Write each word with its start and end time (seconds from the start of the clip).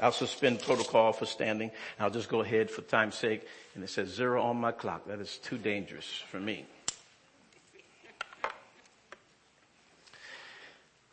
I'll 0.00 0.12
suspend 0.12 0.62
protocol 0.62 1.12
for 1.12 1.26
standing. 1.26 1.70
I'll 1.98 2.10
just 2.10 2.28
go 2.28 2.40
ahead 2.40 2.70
for 2.70 2.82
time's 2.82 3.16
sake. 3.16 3.46
And 3.74 3.82
it 3.82 3.90
says 3.90 4.08
zero 4.08 4.42
on 4.42 4.56
my 4.56 4.72
clock. 4.72 5.06
That 5.06 5.20
is 5.20 5.38
too 5.38 5.58
dangerous 5.58 6.06
for 6.30 6.38
me. 6.40 6.66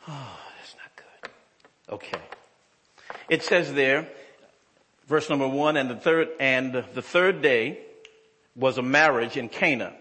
Oh, 0.08 0.38
that's 0.58 0.74
not 0.76 0.96
good. 0.96 1.30
Okay. 1.94 2.22
It 3.28 3.42
says 3.42 3.72
there, 3.74 4.08
verse 5.08 5.28
number 5.28 5.48
one, 5.48 5.76
and 5.76 5.90
the 5.90 5.96
third, 5.96 6.28
and 6.38 6.72
the 6.72 7.02
third 7.02 7.42
day 7.42 7.80
was 8.54 8.78
a 8.78 8.82
marriage 8.82 9.36
in 9.36 9.48
Cana. 9.48 9.92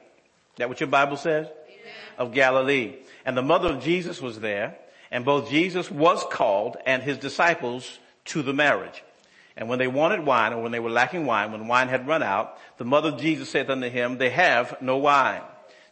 That 0.58 0.70
what 0.70 0.80
your 0.80 0.88
Bible 0.88 1.18
says? 1.18 1.48
Amen. 1.48 1.94
Of 2.18 2.34
Galilee. 2.34 2.96
And 3.26 3.36
the 3.36 3.42
mother 3.42 3.70
of 3.70 3.84
Jesus 3.84 4.22
was 4.22 4.40
there, 4.40 4.78
and 5.12 5.26
both 5.26 5.50
Jesus 5.50 5.90
was 5.90 6.24
called 6.32 6.78
and 6.86 7.02
his 7.02 7.18
disciples 7.18 8.00
to 8.26 8.42
the 8.42 8.54
marriage. 8.54 9.04
And 9.58 9.70
when 9.70 9.80
they 9.80 9.88
wanted 9.88 10.26
wine, 10.26 10.54
or 10.54 10.62
when 10.62 10.72
they 10.72 10.80
were 10.80 10.90
lacking 10.90 11.26
wine, 11.26 11.52
when 11.52 11.68
wine 11.68 11.88
had 11.88 12.08
run 12.08 12.22
out, 12.22 12.58
the 12.78 12.86
mother 12.86 13.10
of 13.10 13.20
Jesus 13.20 13.50
saith 13.50 13.70
unto 13.70 13.90
him, 13.90 14.18
they 14.18 14.32
have 14.32 14.82
no 14.82 14.98
wine. 14.98 15.42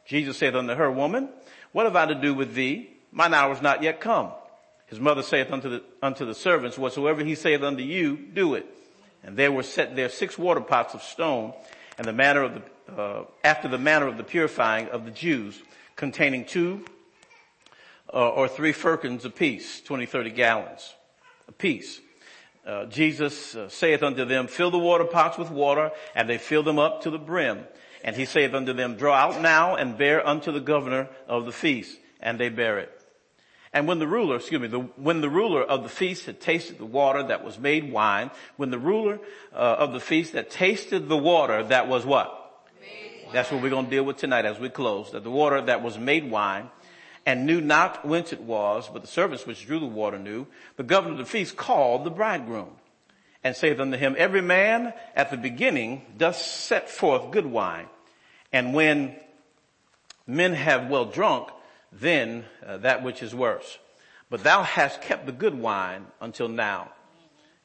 Jesus 0.05 0.37
saith 0.37 0.53
unto 0.53 0.75
her, 0.75 0.91
woman, 0.91 1.29
what 1.71 1.85
have 1.85 1.95
I 1.95 2.07
to 2.07 2.15
do 2.15 2.33
with 2.33 2.53
thee? 2.55 2.89
Mine 3.11 3.33
hour 3.33 3.53
is 3.53 3.61
not 3.61 3.81
yet 3.81 4.01
come. 4.01 4.31
His 4.87 4.99
mother 4.99 5.23
saith 5.23 5.51
unto 5.51 5.69
the, 5.69 5.83
unto 6.01 6.25
the 6.25 6.35
servants, 6.35 6.77
whatsoever 6.77 7.23
he 7.23 7.35
saith 7.35 7.63
unto 7.63 7.83
you, 7.83 8.17
do 8.17 8.55
it. 8.55 8.65
And 9.23 9.37
there 9.37 9.51
were 9.51 9.63
set 9.63 9.95
there 9.95 10.09
six 10.09 10.37
water 10.37 10.61
pots 10.61 10.93
of 10.93 11.01
stone, 11.01 11.53
and 11.97 12.05
the 12.05 12.13
manner 12.13 12.43
of 12.43 12.53
the, 12.55 13.01
uh, 13.01 13.25
after 13.43 13.67
the 13.67 13.77
manner 13.77 14.07
of 14.07 14.17
the 14.17 14.23
purifying 14.23 14.89
of 14.89 15.05
the 15.05 15.11
Jews, 15.11 15.61
containing 15.95 16.45
two 16.45 16.85
uh, 18.13 18.29
or 18.29 18.47
three 18.47 18.73
firkins 18.73 19.23
apiece, 19.25 19.81
20, 19.81 20.05
30 20.05 20.31
gallons 20.31 20.93
apiece. 21.47 22.01
Uh, 22.65 22.85
Jesus 22.85 23.55
uh, 23.55 23.67
saith 23.67 24.03
unto 24.03 24.23
them, 24.25 24.47
fill 24.47 24.71
the 24.71 24.79
water 24.79 25.03
pots 25.03 25.37
with 25.37 25.51
water, 25.51 25.91
and 26.15 26.29
they 26.29 26.37
fill 26.37 26.63
them 26.63 26.79
up 26.79 27.01
to 27.01 27.09
the 27.09 27.19
brim. 27.19 27.65
And 28.03 28.15
he 28.15 28.25
saith 28.25 28.53
unto 28.53 28.73
them, 28.73 28.95
draw 28.95 29.15
out 29.15 29.41
now 29.41 29.75
and 29.75 29.97
bear 29.97 30.25
unto 30.25 30.51
the 30.51 30.59
governor 30.59 31.09
of 31.27 31.45
the 31.45 31.51
feast. 31.51 31.97
And 32.19 32.39
they 32.39 32.49
bear 32.49 32.79
it. 32.79 33.03
And 33.73 33.87
when 33.87 33.99
the 33.99 34.07
ruler, 34.07 34.35
excuse 34.35 34.61
me, 34.61 34.67
the, 34.67 34.79
when 34.79 35.21
the 35.21 35.29
ruler 35.29 35.63
of 35.63 35.83
the 35.83 35.89
feast 35.89 36.27
had 36.27 36.39
tasted 36.39 36.77
the 36.77 36.85
water 36.85 37.23
that 37.23 37.43
was 37.43 37.57
made 37.57 37.91
wine, 37.91 38.29
when 38.55 38.69
the 38.69 38.77
ruler 38.77 39.19
uh, 39.51 39.55
of 39.55 39.93
the 39.93 39.99
feast 39.99 40.33
that 40.33 40.51
tasted 40.51 41.09
the 41.09 41.17
water 41.17 41.63
that 41.63 41.87
was 41.87 42.05
what? 42.05 42.39
That's 43.33 43.51
what 43.51 43.63
we're 43.63 43.71
going 43.71 43.85
to 43.85 43.91
deal 43.91 44.03
with 44.03 44.17
tonight 44.17 44.45
as 44.45 44.59
we 44.59 44.69
close. 44.69 45.11
That 45.11 45.23
the 45.23 45.31
water 45.31 45.59
that 45.59 45.81
was 45.81 45.97
made 45.97 46.29
wine 46.29 46.69
and 47.25 47.45
knew 47.45 47.61
not 47.61 48.05
whence 48.05 48.33
it 48.33 48.41
was, 48.41 48.89
but 48.91 49.01
the 49.01 49.07
servants 49.07 49.45
which 49.45 49.65
drew 49.65 49.79
the 49.79 49.85
water 49.85 50.19
knew. 50.19 50.47
The 50.75 50.83
governor 50.83 51.13
of 51.13 51.19
the 51.19 51.25
feast 51.25 51.55
called 51.55 52.03
the 52.03 52.11
bridegroom 52.11 52.71
and 53.43 53.55
saith 53.55 53.79
unto 53.79 53.97
him, 53.97 54.15
every 54.17 54.41
man 54.41 54.93
at 55.15 55.31
the 55.31 55.37
beginning 55.37 56.01
doth 56.17 56.37
set 56.37 56.89
forth 56.89 57.31
good 57.31 57.45
wine. 57.45 57.87
And 58.51 58.73
when 58.73 59.15
men 60.25 60.53
have 60.53 60.89
well 60.89 61.05
drunk, 61.05 61.49
then 61.91 62.45
uh, 62.65 62.77
that 62.77 63.03
which 63.03 63.21
is 63.21 63.35
worse. 63.35 63.77
But 64.29 64.43
thou 64.43 64.63
hast 64.63 65.01
kept 65.01 65.25
the 65.25 65.31
good 65.31 65.55
wine 65.55 66.07
until 66.21 66.47
now. 66.47 66.91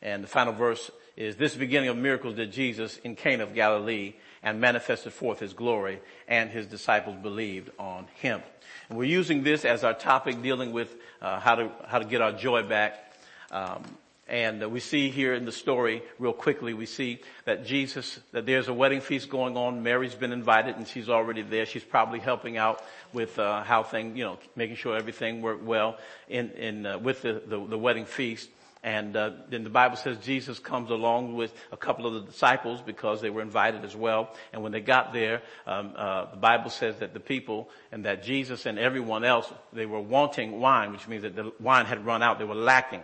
And 0.03 0.23
the 0.23 0.29
final 0.29 0.53
verse 0.53 0.91
is 1.17 1.37
this 1.37 1.55
beginning 1.55 1.89
of 1.89 1.97
miracles 1.97 2.37
did 2.37 2.53
Jesus 2.53 2.99
in 2.99 3.17
Cana 3.17 3.43
of 3.43 3.55
Galilee 3.55 4.15
and 4.43 4.61
manifested 4.61 5.13
forth 5.13 5.41
his 5.41 5.53
glory 5.53 6.01
and 6.29 6.51
his 6.51 6.67
disciples 6.67 7.17
believed 7.21 7.71
on 7.79 8.07
him. 8.15 8.41
And 8.89 8.99
we're 8.99 9.05
using 9.05 9.43
this 9.43 9.65
as 9.65 9.85
our 9.85 9.95
topic 9.95 10.41
dealing 10.43 10.73
with 10.73 10.95
uh, 11.21 11.41
how 11.41 11.57
to 11.57 11.71
how 11.87 11.99
to 11.99 12.05
get 12.05 12.21
our 12.21 12.33
joy 12.33 12.63
back. 12.63 13.13
Um, 13.51 13.83
and 14.29 14.63
uh, 14.63 14.69
we 14.69 14.81
see 14.81 15.09
here 15.09 15.33
in 15.33 15.47
the 15.47 15.53
story, 15.53 16.03
real 16.19 16.35
quickly, 16.35 16.75
we 16.75 16.85
see 16.85 17.21
that 17.47 17.65
Jesus, 17.65 18.21
that 18.33 18.45
there's 18.45 18.69
a 18.69 18.75
wedding 18.75 19.01
feast 19.01 19.31
going 19.31 19.57
on. 19.57 19.83
Mary's 19.83 20.15
been 20.15 20.33
invited 20.33 20.77
and 20.77 20.87
she's 20.87 21.09
already 21.09 21.41
there. 21.41 21.65
She's 21.65 21.83
probably 21.83 22.19
helping 22.19 22.59
out 22.59 22.84
with 23.15 23.39
uh, 23.39 23.62
how 23.62 23.83
things, 23.83 24.19
you 24.19 24.25
know, 24.25 24.39
making 24.55 24.77
sure 24.77 24.97
everything 24.97 25.41
worked 25.41 25.62
well 25.65 25.97
in, 26.28 26.51
in 26.51 26.84
uh, 26.84 26.99
with 26.99 27.22
the, 27.22 27.43
the, 27.47 27.67
the, 27.67 27.78
wedding 27.78 28.05
feast. 28.05 28.51
And 28.88 29.15
uh, 29.15 29.32
then 29.50 29.65
the 29.65 29.71
Bible 29.71 29.99
says 29.99 30.16
Jesus 30.16 30.59
comes 30.59 30.88
along 30.88 31.34
with 31.34 31.53
a 31.71 31.76
couple 31.76 32.06
of 32.06 32.15
the 32.15 32.22
disciples 32.22 32.81
because 32.81 33.21
they 33.21 33.28
were 33.28 33.43
invited 33.43 33.84
as 33.84 33.94
well. 33.94 34.34
And 34.50 34.62
when 34.62 34.72
they 34.72 34.81
got 34.81 35.12
there, 35.12 35.43
um, 35.66 35.93
uh, 35.94 36.31
the 36.31 36.38
Bible 36.38 36.71
says 36.71 36.97
that 37.00 37.12
the 37.12 37.21
people 37.21 37.69
and 37.93 38.06
that 38.06 38.22
Jesus 38.22 38.65
and 38.65 38.78
everyone 38.78 39.25
else 39.25 39.53
they 39.75 39.84
were 39.84 40.00
wanting 40.00 40.59
wine, 40.59 40.93
which 40.93 41.06
means 41.06 41.21
that 41.25 41.37
the 41.37 41.53
wine 41.60 41.84
had 41.84 42.06
run 42.06 42.22
out. 42.22 42.38
They 42.38 42.47
were 42.47 42.54
lacking. 42.54 43.03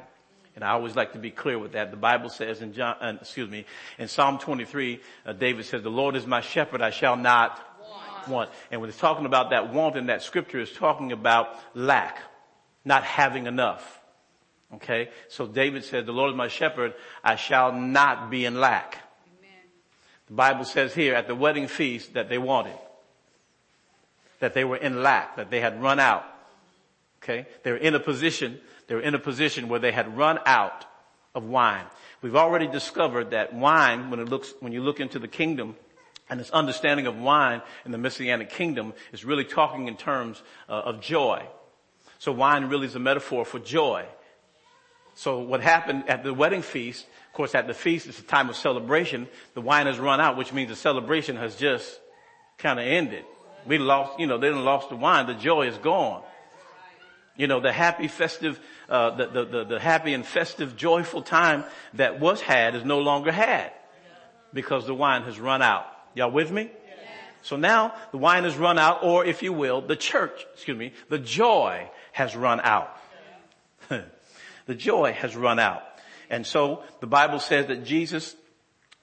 And 0.54 0.64
I 0.64 0.70
always 0.70 0.96
like 0.96 1.12
to 1.12 1.18
be 1.18 1.30
clear 1.30 1.58
with 1.58 1.72
that. 1.72 1.90
The 1.90 1.98
Bible 1.98 2.30
says 2.30 2.62
in 2.62 2.72
John, 2.72 2.96
uh, 3.02 3.18
excuse 3.20 3.50
me, 3.50 3.66
in 3.98 4.08
Psalm 4.08 4.38
23, 4.38 5.00
uh, 5.26 5.34
David 5.34 5.66
says, 5.66 5.82
the 5.82 5.90
Lord 5.90 6.16
is 6.16 6.26
my 6.26 6.40
shepherd, 6.40 6.80
I 6.80 6.92
shall 6.92 7.16
not 7.16 7.60
want. 7.78 8.28
want. 8.28 8.50
And 8.70 8.80
when 8.80 8.88
it's 8.88 8.98
talking 8.98 9.26
about 9.26 9.50
that 9.50 9.70
want 9.70 9.96
in 9.96 10.06
that 10.06 10.22
scripture, 10.22 10.60
is 10.60 10.72
talking 10.72 11.12
about 11.12 11.58
lack, 11.74 12.20
not 12.86 13.04
having 13.04 13.46
enough. 13.46 14.00
Okay? 14.74 15.10
So 15.28 15.46
David 15.46 15.84
said, 15.84 16.06
the 16.06 16.12
Lord 16.12 16.30
is 16.30 16.36
my 16.36 16.48
shepherd, 16.48 16.94
I 17.22 17.36
shall 17.36 17.72
not 17.72 18.30
be 18.30 18.44
in 18.44 18.60
lack. 18.60 18.98
Amen. 19.38 19.50
The 20.26 20.34
Bible 20.34 20.64
says 20.64 20.94
here 20.94 21.14
at 21.14 21.28
the 21.28 21.34
wedding 21.34 21.68
feast 21.68 22.14
that 22.14 22.28
they 22.28 22.38
wanted. 22.38 22.78
That 24.40 24.54
they 24.54 24.64
were 24.64 24.76
in 24.76 25.02
lack, 25.02 25.36
that 25.36 25.50
they 25.50 25.60
had 25.60 25.82
run 25.82 26.00
out. 26.00 26.24
Okay? 27.22 27.46
They 27.62 27.72
were 27.72 27.78
in 27.78 27.94
a 27.94 28.00
position 28.00 28.60
they 28.86 28.94
were 28.94 29.00
in 29.00 29.14
a 29.14 29.18
position 29.18 29.68
where 29.68 29.80
they 29.80 29.92
had 29.92 30.16
run 30.16 30.38
out 30.46 30.84
of 31.34 31.44
wine. 31.44 31.84
We've 32.22 32.36
already 32.36 32.66
discovered 32.66 33.30
that 33.30 33.54
wine, 33.54 34.10
when 34.10 34.20
it 34.20 34.28
looks, 34.28 34.54
when 34.60 34.72
you 34.72 34.82
look 34.82 35.00
into 35.00 35.18
the 35.18 35.28
kingdom, 35.28 35.76
and 36.30 36.40
this 36.40 36.50
understanding 36.50 37.06
of 37.06 37.18
wine 37.18 37.62
in 37.84 37.92
the 37.92 37.98
Messianic 37.98 38.50
kingdom 38.50 38.94
is 39.12 39.24
really 39.24 39.44
talking 39.44 39.88
in 39.88 39.96
terms 39.96 40.42
uh, 40.68 40.72
of 40.72 41.00
joy. 41.00 41.46
So 42.18 42.32
wine 42.32 42.66
really 42.66 42.86
is 42.86 42.94
a 42.94 43.00
metaphor 43.00 43.44
for 43.44 43.58
joy. 43.58 44.06
So 45.14 45.40
what 45.40 45.60
happened 45.60 46.04
at 46.08 46.24
the 46.24 46.34
wedding 46.34 46.62
feast, 46.62 47.06
of 47.28 47.32
course 47.32 47.54
at 47.54 47.66
the 47.66 47.74
feast 47.74 48.06
it's 48.06 48.18
a 48.18 48.22
time 48.22 48.48
of 48.48 48.56
celebration, 48.56 49.28
the 49.54 49.60
wine 49.60 49.86
has 49.86 49.98
run 49.98 50.20
out, 50.20 50.36
which 50.36 50.52
means 50.52 50.70
the 50.70 50.76
celebration 50.76 51.36
has 51.36 51.54
just 51.56 52.00
kind 52.58 52.78
of 52.78 52.86
ended. 52.86 53.24
We 53.66 53.78
lost, 53.78 54.18
you 54.18 54.26
know, 54.26 54.38
they 54.38 54.48
didn't 54.48 54.64
lost 54.64 54.90
the 54.90 54.96
wine, 54.96 55.26
the 55.26 55.34
joy 55.34 55.68
is 55.68 55.78
gone. 55.78 56.22
You 57.36 57.46
know, 57.48 57.60
the 57.60 57.72
happy 57.72 58.08
festive, 58.08 58.60
uh, 58.88 59.10
the, 59.10 59.26
the, 59.26 59.44
the, 59.44 59.64
the, 59.64 59.80
happy 59.80 60.14
and 60.14 60.24
festive, 60.24 60.76
joyful 60.76 61.22
time 61.22 61.64
that 61.94 62.20
was 62.20 62.40
had 62.40 62.76
is 62.76 62.84
no 62.84 63.00
longer 63.00 63.32
had 63.32 63.72
because 64.52 64.86
the 64.86 64.94
wine 64.94 65.22
has 65.22 65.40
run 65.40 65.60
out. 65.60 65.86
Y'all 66.14 66.30
with 66.30 66.50
me? 66.50 66.70
So 67.42 67.56
now 67.56 67.94
the 68.10 68.18
wine 68.18 68.44
has 68.44 68.56
run 68.56 68.78
out, 68.78 69.02
or 69.02 69.24
if 69.24 69.42
you 69.42 69.52
will, 69.52 69.80
the 69.82 69.96
church, 69.96 70.46
excuse 70.54 70.78
me, 70.78 70.92
the 71.08 71.18
joy 71.18 71.90
has 72.12 72.34
run 72.34 72.60
out. 72.60 72.96
the 74.66 74.74
joy 74.74 75.12
has 75.12 75.36
run 75.36 75.58
out. 75.58 75.82
And 76.30 76.46
so 76.46 76.82
the 77.00 77.06
Bible 77.06 77.38
says 77.38 77.66
that 77.66 77.84
Jesus 77.84 78.34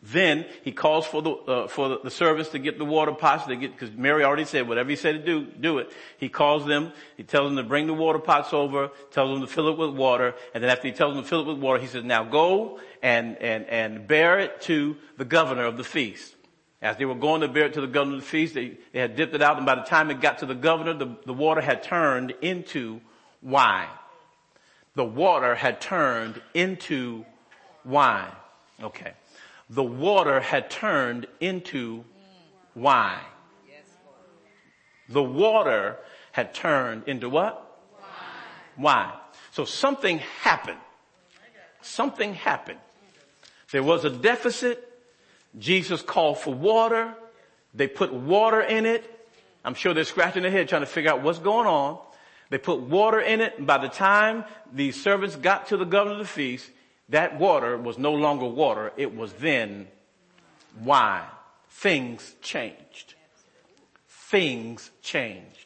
then 0.04 0.46
he 0.64 0.72
calls 0.72 1.06
for 1.06 1.22
the 1.22 1.30
uh, 1.30 1.68
for 1.68 2.00
the 2.04 2.10
servants 2.10 2.50
to 2.52 2.60
get 2.60 2.80
the 2.80 2.86
water 2.86 3.12
pots. 3.12 3.46
They 3.46 3.56
get 3.56 3.72
because 3.78 3.96
Mary 3.96 4.24
already 4.24 4.46
said 4.46 4.68
whatever 4.68 4.90
he 4.90 4.96
said 4.96 5.14
to 5.14 5.24
do, 5.24 5.46
do 5.46 5.78
it. 5.78 5.92
He 6.18 6.28
calls 6.28 6.66
them. 6.66 6.92
He 7.18 7.24
tells 7.24 7.50
them 7.50 7.58
to 7.58 7.64
bring 7.64 7.86
the 7.86 7.94
water 7.94 8.18
pots 8.18 8.52
over. 8.52 8.90
Tells 9.12 9.30
them 9.30 9.42
to 9.42 9.48
fill 9.48 9.70
it 9.70 9.78
with 9.78 9.92
water. 9.92 10.34
And 10.56 10.64
then 10.64 10.72
after 10.72 10.88
he 10.88 10.94
tells 10.94 11.14
them 11.14 11.24
to 11.24 11.30
fill 11.30 11.42
it 11.42 11.48
with 11.48 11.60
water, 11.60 11.80
he 11.80 11.86
says, 11.86 12.04
"Now 12.04 12.24
go 12.24 12.80
and 13.04 13.38
and 13.38 13.68
and 13.68 14.08
bear 14.08 14.40
it 14.40 14.62
to 14.62 14.98
the 15.18 15.26
governor 15.26 15.66
of 15.66 15.78
the 15.78 15.84
feast." 15.84 16.36
As 16.82 16.98
they 16.98 17.06
were 17.06 17.14
going 17.14 17.42
to 17.42 17.48
bear 17.48 17.66
it 17.66 17.74
to 17.74 17.82
the 17.82 17.86
governor 17.86 18.16
of 18.16 18.22
the 18.22 18.28
feast, 18.28 18.56
they, 18.56 18.80
they 18.92 19.00
had 19.00 19.16
dipped 19.16 19.36
it 19.36 19.42
out, 19.44 19.58
and 19.58 19.68
by 19.68 19.76
the 19.76 19.84
time 19.84 20.10
it 20.10 20.20
got 20.20 20.40
to 20.40 20.48
the 20.48 20.56
governor, 20.56 20.96
the, 20.96 21.16
the 21.28 21.34
water 21.34 21.62
had 21.62 21.84
turned 21.84 22.34
into 22.42 23.02
wine. 23.40 23.88
The 24.96 25.06
water 25.06 25.56
had 25.56 25.82
turned 25.82 26.42
into 26.54 27.26
wine. 27.86 28.32
Okay 28.82 29.14
the 29.72 29.84
water 29.84 30.42
had 30.42 30.70
turned 30.70 31.28
into 31.40 32.04
wine. 32.76 33.20
The 35.08 35.24
water 35.24 35.98
had 36.34 36.54
turned 36.54 37.08
into 37.08 37.30
what? 37.30 37.80
Wine. 38.78 39.14
So 39.52 39.66
something 39.66 40.20
happened. 40.42 40.78
Something 41.82 42.34
happened. 42.34 42.80
There 43.72 43.84
was 43.84 44.06
a 44.06 44.10
deficit. 44.10 44.88
Jesus 45.58 46.02
called 46.02 46.38
for 46.38 46.54
water. 46.54 47.14
They 47.74 47.88
put 47.88 48.14
water 48.14 48.62
in 48.62 48.86
it. 48.86 49.08
I'm 49.64 49.74
sure 49.74 49.94
they're 49.94 50.04
scratching 50.04 50.44
their 50.44 50.52
head 50.52 50.68
trying 50.68 50.82
to 50.82 50.86
figure 50.86 51.12
out 51.12 51.24
what's 51.24 51.40
going 51.40 51.68
on. 51.68 52.00
They 52.52 52.60
put 52.60 52.82
water 52.82 53.20
in 53.20 53.42
it. 53.42 53.58
And 53.58 53.66
by 53.66 53.80
the 53.80 53.90
time 53.90 54.46
the 54.72 54.92
servants 54.92 55.36
got 55.36 55.68
to 55.68 55.78
the 55.78 55.86
governor 55.86 56.14
of 56.14 56.20
the 56.20 56.26
feast, 56.26 56.70
that 57.10 57.40
water 57.40 57.76
was 57.76 57.98
no 57.98 58.14
longer 58.14 58.46
water. 58.46 58.94
It 58.98 59.16
was 59.16 59.34
then 59.34 59.88
wine. 60.84 61.24
Things 61.70 62.36
changed. 62.42 63.16
Things 64.08 64.92
changed. 65.02 65.66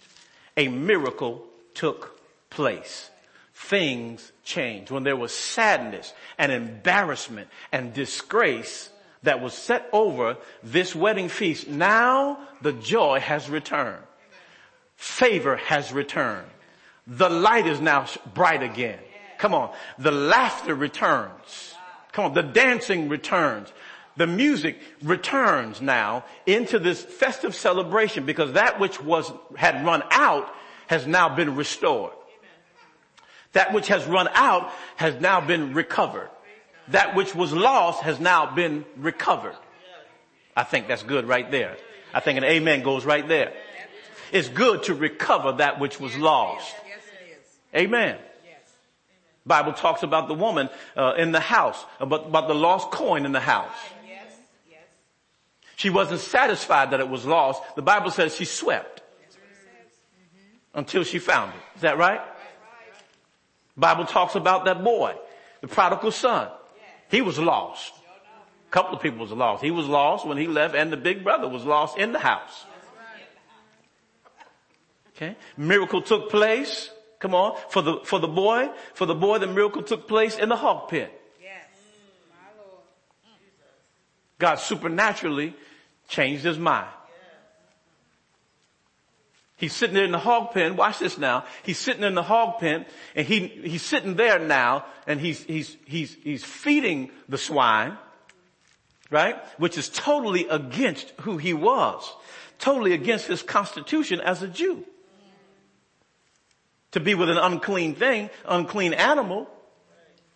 A 0.56 0.70
miracle 0.70 1.44
took 1.74 2.22
place. 2.50 3.10
things 3.56 4.32
changed. 4.44 4.92
When 4.92 5.04
there 5.04 5.16
was 5.16 5.34
sadness 5.34 6.14
and 6.38 6.52
embarrassment 6.52 7.48
and 7.72 7.94
disgrace 7.94 8.90
that 9.24 9.42
was 9.42 9.54
set 9.54 9.90
over 9.92 10.38
this 10.62 10.94
wedding 10.94 11.30
feast, 11.30 11.68
now 11.68 12.38
the 12.62 12.74
joy 12.74 13.20
has 13.20 13.50
returned. 13.50 14.04
Favor 14.96 15.56
has 15.56 15.92
returned. 15.92 16.48
The 17.08 17.30
light 17.30 17.68
is 17.68 17.80
now 17.80 18.08
bright 18.34 18.64
again. 18.64 19.00
Come 19.38 19.54
on. 19.54 19.74
The 20.00 20.12
laughter 20.12 20.74
returns. 20.74 21.76
Come 22.12 22.26
on. 22.26 22.34
The 22.34 22.44
dancing 22.44 23.10
returns. 23.10 23.72
The 24.18 24.28
music 24.28 24.80
returns 25.04 25.82
now 25.82 26.24
into 26.46 26.80
this 26.80 27.04
festive 27.04 27.54
celebration 27.54 28.26
because 28.26 28.54
that 28.54 28.80
which 28.80 29.02
was, 29.02 29.32
had 29.56 29.86
run 29.86 30.04
out 30.10 30.50
has 30.88 31.06
now 31.06 31.36
been 31.36 31.56
restored. 31.56 32.14
That 33.52 33.74
which 33.74 33.88
has 33.90 34.06
run 34.06 34.30
out 34.34 34.72
has 34.96 35.20
now 35.22 35.42
been 35.42 35.74
recovered. 35.74 36.30
That 36.90 37.16
which 37.16 37.36
was 37.36 37.52
lost 37.52 38.04
has 38.04 38.20
now 38.20 38.54
been 38.54 38.86
recovered. 38.98 39.56
I 40.56 40.64
think 40.64 40.88
that's 40.88 41.04
good 41.04 41.28
right 41.28 41.50
there. 41.52 41.78
I 42.14 42.20
think 42.22 42.38
an 42.38 42.46
amen 42.46 42.84
goes 42.84 43.06
right 43.06 43.28
there. 43.28 43.54
It's 44.32 44.50
good 44.50 44.84
to 44.84 44.94
recover 44.94 45.54
that 45.54 45.80
which 45.80 46.00
was 46.00 46.16
lost. 46.18 46.74
Amen. 47.76 48.18
Bible 49.46 49.74
talks 49.74 50.02
about 50.02 50.28
the 50.28 50.34
woman 50.34 50.70
uh, 50.96 51.14
in 51.18 51.32
the 51.32 51.40
house, 51.40 51.84
about, 52.00 52.26
about 52.26 52.48
the 52.48 52.56
lost 52.56 52.90
coin 52.90 53.26
in 53.26 53.32
the 53.32 53.40
house. 53.40 53.76
She 55.76 55.90
wasn't 55.90 56.22
satisfied 56.22 56.92
that 56.92 57.00
it 57.00 57.10
was 57.10 57.26
lost. 57.26 57.62
The 57.76 57.82
Bible 57.82 58.10
says 58.10 58.36
she 58.36 58.46
swept 58.46 59.02
until 60.74 61.04
she 61.04 61.20
found 61.20 61.54
it. 61.54 61.60
Is 61.76 61.82
that 61.82 61.98
right? 61.98 62.22
Bible 63.78 64.06
talks 64.06 64.36
about 64.36 64.66
that 64.66 64.84
boy, 64.84 65.16
the 65.62 65.68
prodigal 65.68 66.12
son. 66.12 66.48
He 67.12 67.22
was 67.22 67.38
lost. 67.38 67.94
A 68.68 68.72
couple 68.72 68.96
of 68.96 69.02
people 69.02 69.20
was 69.20 69.32
lost. 69.32 69.64
He 69.64 69.72
was 69.72 69.86
lost 69.86 70.26
when 70.26 70.38
he 70.38 70.48
left 70.48 70.76
and 70.76 70.92
the 70.92 70.98
big 70.98 71.24
brother 71.24 71.48
was 71.48 71.66
lost 71.66 71.98
in 71.98 72.14
the 72.14 72.20
house. 72.20 72.66
Okay. 75.16 75.36
Miracle 75.56 76.02
took 76.02 76.30
place. 76.30 76.90
Come 77.20 77.36
on. 77.36 77.58
For 77.70 77.82
the, 77.82 78.00
for 78.04 78.20
the 78.20 78.28
boy, 78.28 78.70
for 78.94 79.06
the 79.06 79.16
boy, 79.16 79.40
the 79.40 79.48
miracle 79.48 79.84
took 79.84 80.08
place 80.08 80.38
in 80.38 80.50
the 80.50 80.56
hog 80.56 80.90
pit. 80.90 81.12
God 84.38 84.56
supernaturally 84.56 85.56
changed 86.08 86.44
his 86.44 86.60
mind. 86.60 86.90
He's 89.58 89.74
sitting 89.74 89.96
there 89.96 90.04
in 90.04 90.12
the 90.12 90.20
hog 90.20 90.52
pen. 90.52 90.76
Watch 90.76 91.00
this 91.00 91.18
now. 91.18 91.46
He's 91.64 91.80
sitting 91.80 92.04
in 92.04 92.14
the 92.14 92.24
hog 92.24 92.60
pen 92.60 92.86
and 93.16 93.26
he, 93.26 93.48
he's 93.48 93.84
sitting 93.84 94.16
there 94.16 94.38
now 94.38 94.86
and 95.08 95.20
he's, 95.20 95.44
he's, 95.44 95.78
he's, 95.86 96.18
he's 96.22 96.44
feeding 96.44 97.10
the 97.30 97.38
swine, 97.38 97.98
right? 99.10 99.38
Which 99.58 99.78
is 99.78 99.88
totally 99.88 100.48
against 100.50 101.14
who 101.22 101.38
he 101.38 101.54
was. 101.54 102.14
Totally 102.60 102.94
against 102.94 103.28
his 103.28 103.42
constitution 103.42 104.20
as 104.20 104.44
a 104.44 104.48
Jew. 104.50 104.86
To 106.96 107.02
be 107.02 107.14
with 107.14 107.30
an 107.30 107.38
unclean 107.38 107.94
thing, 107.94 108.30
unclean 108.46 108.94
animal. 108.94 109.50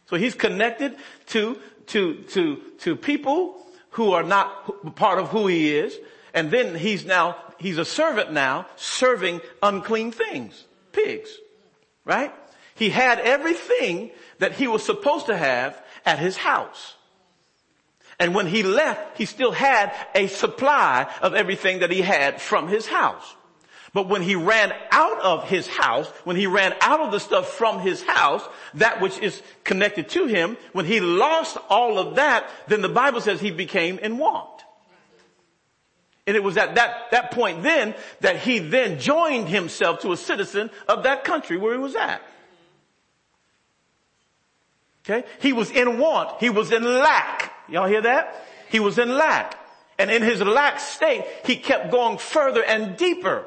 So 0.08 0.18
he's 0.18 0.36
connected 0.36 0.98
to, 1.28 1.58
to, 1.88 2.16
to, 2.16 2.62
to 2.80 2.96
people 2.98 3.66
who 3.92 4.12
are 4.12 4.24
not 4.24 4.98
part 4.98 5.20
of 5.20 5.30
who 5.30 5.48
he 5.48 5.74
is. 5.74 5.98
And 6.34 6.52
then 6.52 6.76
he's 6.76 7.06
now 7.06 7.38
he's 7.60 7.78
a 7.78 7.86
servant 7.86 8.34
now 8.34 8.66
serving 8.76 9.40
unclean 9.64 10.12
things, 10.12 10.66
pigs, 10.92 11.30
right? 12.04 12.34
He 12.76 12.90
had 12.90 13.20
everything 13.20 14.12
that 14.40 14.52
he 14.52 14.68
was 14.68 14.84
supposed 14.84 15.28
to 15.28 15.38
have 15.38 15.82
at 16.06 16.20
his 16.20 16.36
house. 16.36 16.98
And 18.20 18.36
when 18.36 18.48
he 18.48 18.64
left, 18.64 19.18
he 19.18 19.24
still 19.24 19.54
had 19.54 19.94
a 20.14 20.28
supply 20.28 21.10
of 21.22 21.36
everything 21.36 21.80
that 21.80 21.90
he 21.90 22.02
had 22.02 22.42
from 22.42 22.68
his 22.68 22.86
house. 22.86 23.38
But 23.94 24.08
when 24.08 24.22
he 24.22 24.36
ran 24.36 24.74
out 24.92 25.20
of 25.22 25.50
his 25.50 25.68
house, 25.68 26.08
when 26.24 26.36
he 26.36 26.48
ran 26.48 26.74
out 26.82 27.00
of 27.00 27.12
the 27.12 27.20
stuff 27.20 27.50
from 27.50 27.80
his 27.80 28.04
house, 28.04 28.44
that 28.76 29.02
which 29.02 29.18
is 29.18 29.42
connected 29.64 30.10
to 30.10 30.26
him, 30.26 30.58
when 30.74 30.86
he 30.86 31.00
lost 31.00 31.58
all 31.70 31.98
of 31.98 32.16
that, 32.16 32.50
then 32.68 32.82
the 32.82 32.90
Bible 32.90 33.22
says 33.22 33.42
he 33.42 33.52
became 33.52 33.98
in 34.00 34.18
want. 34.18 34.48
And 36.28 36.36
it 36.36 36.44
was 36.44 36.58
at 36.58 36.76
that, 36.76 37.10
that 37.10 37.32
point 37.32 37.64
then 37.64 37.96
that 38.22 38.38
he 38.38 38.60
then 38.60 39.00
joined 39.00 39.50
himself 39.50 40.02
to 40.02 40.12
a 40.12 40.18
citizen 40.18 40.70
of 40.88 41.04
that 41.04 41.24
country 41.24 41.58
where 41.58 41.74
he 41.74 41.80
was 41.80 41.96
at. 41.96 42.22
Okay? 45.04 45.28
He 45.40 45.54
was 45.54 45.72
in 45.72 45.98
want. 45.98 46.40
He 46.40 46.52
was 46.52 46.72
in 46.72 46.84
lack. 46.84 47.52
Y'all 47.68 47.88
hear 47.88 48.02
that? 48.02 48.46
He 48.70 48.80
was 48.80 49.00
in 49.00 49.16
lack. 49.16 49.58
And 49.98 50.12
in 50.12 50.22
his 50.22 50.40
lack 50.42 50.80
state, 50.80 51.26
he 51.46 51.56
kept 51.56 51.90
going 51.90 52.20
further 52.20 52.64
and 52.64 52.96
deeper 52.96 53.46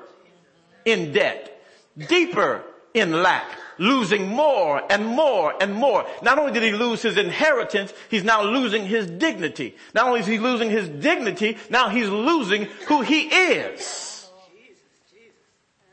in 0.85 1.13
debt. 1.13 1.49
Deeper 1.97 2.63
in 2.95 3.23
lack 3.23 3.47
losing 3.79 4.29
more 4.29 4.83
and 4.91 5.05
more 5.05 5.55
and 5.61 5.75
more. 5.75 6.07
Not 6.23 6.39
only 6.39 6.53
did 6.53 6.63
he 6.63 6.73
lose 6.73 7.03
his 7.03 7.17
inheritance, 7.17 7.93
he's 8.09 8.25
now 8.25 8.43
losing 8.43 8.87
his 8.87 9.11
dignity. 9.11 9.77
Not 9.95 10.07
only 10.07 10.21
is 10.21 10.27
he 10.27 10.39
losing 10.39 10.71
his 10.71 10.89
dignity, 10.89 11.59
now 11.69 11.89
he's 11.89 12.09
losing 12.09 12.67
who 12.87 13.03
he 13.03 13.23
is. 13.23 14.31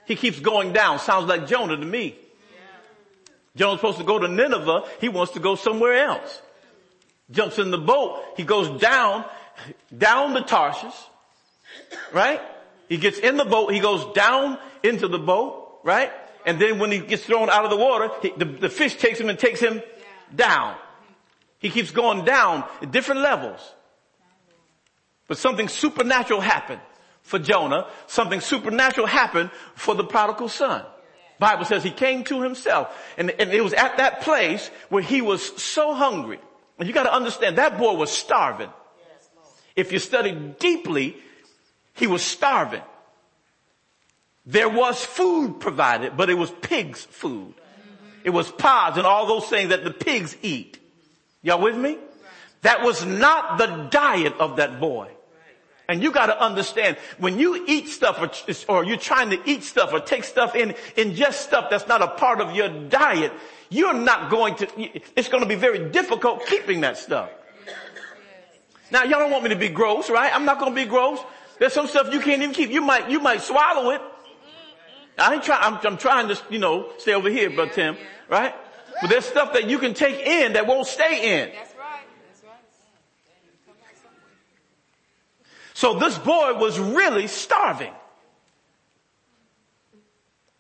He 0.06 0.16
keeps 0.16 0.40
going 0.40 0.74
down. 0.74 1.00
Sounds 1.00 1.28
like 1.28 1.48
Jonah 1.48 1.78
to 1.78 1.86
me. 1.86 2.16
Jonah's 3.56 3.80
supposed 3.80 3.98
to 3.98 4.04
go 4.04 4.20
to 4.20 4.28
Nineveh. 4.28 4.84
He 5.02 5.10
wants 5.10 5.34
to 5.34 5.40
go 5.40 5.56
somewhere 5.56 6.06
else. 6.06 6.42
Jumps 7.32 7.60
in 7.60 7.72
the 7.72 7.78
boat. 7.78 8.24
He 8.38 8.44
goes 8.44 8.80
down, 8.82 9.26
down 9.96 10.34
to 10.34 10.42
Tarshish. 10.42 10.96
Right? 12.12 12.42
He 12.88 12.98
gets 12.98 13.20
in 13.20 13.38
the 13.38 13.46
boat. 13.46 13.72
He 13.72 13.80
goes 13.80 14.14
down 14.14 14.58
into 14.84 15.08
the 15.08 15.20
boat. 15.20 15.80
Right? 15.84 16.12
and 16.46 16.60
then 16.60 16.80
when 16.80 16.92
he 16.92 17.00
gets 17.00 17.26
thrown 17.26 17.50
out 17.50 17.64
of 17.64 17.70
the 17.70 17.78
water, 17.78 18.10
he, 18.22 18.32
the, 18.36 18.46
the 18.46 18.70
fish 18.70 18.96
takes 18.96 19.20
him 19.20 19.30
and 19.30 19.38
takes 19.38 19.60
him 19.60 19.82
down. 20.34 20.76
He 21.60 21.70
keeps 21.70 21.92
going 21.92 22.26
down 22.26 22.64
at 22.82 22.92
different 22.92 23.22
levels. 23.22 23.60
But 25.28 25.38
something 25.38 25.68
supernatural 25.68 26.42
happened 26.42 26.82
for 27.22 27.38
Jonah. 27.38 27.88
Something 28.08 28.42
supernatural 28.42 29.06
happened 29.06 29.52
for 29.76 29.94
the 29.94 30.04
prodigal 30.04 30.50
son. 30.50 30.84
Bible 31.38 31.66
says 31.66 31.84
he 31.84 31.92
came 31.92 32.24
to 32.26 32.42
himself 32.42 32.98
and, 33.18 33.30
and 33.30 33.52
it 33.52 33.64
was 33.64 33.74
at 33.74 33.98
that 33.98 34.22
place 34.22 34.70
where 34.90 35.04
he 35.04 35.22
was 35.22 35.46
so 35.62 35.94
hungry. 35.94 36.40
And 36.78 36.88
you 36.88 36.94
gotta 36.94 37.14
understand 37.14 37.58
that 37.58 37.78
boy 37.78 37.94
was 37.94 38.12
starving. 38.12 38.70
If 39.76 39.92
you 39.92 40.00
study 40.00 40.32
deeply, 40.60 41.16
he 41.94 42.08
was 42.08 42.24
starving. 42.24 42.82
There 44.50 44.68
was 44.68 45.06
food 45.06 45.60
provided, 45.60 46.18
but 46.18 46.32
it 46.32 46.34
was 46.34 46.50
pigs 46.50 47.04
food. 47.04 47.54
It 48.24 48.32
was 48.32 48.50
pods 48.50 48.98
and 48.98 49.06
all 49.06 49.28
those 49.28 49.48
things 49.48 49.70
that 49.70 49.84
the 49.84 49.92
pigs 49.92 50.36
eat. 50.42 50.80
Y'all 51.44 51.62
with 51.62 51.78
me? 51.78 52.00
That 52.64 52.82
was 52.82 53.06
not 53.06 53.60
the 53.60 53.68
diet 53.92 54.34
of 54.40 54.56
that 54.56 54.80
boy. 54.80 55.12
And 55.88 56.02
you 56.02 56.12
gotta 56.12 56.40
understand, 56.42 56.98
when 57.20 57.38
you 57.38 57.64
eat 57.68 57.90
stuff 57.90 58.20
or, 58.20 58.74
or, 58.74 58.84
you're 58.84 58.98
trying 58.98 59.30
to 59.30 59.40
eat 59.46 59.64
stuff 59.64 59.94
or 59.94 60.00
take 60.00 60.24
stuff 60.24 60.56
in, 60.56 60.74
ingest 60.98 61.34
stuff 61.34 61.70
that's 61.70 61.88
not 61.88 62.02
a 62.02 62.08
part 62.08 62.42
of 62.42 62.56
your 62.56 62.70
diet, 62.90 63.32
you're 63.70 63.94
not 63.94 64.32
going 64.32 64.56
to, 64.56 64.68
it's 65.16 65.30
gonna 65.30 65.46
be 65.46 65.56
very 65.56 65.90
difficult 65.92 66.48
keeping 66.48 66.82
that 66.82 66.98
stuff. 66.98 67.30
Now 68.90 69.04
y'all 69.04 69.20
don't 69.20 69.30
want 69.30 69.44
me 69.44 69.52
to 69.52 69.56
be 69.56 69.70
gross, 69.70 70.10
right? 70.10 70.34
I'm 70.34 70.46
not 70.46 70.60
gonna 70.60 70.74
be 70.74 70.86
gross. 70.86 71.20
There's 71.60 71.74
some 71.74 71.86
stuff 71.86 72.12
you 72.12 72.20
can't 72.20 72.42
even 72.42 72.56
keep. 72.56 72.72
You 72.72 72.82
might, 72.82 73.12
you 73.12 73.20
might 73.20 73.42
swallow 73.42 73.92
it, 73.92 74.02
I 75.20 75.34
ain't 75.34 75.44
trying, 75.44 75.62
I'm, 75.62 75.80
I'm, 75.86 75.98
trying 75.98 76.28
to, 76.30 76.40
you 76.50 76.60
know, 76.60 76.92
stay 76.98 77.14
over 77.14 77.30
here, 77.30 77.50
Brother 77.50 77.72
Tim, 77.74 77.98
right? 78.30 78.54
But 79.02 79.10
there's 79.10 79.26
stuff 79.26 79.54
that 79.54 79.70
you 79.70 79.78
can 79.78 79.94
take 79.94 80.26
in 80.26 80.54
that 80.54 80.68
won't 80.68 80.88
stay 80.88 81.42
in. 81.42 81.50
That's 81.54 81.74
right. 81.78 82.02
That's 82.28 82.44
right. 82.44 82.54
So 85.74 86.00
this 86.00 86.18
boy 86.18 86.56
was 86.56 86.80
really 86.80 87.28
starving. 87.28 87.94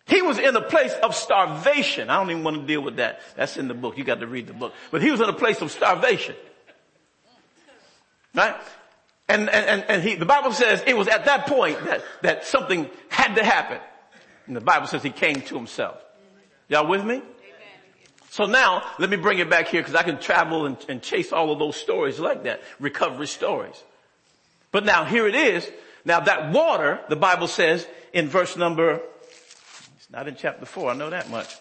He 0.08 0.24
was 0.24 0.40
in 0.40 0.56
a 0.56 0.62
place 0.62 0.94
of 1.04 1.16
starvation. 1.16 2.10
I 2.10 2.18
don't 2.18 2.32
even 2.32 2.44
want 2.44 2.62
to 2.62 2.66
deal 2.66 2.82
with 2.82 2.96
that. 2.96 3.22
That's 3.36 3.58
in 3.58 3.68
the 3.68 3.76
book. 3.76 3.98
You 3.98 4.04
got 4.04 4.22
to 4.22 4.28
read 4.28 4.48
the 4.48 4.54
book. 4.54 4.74
But 4.90 5.04
he 5.04 5.12
was 5.12 5.22
in 5.22 5.30
a 5.30 5.34
place 5.34 5.62
of 5.62 5.72
starvation. 5.72 6.36
Right? 8.34 8.56
And, 9.28 9.48
and, 9.50 9.84
and 9.88 10.02
he, 10.02 10.16
the 10.16 10.26
Bible 10.26 10.52
says 10.52 10.84
it 10.88 10.98
was 10.98 11.08
at 11.08 11.26
that 11.26 11.46
point 11.46 11.84
that, 11.86 12.04
that 12.24 12.46
something 12.46 12.90
had 13.10 13.36
to 13.36 13.44
happen. 13.44 13.80
And 14.50 14.56
the 14.56 14.62
Bible 14.62 14.88
says 14.88 15.04
he 15.04 15.12
came 15.12 15.42
to 15.44 15.56
himself. 15.56 16.04
Y'all 16.70 16.88
with 16.88 17.06
me? 17.06 17.22
So 18.32 18.46
now, 18.46 18.82
let 18.98 19.08
me 19.12 19.16
bring 19.16 19.38
it 19.38 19.48
back 19.48 19.68
here 19.68 19.82
because 19.82 19.94
I 19.94 20.02
can 20.02 20.20
travel 20.20 20.66
and, 20.66 20.76
and, 20.90 21.04
chase 21.04 21.32
all 21.32 21.52
of 21.52 21.60
those 21.60 21.76
stories 21.76 22.20
like 22.20 22.44
that. 22.44 22.62
Recovery 22.80 23.28
stories. 23.28 23.76
But 24.72 24.86
now 24.86 25.06
here 25.06 25.28
it 25.28 25.36
is. 25.36 25.70
Now 26.04 26.22
that 26.22 26.52
water, 26.52 27.00
the 27.10 27.16
Bible 27.16 27.48
says 27.48 27.88
in 28.12 28.28
verse 28.28 28.58
number, 28.58 29.02
it's 29.98 30.10
not 30.10 30.28
in 30.28 30.36
chapter 30.36 30.66
four, 30.66 30.90
I 30.90 30.96
know 30.96 31.12
that 31.12 31.30
much. 31.30 31.56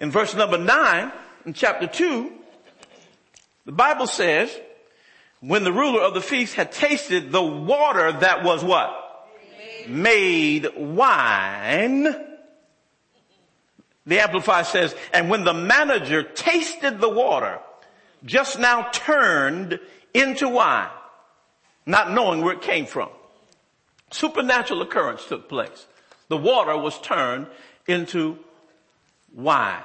In 0.00 0.10
verse 0.10 0.34
number 0.34 0.58
nine, 0.58 1.12
in 1.46 1.52
chapter 1.52 1.86
two, 1.86 2.32
the 3.66 3.72
Bible 3.72 4.08
says, 4.08 4.50
when 5.40 5.62
the 5.62 5.72
ruler 5.72 6.02
of 6.02 6.14
the 6.14 6.20
feast 6.20 6.54
had 6.54 6.72
tasted 6.72 7.30
the 7.30 7.42
water 7.42 8.10
that 8.10 8.42
was 8.42 8.64
what? 8.64 9.07
Made, 9.88 10.68
wine. 10.76 12.04
The 14.06 14.20
Amplified 14.20 14.66
says, 14.66 14.94
and 15.12 15.28
when 15.28 15.44
the 15.44 15.54
manager 15.54 16.22
tasted 16.22 17.00
the 17.00 17.08
water, 17.08 17.58
just 18.24 18.58
now 18.58 18.88
turned 18.90 19.78
into 20.14 20.48
wine, 20.48 20.88
not 21.84 22.12
knowing 22.12 22.42
where 22.42 22.54
it 22.54 22.62
came 22.62 22.86
from. 22.86 23.10
Supernatural 24.10 24.82
occurrence 24.82 25.24
took 25.26 25.48
place. 25.48 25.86
The 26.28 26.36
water 26.36 26.76
was 26.76 26.98
turned 27.00 27.46
into 27.86 28.38
wine. 29.34 29.82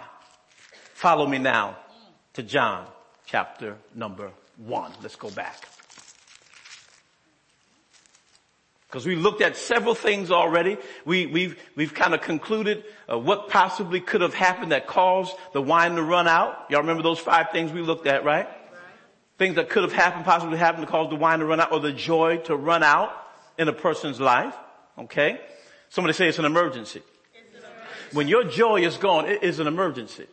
Follow 0.94 1.28
me 1.28 1.38
now 1.38 1.78
to 2.34 2.44
John 2.44 2.88
chapter 3.26 3.78
number 3.94 4.32
one. 4.58 4.92
Let's 5.02 5.16
go 5.16 5.30
back. 5.32 5.68
Because 8.94 9.08
we 9.08 9.16
looked 9.16 9.42
at 9.42 9.58
several 9.58 9.96
things 9.96 10.30
already. 10.30 10.78
We, 11.04 11.26
we've, 11.26 11.60
we've 11.76 11.96
kind 11.96 12.14
of 12.14 12.22
concluded 12.22 12.84
uh, 13.12 13.18
what 13.18 13.50
possibly 13.50 14.00
could 14.00 14.22
have 14.22 14.36
happened 14.36 14.72
that 14.72 14.86
caused 14.86 15.36
the 15.52 15.64
wine 15.64 15.96
to 15.96 16.04
run 16.04 16.28
out. 16.28 16.68
Y'all 16.70 16.82
remember 16.82 17.02
those 17.02 17.18
five 17.18 17.50
things 17.52 17.72
we 17.72 17.82
looked 17.82 18.06
at, 18.06 18.24
right? 18.24 18.46
right? 18.46 18.56
Things 19.40 19.56
that 19.56 19.72
could 19.72 19.82
have 19.82 19.94
happened, 19.94 20.26
possibly 20.26 20.60
happened 20.60 20.86
to 20.86 20.92
cause 20.92 21.10
the 21.10 21.16
wine 21.16 21.40
to 21.40 21.46
run 21.46 21.60
out 21.60 21.72
or 21.72 21.80
the 21.80 21.92
joy 21.92 22.38
to 22.46 22.56
run 22.56 22.84
out 22.84 23.12
in 23.58 23.68
a 23.68 23.74
person's 23.74 24.20
life. 24.20 24.54
Okay? 25.00 25.42
Somebody 25.90 26.14
say 26.14 26.28
it's 26.28 26.38
an 26.38 26.46
emergency. 26.46 27.02
It's 27.34 27.56
an 27.56 27.64
emergency. 27.64 28.16
When 28.16 28.28
your 28.28 28.44
joy 28.44 28.84
is 28.84 28.98
gone, 28.98 29.26
it 29.28 29.42
is 29.42 29.58
an 29.58 29.66
emergency. 29.66 30.28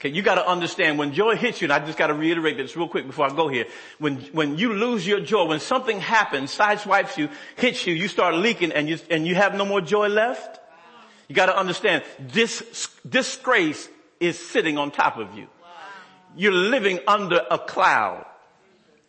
Okay, 0.00 0.08
you 0.08 0.22
gotta 0.22 0.48
understand 0.48 0.98
when 0.98 1.12
joy 1.12 1.36
hits 1.36 1.60
you, 1.60 1.66
and 1.66 1.72
I 1.74 1.84
just 1.84 1.98
gotta 1.98 2.14
reiterate 2.14 2.56
this 2.56 2.74
real 2.74 2.88
quick 2.88 3.06
before 3.06 3.26
I 3.26 3.36
go 3.36 3.48
here. 3.48 3.66
When, 3.98 4.16
when 4.32 4.56
you 4.56 4.72
lose 4.72 5.06
your 5.06 5.20
joy, 5.20 5.44
when 5.44 5.60
something 5.60 6.00
happens, 6.00 6.56
sideswipes 6.56 7.18
you, 7.18 7.28
hits 7.56 7.86
you, 7.86 7.92
you 7.92 8.08
start 8.08 8.34
leaking 8.34 8.72
and 8.72 8.88
you, 8.88 8.98
and 9.10 9.26
you 9.26 9.34
have 9.34 9.54
no 9.54 9.66
more 9.66 9.82
joy 9.82 10.08
left, 10.08 10.58
you 11.28 11.34
gotta 11.34 11.54
understand 11.54 12.02
this 12.18 12.88
disgrace 13.06 13.90
is 14.20 14.38
sitting 14.38 14.78
on 14.78 14.90
top 14.90 15.18
of 15.18 15.36
you. 15.36 15.48
You're 16.34 16.52
living 16.52 17.00
under 17.06 17.42
a 17.50 17.58
cloud. 17.58 18.24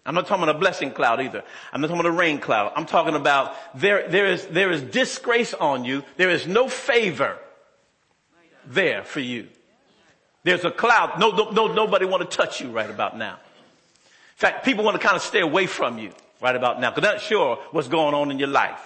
I'm 0.05 0.13
not 0.13 0.27
talking 0.27 0.43
about 0.43 0.57
a 0.57 0.60
blessing 0.60 0.91
cloud 0.91 1.21
either. 1.21 1.45
I'm 1.71 1.79
not 1.79 1.88
talking 1.88 2.01
about 2.01 2.12
a 2.12 2.17
rain 2.17 2.39
cloud. 2.39 2.74
I'm 2.75 2.86
talking 2.86 3.15
about 3.15 3.55
there, 3.79 4.10
there 4.10 4.25
is, 4.25 4.45
there 4.48 4.71
is 4.71 4.81
disgrace 4.81 5.53
on 5.53 5.86
you. 5.86 6.03
There 6.17 6.31
is 6.31 6.48
no 6.48 6.67
favor 6.67 7.38
there 8.65 9.05
for 9.05 9.21
you. 9.21 9.48
There's 10.43 10.65
a 10.65 10.71
cloud. 10.71 11.19
No, 11.19 11.31
no, 11.31 11.51
no, 11.51 11.67
nobody 11.67 12.05
want 12.05 12.29
to 12.29 12.38
touch 12.38 12.62
you 12.62 12.71
right 12.71 12.89
about 12.89 13.17
now. 13.17 13.33
In 13.33 14.38
fact, 14.38 14.65
people 14.65 14.83
want 14.83 15.00
to 15.00 15.05
kind 15.05 15.15
of 15.15 15.21
stay 15.21 15.41
away 15.41 15.67
from 15.67 16.00
you 16.00 16.12
right 16.41 16.55
about 16.55 16.81
now 16.81 16.89
because 16.89 17.03
they're 17.03 17.13
not 17.13 17.21
sure 17.21 17.57
what's 17.71 17.88
going 17.88 18.15
on 18.15 18.31
in 18.31 18.39
your 18.39 18.48
life. 18.48 18.81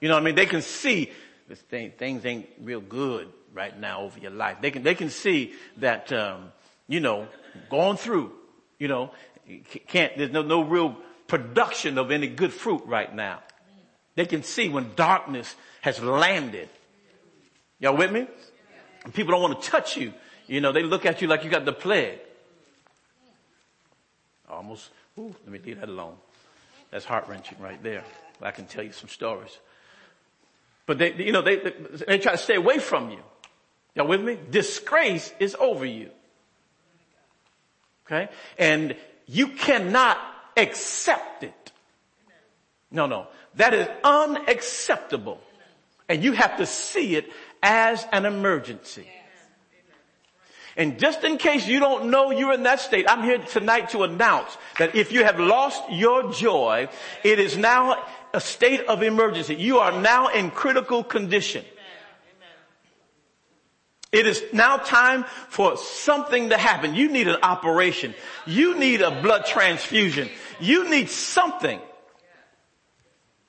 You 0.00 0.08
know 0.08 0.14
what 0.14 0.22
I 0.22 0.24
mean? 0.24 0.34
They 0.34 0.46
can 0.46 0.62
see 0.62 1.10
this 1.48 1.60
thing, 1.60 1.92
things 1.98 2.24
ain't 2.24 2.48
real 2.62 2.80
good 2.80 3.28
right 3.52 3.78
now 3.78 4.02
over 4.02 4.18
your 4.18 4.30
life. 4.30 4.58
They 4.62 4.70
can, 4.70 4.82
they 4.82 4.94
can 4.94 5.10
see 5.10 5.52
that, 5.78 6.12
um, 6.12 6.52
you 6.88 7.00
know, 7.00 7.26
going 7.68 7.96
through, 7.96 8.32
you 8.78 8.88
know, 8.88 9.10
can't, 9.88 10.16
there's 10.16 10.30
no, 10.30 10.42
no 10.42 10.62
real 10.62 10.96
production 11.26 11.98
of 11.98 12.10
any 12.10 12.28
good 12.28 12.52
fruit 12.52 12.82
right 12.86 13.14
now. 13.14 13.40
They 14.14 14.26
can 14.26 14.42
see 14.42 14.68
when 14.68 14.92
darkness 14.96 15.54
has 15.82 16.00
landed. 16.00 16.68
Y'all 17.78 17.96
with 17.96 18.12
me? 18.12 18.26
People 19.12 19.32
don't 19.32 19.42
want 19.42 19.62
to 19.62 19.70
touch 19.70 19.96
you. 19.96 20.12
You 20.46 20.60
know, 20.60 20.72
they 20.72 20.82
look 20.82 21.06
at 21.06 21.22
you 21.22 21.28
like 21.28 21.44
you 21.44 21.50
got 21.50 21.64
the 21.64 21.72
plague. 21.72 22.18
Almost, 24.48 24.90
ooh, 25.18 25.34
let 25.44 25.48
me 25.48 25.60
leave 25.64 25.80
that 25.80 25.88
alone. 25.88 26.16
That's 26.90 27.04
heart 27.04 27.28
wrenching 27.28 27.58
right 27.60 27.80
there. 27.82 28.04
I 28.42 28.50
can 28.50 28.66
tell 28.66 28.82
you 28.82 28.92
some 28.92 29.08
stories. 29.08 29.58
But 30.86 30.98
they, 30.98 31.14
you 31.14 31.32
know, 31.32 31.42
they, 31.42 31.56
they, 31.56 32.18
try 32.18 32.32
to 32.32 32.38
stay 32.38 32.56
away 32.56 32.78
from 32.78 33.10
you. 33.10 33.20
Y'all 33.94 34.08
with 34.08 34.22
me? 34.22 34.38
Disgrace 34.50 35.32
is 35.38 35.54
over 35.58 35.84
you. 35.84 36.10
Okay? 38.06 38.28
And 38.58 38.96
you 39.26 39.48
cannot 39.48 40.18
accept 40.56 41.44
it. 41.44 41.72
No, 42.90 43.06
no. 43.06 43.28
That 43.54 43.72
is 43.74 43.88
unacceptable. 44.02 45.40
And 46.10 46.24
you 46.24 46.32
have 46.32 46.56
to 46.56 46.66
see 46.66 47.14
it 47.14 47.30
as 47.62 48.04
an 48.10 48.26
emergency. 48.26 49.06
And 50.76 50.98
just 50.98 51.22
in 51.22 51.38
case 51.38 51.68
you 51.68 51.78
don't 51.78 52.10
know 52.10 52.32
you're 52.32 52.52
in 52.52 52.64
that 52.64 52.80
state, 52.80 53.06
I'm 53.08 53.22
here 53.22 53.38
tonight 53.38 53.90
to 53.90 54.02
announce 54.02 54.56
that 54.78 54.96
if 54.96 55.12
you 55.12 55.22
have 55.22 55.38
lost 55.38 55.80
your 55.88 56.32
joy, 56.32 56.88
it 57.22 57.38
is 57.38 57.56
now 57.56 58.02
a 58.34 58.40
state 58.40 58.80
of 58.86 59.04
emergency. 59.04 59.54
You 59.54 59.78
are 59.78 59.92
now 60.00 60.26
in 60.28 60.50
critical 60.50 61.04
condition. 61.04 61.64
It 64.10 64.26
is 64.26 64.42
now 64.52 64.78
time 64.78 65.24
for 65.48 65.76
something 65.76 66.48
to 66.48 66.56
happen. 66.56 66.96
You 66.96 67.08
need 67.08 67.28
an 67.28 67.38
operation. 67.44 68.14
You 68.46 68.76
need 68.76 69.00
a 69.00 69.22
blood 69.22 69.46
transfusion. 69.46 70.28
You 70.58 70.90
need 70.90 71.08
something 71.08 71.80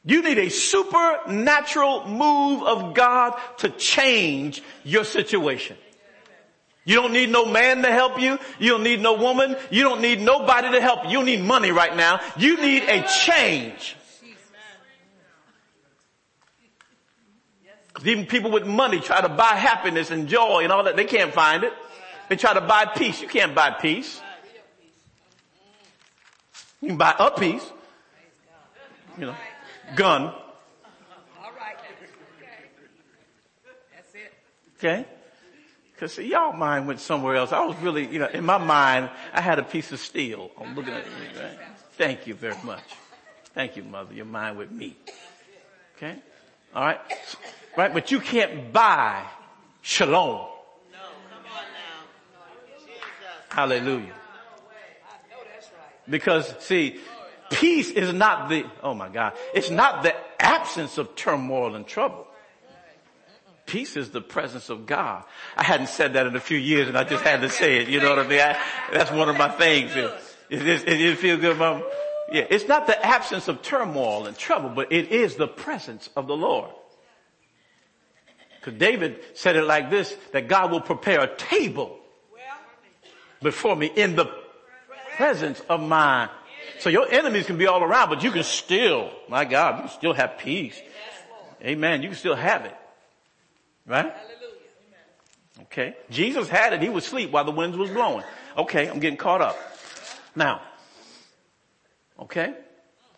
you 0.04 0.24
need 0.24 0.40
a 0.40 0.50
supernatural 0.50 2.08
move 2.08 2.64
of 2.64 2.96
God 2.96 3.40
to 3.60 3.70
change 3.70 4.64
your 4.84 5.04
situation. 5.04 5.78
You 6.84 6.96
don't 6.96 7.14
need 7.14 7.30
no 7.30 7.46
man 7.46 7.84
to 7.84 7.92
help 7.92 8.20
you. 8.20 8.40
You 8.58 8.72
don't 8.72 8.84
need 8.84 9.02
no 9.02 9.14
woman. 9.14 9.56
You 9.70 9.84
don't 9.84 10.02
need 10.02 10.20
nobody 10.20 10.72
to 10.72 10.82
help 10.82 11.04
you. 11.04 11.12
You 11.12 11.18
don't 11.18 11.26
need 11.26 11.44
money 11.44 11.72
right 11.72 11.96
now. 11.96 12.20
You 12.38 12.58
need 12.58 12.84
a 12.84 13.08
change. 13.26 13.96
Even 18.04 18.26
people 18.26 18.50
with 18.50 18.66
money 18.66 19.00
try 19.00 19.22
to 19.22 19.30
buy 19.30 19.54
happiness 19.56 20.10
and 20.10 20.28
joy 20.28 20.62
and 20.64 20.72
all 20.72 20.86
that. 20.86 20.96
They 20.96 21.06
can't 21.06 21.32
find 21.32 21.64
it. 21.64 21.74
They 22.30 22.36
try 22.36 22.56
to 22.56 22.62
buy 22.62 22.86
peace. 22.86 23.22
You 23.22 23.28
can't 23.28 23.54
buy 23.54 23.70
peace. 23.72 24.20
You 26.82 26.88
can 26.88 26.98
buy 26.98 27.14
a 27.20 27.30
piece. 27.30 27.72
You 29.20 29.28
know 29.28 29.36
gun. 29.96 30.24
All 30.24 31.52
right. 31.58 31.76
Okay. 31.76 32.56
That's 33.96 34.16
it. 34.16 34.34
Okay. 34.78 35.06
Cause 36.00 36.14
see, 36.14 36.28
y'all 36.28 36.54
mind 36.54 36.88
went 36.88 37.00
somewhere 37.00 37.36
else. 37.36 37.52
I 37.52 37.64
was 37.64 37.76
really, 37.78 38.08
you 38.08 38.18
know, 38.18 38.28
in 38.28 38.44
my 38.44 38.58
mind, 38.58 39.12
I 39.34 39.42
had 39.42 39.60
a 39.60 39.64
piece 39.64 39.92
of 39.92 40.00
steel. 40.00 40.50
I'm 40.60 40.76
looking 40.76 40.94
at 40.94 41.06
you. 41.06 41.40
Right? 41.40 41.58
Thank 41.92 42.26
you 42.26 42.34
very 42.34 42.56
much. 42.64 42.84
Thank 43.54 43.78
you, 43.78 43.84
mother. 43.84 44.14
Your 44.14 44.26
mind 44.26 44.58
with 44.58 44.72
me. 44.72 44.98
Okay. 45.98 46.16
All 46.74 46.84
right. 46.84 47.00
Right. 47.78 47.94
But 47.94 48.12
you 48.12 48.20
can't 48.20 48.74
buy 48.74 49.24
shalom. 49.82 50.48
Hallelujah. 53.50 54.14
Because 56.10 56.56
see, 56.60 57.00
Peace 57.52 57.92
is 57.92 58.14
not 58.14 58.50
the, 58.50 58.66
oh 58.82 58.94
my 58.94 59.10
God, 59.10 59.34
it's 59.54 59.70
not 59.70 60.04
the 60.04 60.16
absence 60.40 60.98
of 60.98 61.16
turmoil 61.16 61.76
and 61.76 61.86
trouble. 61.86 62.26
Peace 63.66 63.96
is 63.96 64.10
the 64.10 64.22
presence 64.22 64.70
of 64.70 64.86
God. 64.86 65.24
I 65.56 65.64
hadn't 65.64 65.88
said 65.88 66.14
that 66.14 66.28
in 66.28 66.36
a 66.36 66.40
few 66.40 66.58
years 66.58 66.88
and 66.88 66.98
I 66.98 67.04
just 67.04 67.24
had 67.24 67.42
to 67.42 67.50
say 67.50 67.78
it. 67.78 67.90
You 67.90 68.00
know 68.00 68.10
what 68.10 68.20
I 68.20 68.28
mean? 68.28 68.40
I, 68.40 68.58
that's 68.92 69.12
one 69.12 69.30
of 69.30 69.38
my 69.38 69.50
things. 69.50 69.96
It, 69.96 70.12
it, 70.50 70.68
it, 70.68 71.02
it 71.02 71.18
feel 71.18 71.38
good, 71.38 71.58
mom? 71.58 71.84
Yeah, 72.32 72.48
it's 72.50 72.68
not 72.68 72.88
the 72.88 73.06
absence 73.06 73.48
of 73.48 73.62
turmoil 73.62 74.26
and 74.26 74.38
trouble, 74.38 74.70
but 74.70 74.92
it 74.92 75.12
is 75.12 75.36
the 75.36 75.48
presence 75.48 76.10
of 76.16 76.28
the 76.28 76.36
Lord. 76.36 76.72
Because 78.60 78.80
David 78.80 79.20
said 79.34 79.56
it 79.56 79.64
like 79.64 79.90
this, 79.90 80.16
that 80.32 80.48
God 80.48 80.72
will 80.72 80.82
prepare 80.82 81.22
a 81.22 81.36
table 81.36 81.98
before 83.42 83.76
me 83.76 83.92
in 83.94 84.16
the 84.16 84.32
presence 85.18 85.60
of 85.68 85.82
my 85.82 86.30
so 86.80 86.90
your 86.90 87.08
enemies 87.12 87.46
can 87.46 87.58
be 87.58 87.68
all 87.68 87.84
around, 87.84 88.10
but 88.10 88.24
you 88.24 88.32
can 88.32 88.44
still, 88.44 89.12
my 89.30 89.46
God, 89.46 89.76
you 89.76 89.82
can 89.82 89.92
still 89.92 90.14
have 90.14 90.38
peace. 90.38 90.80
Amen. 91.64 92.02
You 92.02 92.10
can 92.10 92.18
still 92.18 92.36
have 92.36 92.66
it. 92.66 92.76
Right? 93.86 94.14
Okay. 95.64 95.96
Jesus 96.10 96.48
had 96.50 96.74
it. 96.74 96.82
He 96.82 96.90
was 96.90 97.06
asleep 97.06 97.32
while 97.32 97.46
the 97.46 97.52
winds 97.52 97.78
was 97.78 97.90
blowing. 97.92 98.26
Okay. 98.58 98.88
I'm 98.88 99.00
getting 99.00 99.18
caught 99.18 99.42
up. 99.42 99.58
Now. 100.36 100.62
Okay. 102.20 102.54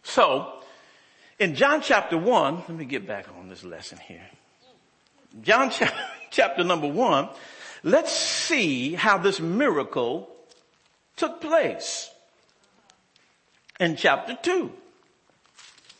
So, 0.03 0.62
in 1.39 1.55
John 1.55 1.81
chapter 1.81 2.17
one, 2.17 2.57
let 2.57 2.69
me 2.69 2.85
get 2.85 3.07
back 3.07 3.27
on 3.38 3.47
this 3.47 3.63
lesson 3.63 3.97
here. 3.97 4.27
John 5.41 5.71
chapter 6.31 6.63
number 6.63 6.88
one, 6.88 7.29
let's 7.83 8.12
see 8.12 8.93
how 8.93 9.17
this 9.17 9.39
miracle 9.39 10.29
took 11.15 11.41
place 11.41 12.09
in 13.83 13.95
chapter 13.95 14.37
2. 14.41 14.71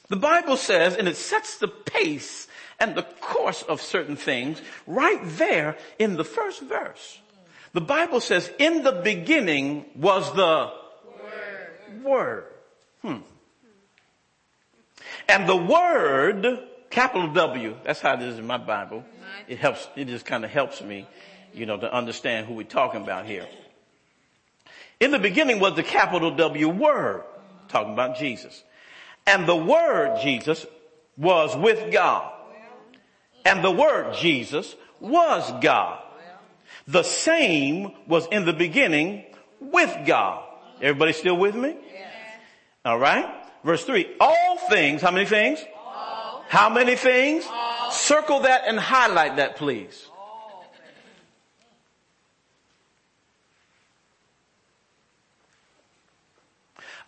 The 0.09 0.15
Bible 0.15 0.57
says, 0.57 0.95
and 0.95 1.07
it 1.07 1.17
sets 1.17 1.57
the 1.57 1.67
pace 1.67 2.47
and 2.79 2.95
the 2.95 3.03
course 3.03 3.61
of 3.63 3.81
certain 3.81 4.15
things 4.15 4.61
right 4.85 5.21
there 5.23 5.77
in 5.99 6.15
the 6.15 6.23
first 6.23 6.61
verse. 6.61 7.19
The 7.73 7.81
Bible 7.81 8.19
says, 8.19 8.51
in 8.59 8.83
the 8.83 8.91
beginning 8.91 9.85
was 9.95 10.31
the 10.33 10.71
Word. 11.05 12.03
Word. 12.03 12.45
Hmm. 13.01 13.17
And 15.27 15.47
the 15.47 15.55
Word, 15.55 16.59
capital 16.89 17.33
W, 17.33 17.75
that's 17.83 18.01
how 18.01 18.13
it 18.13 18.21
is 18.21 18.37
in 18.37 18.45
my 18.45 18.57
Bible. 18.57 19.03
It 19.47 19.57
helps, 19.57 19.87
it 19.95 20.05
just 20.05 20.25
kind 20.25 20.45
of 20.45 20.51
helps 20.51 20.81
me, 20.81 21.07
you 21.53 21.65
know, 21.65 21.77
to 21.77 21.91
understand 21.91 22.45
who 22.45 22.53
we're 22.53 22.63
talking 22.63 23.01
about 23.01 23.25
here. 23.25 23.47
In 24.99 25.11
the 25.11 25.19
beginning 25.19 25.59
was 25.59 25.75
the 25.75 25.83
capital 25.83 26.35
W 26.35 26.69
Word, 26.69 27.23
talking 27.73 27.91
about 27.91 28.17
Jesus. 28.17 28.63
And 29.27 29.45
the 29.45 29.55
Word, 29.55 30.19
Jesus, 30.21 30.65
was 31.17 31.55
with 31.57 31.91
God. 31.91 32.31
And 33.45 33.63
the 33.63 33.71
Word, 33.71 34.15
Jesus, 34.15 34.73
was 35.01 35.51
God. 35.61 35.99
The 36.87 37.03
same 37.03 37.91
was 38.07 38.27
in 38.27 38.45
the 38.45 38.53
beginning 38.53 39.25
with 39.59 39.93
God. 40.05 40.43
Everybody 40.81 41.13
still 41.13 41.37
with 41.37 41.55
me? 41.55 41.75
All 42.85 42.99
right. 42.99 43.25
Verse 43.63 43.83
three. 43.85 44.13
All 44.19 44.57
things, 44.69 45.01
how 45.01 45.11
many 45.11 45.25
things? 45.25 45.63
All. 45.75 46.43
How 46.49 46.69
many 46.69 46.95
things? 46.95 47.45
All. 47.49 47.91
Circle 47.91 48.41
that 48.41 48.63
and 48.67 48.77
highlight 48.77 49.37
that 49.37 49.55
please. 49.55 50.07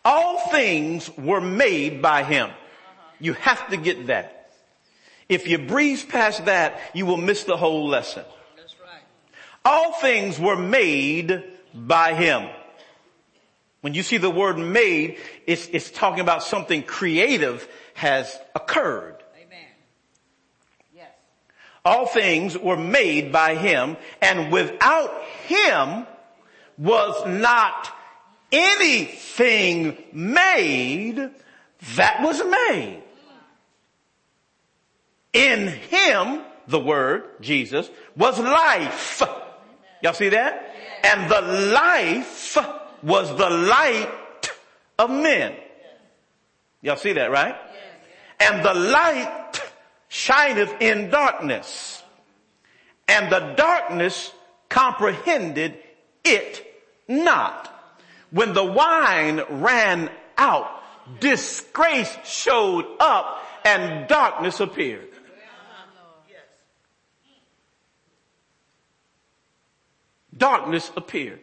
All 0.06 0.38
things 0.52 1.10
were 1.18 1.42
made 1.42 2.00
by 2.00 2.24
him. 2.24 2.52
You 3.20 3.34
have 3.34 3.70
to 3.70 3.78
get 3.78 4.08
that. 4.08 4.52
If 5.28 5.48
you 5.48 5.58
breeze 5.58 6.04
past 6.04 6.46
that, 6.46 6.80
you 6.94 7.08
will 7.08 7.18
miss 7.18 7.44
the 7.44 7.58
whole 7.58 7.88
lesson. 7.88 8.24
That's 8.56 8.76
right. 8.80 9.02
All 9.66 9.94
things 9.94 10.40
were 10.40 10.56
made 10.56 11.44
by 11.74 12.14
him. 12.14 12.48
When 13.82 13.96
you 13.96 14.04
see 14.04 14.18
the 14.18 14.30
word 14.30 14.60
made, 14.60 15.18
it's, 15.48 15.68
it's 15.68 15.90
talking 15.90 16.20
about 16.20 16.44
something 16.44 16.84
creative 16.84 17.68
has 17.96 18.38
occurred. 18.54 19.16
Amen. 19.36 19.66
Yes. 20.96 21.10
All 21.84 22.06
things 22.06 22.56
were 22.56 22.78
made 22.78 23.32
by 23.32 23.56
him 23.56 23.98
and 24.22 24.52
without 24.52 25.24
him 25.48 26.06
was 26.78 27.26
not 27.26 27.95
anything 28.56 29.98
made 30.14 31.30
that 31.96 32.22
was 32.22 32.42
made. 32.44 33.04
In 35.34 35.68
him, 35.68 36.42
the 36.68 36.80
word, 36.80 37.42
Jesus, 37.42 37.90
was 38.16 38.40
life. 38.40 39.22
Y'all 40.02 40.14
see 40.14 40.30
that? 40.30 40.74
And 41.04 41.30
the 41.30 41.42
life 41.74 42.58
was 43.04 43.30
the 43.38 43.50
light 43.50 44.10
of 44.98 45.10
men. 45.10 45.56
Y'all 46.82 46.96
see 46.96 47.14
that, 47.14 47.32
right? 47.32 47.56
And 48.40 48.64
the 48.64 48.74
light 48.74 49.62
shineth 50.08 50.82
in 50.82 51.10
darkness. 51.10 52.02
And 53.08 53.32
the 53.32 53.54
darkness 53.58 54.32
comprehended 54.70 55.78
it 56.24 56.66
not. 57.08 57.75
When 58.36 58.52
the 58.52 58.66
wine 58.66 59.42
ran 59.50 60.10
out, 60.38 60.70
disgrace 61.22 62.14
showed 62.26 62.86
up 63.00 63.42
and 63.64 64.10
darkness 64.10 64.60
appeared. 64.60 65.08
Darkness 70.36 70.92
appeared. 70.98 71.40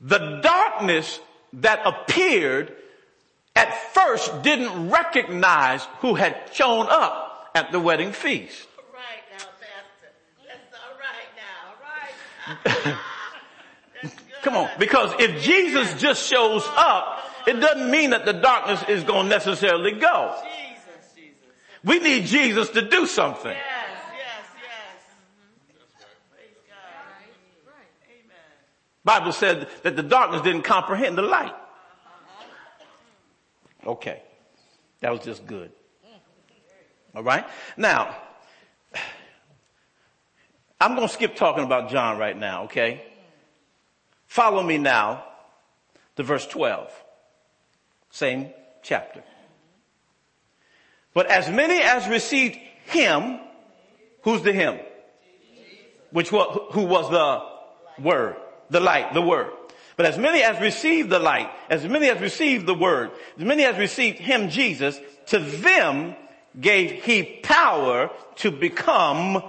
The 0.00 0.38
darkness 0.40 1.18
that 1.54 1.80
appeared 1.84 2.72
at 3.56 3.74
first 3.94 4.44
didn't 4.44 4.90
recognize 4.90 5.84
who 5.98 6.14
had 6.14 6.50
shown 6.52 6.86
up 6.88 7.50
at 7.56 7.72
the 7.72 7.80
wedding 7.80 8.12
feast. 8.12 8.68
Right 8.94 9.02
now, 9.32 9.46
Pastor. 9.58 10.12
That's 10.46 10.76
all 10.78 10.94
right 10.96 11.32
now. 11.34 12.84
All 12.84 12.92
right. 12.94 12.98
Come 14.42 14.56
on. 14.56 14.68
Because 14.78 15.14
if 15.20 15.42
Jesus 15.42 16.00
just 16.00 16.28
shows 16.28 16.64
up, 16.76 17.20
it 17.46 17.54
doesn't 17.54 17.90
mean 17.90 18.10
that 18.10 18.24
the 18.24 18.32
darkness 18.32 18.82
is 18.88 19.04
going 19.04 19.24
to 19.24 19.28
necessarily 19.28 19.92
go. 19.92 20.36
Jesus, 20.42 21.14
Jesus. 21.14 21.36
We 21.84 22.00
need 22.00 22.26
Jesus 22.26 22.68
to 22.70 22.88
do 22.88 23.06
something. 23.06 23.52
Yes, 23.52 23.60
yes, 24.12 24.44
yes. 24.56 25.78
Right. 27.66 27.74
Amen. 28.08 28.36
Bible 29.04 29.32
said 29.32 29.68
that 29.84 29.96
the 29.96 30.02
darkness 30.02 30.42
didn't 30.42 30.62
comprehend 30.62 31.16
the 31.16 31.22
light. 31.22 31.54
Okay. 33.86 34.22
That 35.00 35.10
was 35.10 35.20
just 35.20 35.46
good. 35.46 35.72
All 37.14 37.22
right. 37.22 37.44
Now, 37.76 38.16
I'm 40.80 40.96
going 40.96 41.06
to 41.06 41.12
skip 41.14 41.36
talking 41.36 41.64
about 41.64 41.90
John 41.90 42.18
right 42.18 42.36
now, 42.36 42.64
okay? 42.64 43.11
Follow 44.32 44.62
me 44.62 44.78
now 44.78 45.24
to 46.16 46.22
verse 46.22 46.46
12. 46.46 46.90
Same 48.08 48.48
chapter. 48.82 49.22
But 51.12 51.26
as 51.26 51.50
many 51.50 51.82
as 51.82 52.08
received 52.08 52.56
him, 52.86 53.40
who's 54.22 54.40
the 54.40 54.54
him? 54.54 54.78
Which 56.12 56.32
was, 56.32 56.70
who 56.72 56.84
was 56.84 57.10
the 57.10 58.02
word, 58.02 58.36
the 58.70 58.80
light, 58.80 59.12
the 59.12 59.20
word. 59.20 59.50
But 59.98 60.06
as 60.06 60.16
many 60.16 60.42
as 60.42 60.58
received 60.62 61.10
the 61.10 61.18
light, 61.18 61.50
as 61.68 61.84
many 61.84 62.08
as 62.08 62.18
received 62.18 62.64
the 62.64 62.74
word, 62.74 63.10
as 63.36 63.44
many 63.44 63.64
as 63.64 63.76
received 63.76 64.18
him, 64.18 64.48
Jesus, 64.48 64.98
to 65.26 65.40
them 65.40 66.16
gave 66.58 67.04
he 67.04 67.22
power 67.22 68.10
to 68.36 68.50
become 68.50 69.42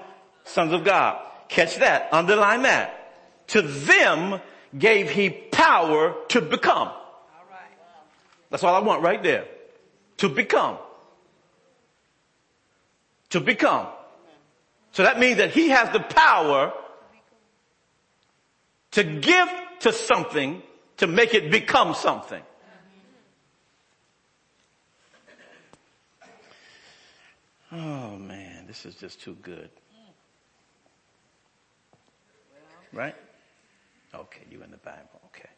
sons 0.43 0.74
of 0.74 0.84
God. 0.84 1.26
Catch 1.48 1.78
that, 1.78 2.10
underline 2.12 2.63
that. 2.63 3.48
To 3.48 3.62
them 3.62 4.41
gave 4.78 5.10
he 5.10 5.30
power 5.30 6.16
to 6.30 6.42
become. 6.42 6.90
That's 8.50 8.64
all 8.64 8.76
I 8.76 8.80
want 8.80 9.02
right 9.02 9.22
there. 9.22 9.46
To 10.18 10.30
become. 10.30 10.78
To 13.30 13.40
become. 13.40 13.88
So 14.92 15.04
that 15.04 15.20
means 15.20 15.38
that 15.38 15.52
he 15.52 15.70
has 15.70 15.90
the 15.90 16.00
power 16.00 16.72
to 18.92 19.04
give 19.04 19.50
to 19.80 19.92
something 19.92 20.62
to 20.98 21.08
make 21.08 21.34
it 21.34 21.50
become 21.50 21.96
something. 21.96 22.42
Oh 27.72 28.18
man, 28.18 28.68
this 28.68 28.86
is 28.86 28.94
just 28.94 29.20
too 29.20 29.36
good. 29.42 29.70
Right? 32.92 33.16
Okay, 34.15 34.41
you 34.49 34.62
in 34.63 34.71
the 34.71 34.78
Bible. 34.78 35.21
Okay. 35.28 35.49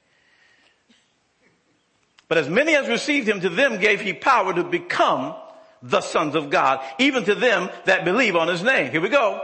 But 2.28 2.38
as 2.38 2.50
many 2.50 2.76
as 2.76 2.88
received 2.88 3.28
him, 3.28 3.42
to 3.42 3.50
them 3.50 3.80
gave 3.80 4.02
he 4.02 4.14
power 4.14 4.54
to 4.54 4.64
become 4.64 5.36
the 5.84 6.02
sons 6.02 6.36
of 6.36 6.50
God, 6.50 6.84
even 6.98 7.24
to 7.26 7.36
them 7.36 7.70
that 7.86 8.06
believe 8.06 8.36
on 8.36 8.48
his 8.48 8.64
name. 8.64 8.92
Here 8.92 9.02
we 9.02 9.10
go. 9.10 9.42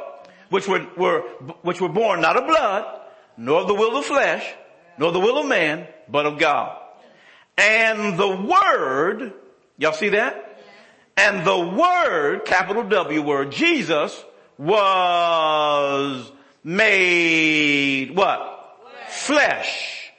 Which 0.50 0.68
were, 0.68 0.86
were, 0.98 1.22
which 1.62 1.80
were 1.80 1.90
born 1.90 2.22
not 2.22 2.38
of 2.38 2.48
blood, 2.48 3.02
nor 3.38 3.62
of 3.62 3.68
the 3.68 3.76
will 3.76 3.98
of 3.98 4.06
flesh, 4.06 4.46
nor 4.98 5.12
the 5.12 5.20
will 5.20 5.38
of 5.38 5.46
man, 5.46 5.88
but 6.10 6.26
of 6.26 6.40
God. 6.40 6.78
And 7.58 8.18
the 8.18 8.28
word, 8.28 9.34
y'all 9.78 9.94
see 9.94 10.10
that? 10.10 10.48
And 11.16 11.46
the 11.46 11.58
word, 11.58 12.46
capital 12.46 12.84
W 12.84 13.22
word, 13.22 13.52
Jesus 13.52 14.24
was 14.58 16.32
made 16.64 18.16
what? 18.16 18.51
Flesh 19.12 20.12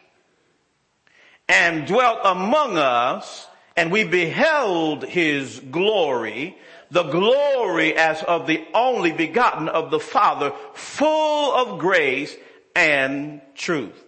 and 1.48 1.86
dwelt 1.86 2.20
among 2.24 2.78
us 2.78 3.46
and 3.76 3.90
we 3.90 4.04
beheld 4.04 5.04
his 5.04 5.60
glory, 5.70 6.56
the 6.90 7.04
glory 7.04 7.96
as 7.96 8.22
of 8.22 8.46
the 8.46 8.64
only 8.74 9.12
begotten 9.12 9.68
of 9.68 9.90
the 9.90 10.00
Father, 10.00 10.52
full 10.74 11.54
of 11.54 11.78
grace 11.78 12.36
and 12.76 13.40
truth. 13.54 14.04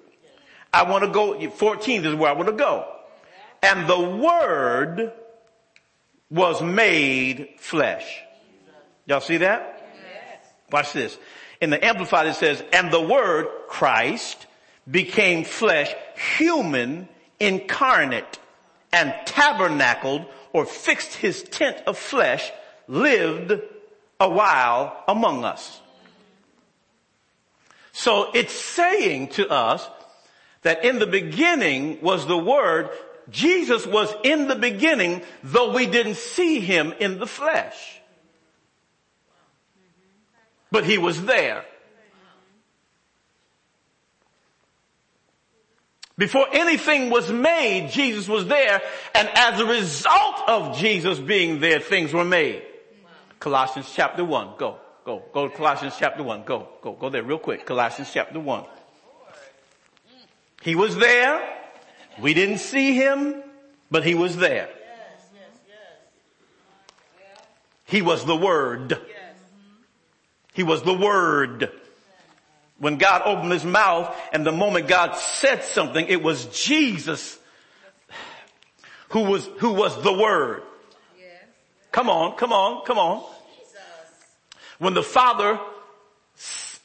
I 0.73 0.83
want 0.83 1.05
to 1.05 1.11
go, 1.11 1.51
14 1.51 2.05
is 2.05 2.15
where 2.15 2.31
I 2.31 2.35
want 2.35 2.49
to 2.49 2.55
go. 2.55 2.87
And 3.63 3.89
the 3.89 3.99
word 3.99 5.13
was 6.31 6.63
made 6.63 7.55
flesh. 7.59 8.21
Y'all 9.07 9.21
see 9.21 9.39
that? 9.39 9.71
Watch 10.71 10.93
this. 10.93 11.17
In 11.61 11.71
the 11.71 11.83
Amplified 11.83 12.27
it 12.27 12.35
says, 12.35 12.63
and 12.73 12.91
the 12.91 13.01
word, 13.01 13.47
Christ, 13.69 14.47
became 14.91 15.45
flesh, 15.45 15.95
human, 16.37 17.09
incarnate, 17.41 18.39
and 18.93 19.15
tabernacled 19.27 20.27
or 20.53 20.65
fixed 20.65 21.15
his 21.15 21.43
tent 21.43 21.77
of 21.87 21.99
flesh 21.99 22.51
lived 22.87 23.61
a 24.21 24.29
while 24.29 25.03
among 25.09 25.45
us. 25.45 25.81
So 27.93 28.31
it's 28.35 28.53
saying 28.53 29.29
to 29.29 29.49
us 29.49 29.89
that 30.63 30.85
in 30.85 30.99
the 30.99 31.07
beginning 31.07 32.01
was 32.01 32.27
the 32.27 32.39
word. 32.39 32.91
Jesus 33.31 33.87
was 33.87 34.15
in 34.23 34.49
the 34.49 34.57
beginning, 34.57 35.23
though 35.43 35.73
we 35.73 35.87
didn't 35.87 36.17
see 36.17 36.61
him 36.61 36.93
in 36.99 37.19
the 37.19 37.27
flesh. 37.27 38.01
But 40.71 40.85
he 40.85 40.99
was 40.99 41.25
there. 41.25 41.65
Before 46.17 46.47
anything 46.53 47.11
was 47.11 47.31
made, 47.31 47.91
Jesus 47.91 48.29
was 48.29 48.47
there, 48.47 48.81
and 49.15 49.29
as 49.35 49.61
a 49.61 49.67
result 49.67 50.49
of 50.49 50.79
Jesus 50.79 51.19
being 51.19 51.59
there, 51.59 51.81
things 51.81 52.13
were 52.13 52.25
made. 52.25 52.63
Colossians 53.41 53.91
chapter 53.93 54.25
1, 54.25 54.51
go, 54.57 54.79
go, 55.05 55.23
go 55.33 55.49
to 55.49 55.57
Colossians 55.57 55.95
chapter 55.99 56.23
1, 56.23 56.45
go, 56.45 56.69
go, 56.83 56.93
go 56.93 57.11
there 57.11 57.25
real 57.25 57.39
quick. 57.39 57.67
Colossians 57.67 58.11
chapter 58.13 58.39
1. 58.39 58.65
He 60.63 60.77
was 60.77 60.97
there, 60.97 61.43
we 62.21 62.33
didn't 62.33 62.59
see 62.59 62.95
him, 62.95 63.43
but 63.91 64.05
he 64.05 64.15
was 64.15 64.37
there. 64.37 64.69
He 67.87 68.03
was 68.03 68.25
the 68.25 68.37
Word. 68.37 68.99
He 70.53 70.63
was 70.63 70.83
the 70.83 70.95
Word. 70.95 71.71
When 72.79 72.97
God 72.97 73.23
opened 73.25 73.53
his 73.53 73.65
mouth 73.65 74.15
and 74.33 74.45
the 74.45 74.53
moment 74.53 74.89
God 74.89 75.17
said 75.17 75.65
something, 75.65 76.07
it 76.07 76.23
was 76.23 76.47
Jesus 76.47 77.39
who 79.11 79.25
was, 79.25 79.49
who 79.59 79.75
was 79.75 80.03
the 80.03 80.13
Word. 80.13 80.63
Come 81.93 82.11
on, 82.11 82.37
come 82.37 82.53
on, 82.53 82.85
come 82.85 82.99
on. 82.99 83.25
When 84.79 84.95
the 84.95 85.05
Father 85.05 85.61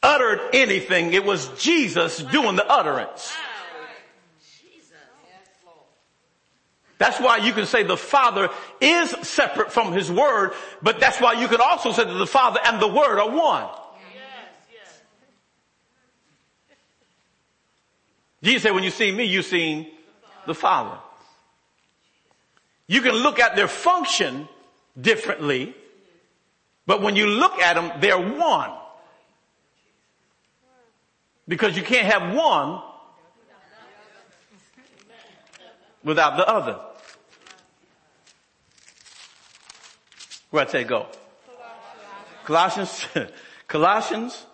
uttered 0.04 0.40
anything, 0.54 1.14
it 1.14 1.26
was 1.26 1.48
Jesus 1.58 2.20
doing 2.20 2.56
the 2.56 2.66
utterance. 2.68 3.36
That's 7.00 7.20
why 7.20 7.38
you 7.38 7.54
can 7.54 7.66
say 7.66 7.84
the 7.84 7.98
Father 7.98 8.50
is 8.80 9.10
separate 9.24 9.72
from 9.72 9.94
His 9.94 10.12
Word, 10.12 10.52
but 10.84 11.00
that's 11.00 11.20
why 11.20 11.34
you 11.34 11.48
can 11.48 11.62
also 11.62 11.92
say 11.94 12.04
that 12.04 12.14
the 12.14 12.28
Father 12.28 12.60
and 12.64 12.80
the 12.80 12.88
Word 12.88 13.20
are 13.20 13.32
one. 13.32 13.68
Jesus 18.42 18.64
said, 18.64 18.72
when 18.74 18.84
you 18.84 18.90
see 18.90 19.12
me, 19.12 19.26
you've 19.26 19.46
seen 19.46 19.88
the 20.46 20.56
Father. 20.56 20.98
You 22.88 23.02
can 23.02 23.14
look 23.14 23.40
at 23.40 23.56
their 23.56 23.68
function 23.68 24.48
differently, 25.00 25.76
but 26.86 27.02
when 27.02 27.16
you 27.16 27.28
look 27.28 27.60
at 27.60 27.76
them, 27.76 27.92
they're 28.00 28.18
one. 28.18 28.72
Because 31.48 31.76
you 31.76 31.84
can't 31.84 32.06
have 32.06 32.36
one 32.36 32.82
without 36.04 36.38
the 36.38 36.48
other. 36.48 36.80
Where 40.50 40.66
I 40.66 40.70
say 40.70 40.84
go? 40.84 41.08
Colossians, 42.44 43.06
Colossians 43.68 44.46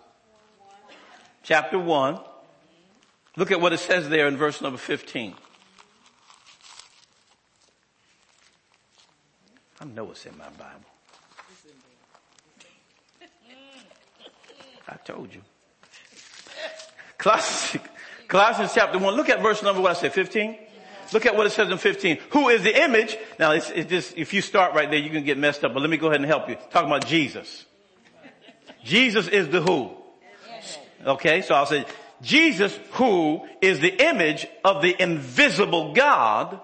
chapter 1.42 1.78
1. 1.78 2.20
Look 3.36 3.50
at 3.50 3.60
what 3.60 3.72
it 3.72 3.80
says 3.80 4.08
there 4.08 4.28
in 4.28 4.36
verse 4.36 4.60
number 4.62 4.78
15. 4.78 5.34
I 9.78 9.84
know 9.84 10.10
it's 10.10 10.24
in 10.24 10.36
my 10.38 10.48
Bible. 10.50 10.80
I 14.88 14.94
told 15.04 15.34
you. 15.34 15.42
Colossians, 17.18 17.84
Colossians 18.28 18.72
chapter 18.74 18.98
1. 18.98 19.14
Look 19.14 19.28
at 19.28 19.42
verse 19.42 19.62
number, 19.62 19.82
what 19.82 19.90
I 19.96 20.00
said, 20.00 20.12
15? 20.12 20.56
Look 21.12 21.26
at 21.26 21.36
what 21.36 21.46
it 21.46 21.50
says 21.50 21.70
in 21.70 21.78
15. 21.78 22.18
Who 22.30 22.48
is 22.48 22.62
the 22.62 22.82
image? 22.84 23.16
Now 23.38 23.52
it's, 23.52 23.70
it's 23.70 23.90
just, 23.90 24.16
if 24.16 24.32
you 24.32 24.40
start 24.42 24.74
right 24.74 24.90
there, 24.90 24.98
you 24.98 25.10
can 25.10 25.24
get 25.24 25.38
messed 25.38 25.64
up, 25.64 25.74
but 25.74 25.80
let 25.80 25.90
me 25.90 25.96
go 25.96 26.08
ahead 26.08 26.20
and 26.20 26.26
help 26.26 26.48
you. 26.48 26.56
Talking 26.70 26.88
about 26.88 27.06
Jesus. 27.06 27.64
Jesus 28.82 29.28
is 29.28 29.48
the 29.48 29.60
who. 29.60 29.90
Okay, 31.04 31.42
so 31.42 31.54
I'll 31.54 31.66
say, 31.66 31.84
Jesus 32.22 32.78
who 32.92 33.46
is 33.60 33.80
the 33.80 34.08
image 34.08 34.46
of 34.64 34.82
the 34.82 35.00
invisible 35.00 35.92
God, 35.92 36.60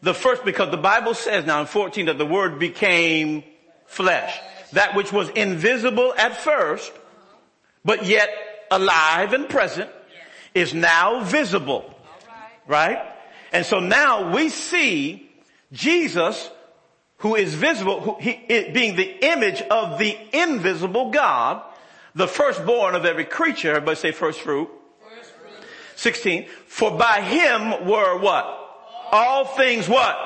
the 0.00 0.14
first, 0.14 0.44
because 0.44 0.70
the 0.70 0.76
Bible 0.76 1.14
says 1.14 1.44
now 1.44 1.60
in 1.60 1.66
14 1.66 2.06
that 2.06 2.18
the 2.18 2.26
word 2.26 2.58
became 2.58 3.44
flesh. 3.86 4.38
That 4.72 4.94
which 4.94 5.12
was 5.12 5.28
invisible 5.30 6.14
at 6.16 6.36
first, 6.36 6.92
but 7.84 8.06
yet 8.06 8.30
alive 8.70 9.32
and 9.32 9.48
present, 9.48 9.90
is 10.54 10.72
now 10.72 11.22
visible. 11.24 11.94
Right? 12.66 12.98
And 13.52 13.66
so 13.66 13.80
now 13.80 14.34
we 14.34 14.48
see 14.48 15.30
Jesus, 15.72 16.50
who 17.18 17.34
is 17.34 17.54
visible, 17.54 18.00
who, 18.00 18.16
he, 18.18 18.30
it 18.30 18.72
being 18.72 18.96
the 18.96 19.26
image 19.26 19.62
of 19.62 19.98
the 19.98 20.16
invisible 20.32 21.10
God, 21.10 21.62
the 22.14 22.28
firstborn 22.28 22.94
of 22.94 23.04
every 23.04 23.24
creature, 23.24 23.70
everybody 23.70 23.96
say 23.96 24.12
first 24.12 24.40
fruit. 24.40 24.68
16. 26.02 26.46
For 26.66 26.90
by 26.90 27.20
him 27.20 27.86
were 27.88 28.18
what? 28.18 28.44
All 29.12 29.44
things 29.44 29.88
what? 29.88 30.16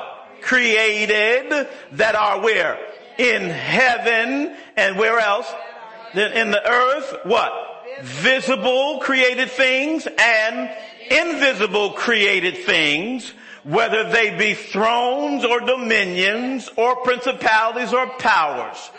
Created 0.41 1.67
that 1.93 2.15
are 2.15 2.41
where? 2.41 2.79
In 3.19 3.43
heaven 3.49 4.55
and 4.75 4.97
where 4.97 5.19
else? 5.19 5.51
Then 6.15 6.33
in 6.33 6.51
the 6.51 6.67
earth, 6.67 7.17
what? 7.25 7.51
Visible 8.01 8.99
created 9.01 9.51
things 9.51 10.07
and 10.17 10.71
invisible 11.11 11.91
created 11.91 12.57
things, 12.57 13.33
whether 13.63 14.09
they 14.09 14.35
be 14.35 14.55
thrones 14.55 15.45
or 15.45 15.59
dominions 15.59 16.69
or 16.75 16.95
principalities 16.97 17.93
or 17.93 18.07
powers. 18.17 18.91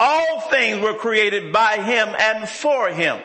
All 0.00 0.40
things 0.50 0.80
were 0.80 0.94
created 0.94 1.52
by 1.52 1.76
him 1.76 2.08
and 2.18 2.48
for 2.48 2.88
him. 2.88 3.20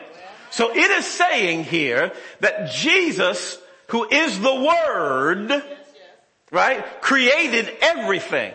So 0.50 0.70
it 0.70 0.90
is 0.90 1.06
saying 1.06 1.64
here 1.64 2.12
that 2.40 2.70
Jesus, 2.70 3.58
who 3.88 4.08
is 4.08 4.38
the 4.40 4.54
Word, 4.54 5.62
right, 6.50 7.00
created 7.00 7.70
everything. 7.80 8.52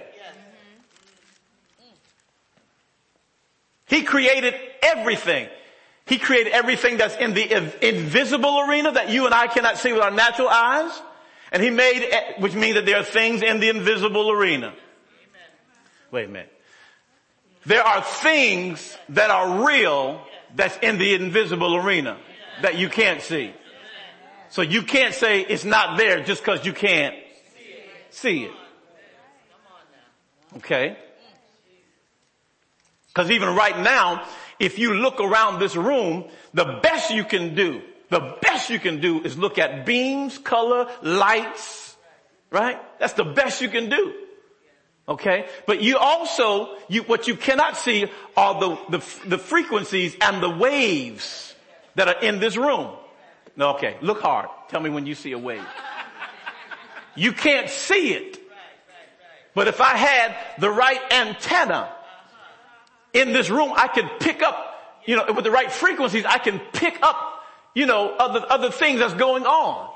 He 3.87 4.03
created 4.03 4.55
everything. 4.81 5.47
He 6.05 6.19
created 6.19 6.53
everything 6.53 6.97
that's 6.97 7.15
in 7.15 7.33
the 7.33 7.87
invisible 7.87 8.59
arena 8.61 8.91
that 8.91 9.09
you 9.09 9.25
and 9.25 9.33
I 9.33 9.47
cannot 9.47 9.77
see 9.77 9.93
with 9.93 10.01
our 10.01 10.11
natural 10.11 10.49
eyes. 10.49 10.91
And 11.51 11.63
he 11.63 11.69
made, 11.69 12.11
which 12.39 12.53
means 12.53 12.75
that 12.75 12.85
there 12.85 12.97
are 12.97 13.03
things 13.03 13.41
in 13.41 13.59
the 13.59 13.69
invisible 13.69 14.31
arena. 14.31 14.73
Wait 16.11 16.25
a 16.25 16.31
minute. 16.31 16.51
There 17.65 17.83
are 17.83 18.03
things 18.03 18.97
that 19.09 19.31
are 19.31 19.65
real 19.65 20.21
that's 20.55 20.77
in 20.77 20.97
the 20.97 21.13
invisible 21.13 21.75
arena 21.75 22.17
that 22.61 22.77
you 22.77 22.89
can't 22.89 23.21
see. 23.21 23.53
So 24.49 24.61
you 24.61 24.83
can't 24.83 25.13
say 25.13 25.41
it's 25.41 25.65
not 25.65 25.97
there 25.97 26.23
just 26.23 26.41
because 26.41 26.65
you 26.65 26.73
can't 26.73 27.15
see 28.09 28.45
it. 28.45 28.51
Okay? 30.57 30.97
Because 33.07 33.31
even 33.31 33.55
right 33.55 33.77
now, 33.77 34.25
if 34.59 34.79
you 34.79 34.93
look 34.93 35.19
around 35.19 35.59
this 35.59 35.75
room, 35.75 36.25
the 36.53 36.79
best 36.81 37.11
you 37.11 37.23
can 37.23 37.55
do, 37.55 37.81
the 38.09 38.37
best 38.41 38.69
you 38.69 38.79
can 38.79 39.01
do 39.01 39.21
is 39.21 39.37
look 39.37 39.57
at 39.57 39.85
beams, 39.85 40.37
color, 40.37 40.89
lights, 41.01 41.97
right? 42.49 42.77
That's 42.99 43.13
the 43.13 43.25
best 43.25 43.61
you 43.61 43.69
can 43.69 43.89
do. 43.89 44.13
Okay? 45.07 45.47
But 45.67 45.81
you 45.81 45.97
also, 45.97 46.75
you, 46.87 47.03
what 47.03 47.27
you 47.27 47.35
cannot 47.35 47.77
see 47.77 48.07
are 48.35 48.59
the, 48.59 48.97
the, 48.97 49.29
the 49.29 49.37
frequencies 49.37 50.15
and 50.19 50.41
the 50.41 50.49
waves 50.49 51.53
that 51.95 52.07
are 52.07 52.19
in 52.21 52.39
this 52.39 52.57
room. 52.57 52.91
No, 53.55 53.75
okay. 53.75 53.97
Look 54.01 54.21
hard. 54.21 54.49
Tell 54.69 54.81
me 54.81 54.89
when 54.89 55.05
you 55.05 55.15
see 55.15 55.31
a 55.31 55.37
wave. 55.37 55.65
You 57.15 57.31
can't 57.31 57.69
see 57.69 58.13
it. 58.13 58.39
But 59.53 59.67
if 59.69 59.79
I 59.79 59.95
had 59.95 60.35
the 60.59 60.69
right 60.69 60.99
antenna 61.13 61.89
in 63.13 63.31
this 63.31 63.49
room, 63.49 63.71
I 63.75 63.87
could 63.87 64.09
pick 64.19 64.43
up, 64.43 64.75
you 65.05 65.15
know, 65.15 65.31
with 65.31 65.45
the 65.45 65.51
right 65.51 65.71
frequencies, 65.71 66.25
I 66.25 66.39
can 66.39 66.59
pick 66.73 67.01
up, 67.01 67.45
you 67.73 67.85
know, 67.85 68.13
other, 68.17 68.45
other 68.49 68.69
things 68.69 68.99
that's 68.99 69.13
going 69.13 69.45
on. 69.45 69.89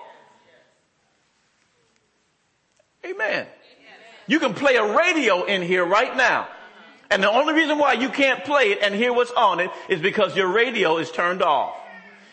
Amen. 3.05 3.47
You 4.29 4.39
can 4.39 4.53
play 4.53 4.75
a 4.75 4.95
radio 4.95 5.43
in 5.45 5.63
here 5.63 5.83
right 5.83 6.15
now. 6.15 6.47
And 7.09 7.23
the 7.23 7.31
only 7.31 7.55
reason 7.55 7.79
why 7.79 7.93
you 7.93 8.09
can't 8.09 8.45
play 8.45 8.65
it 8.65 8.77
and 8.83 8.93
hear 8.93 9.11
what's 9.11 9.31
on 9.31 9.59
it 9.59 9.71
is 9.89 9.99
because 9.99 10.37
your 10.37 10.49
radio 10.49 10.99
is 10.99 11.09
turned 11.09 11.41
off. 11.41 11.75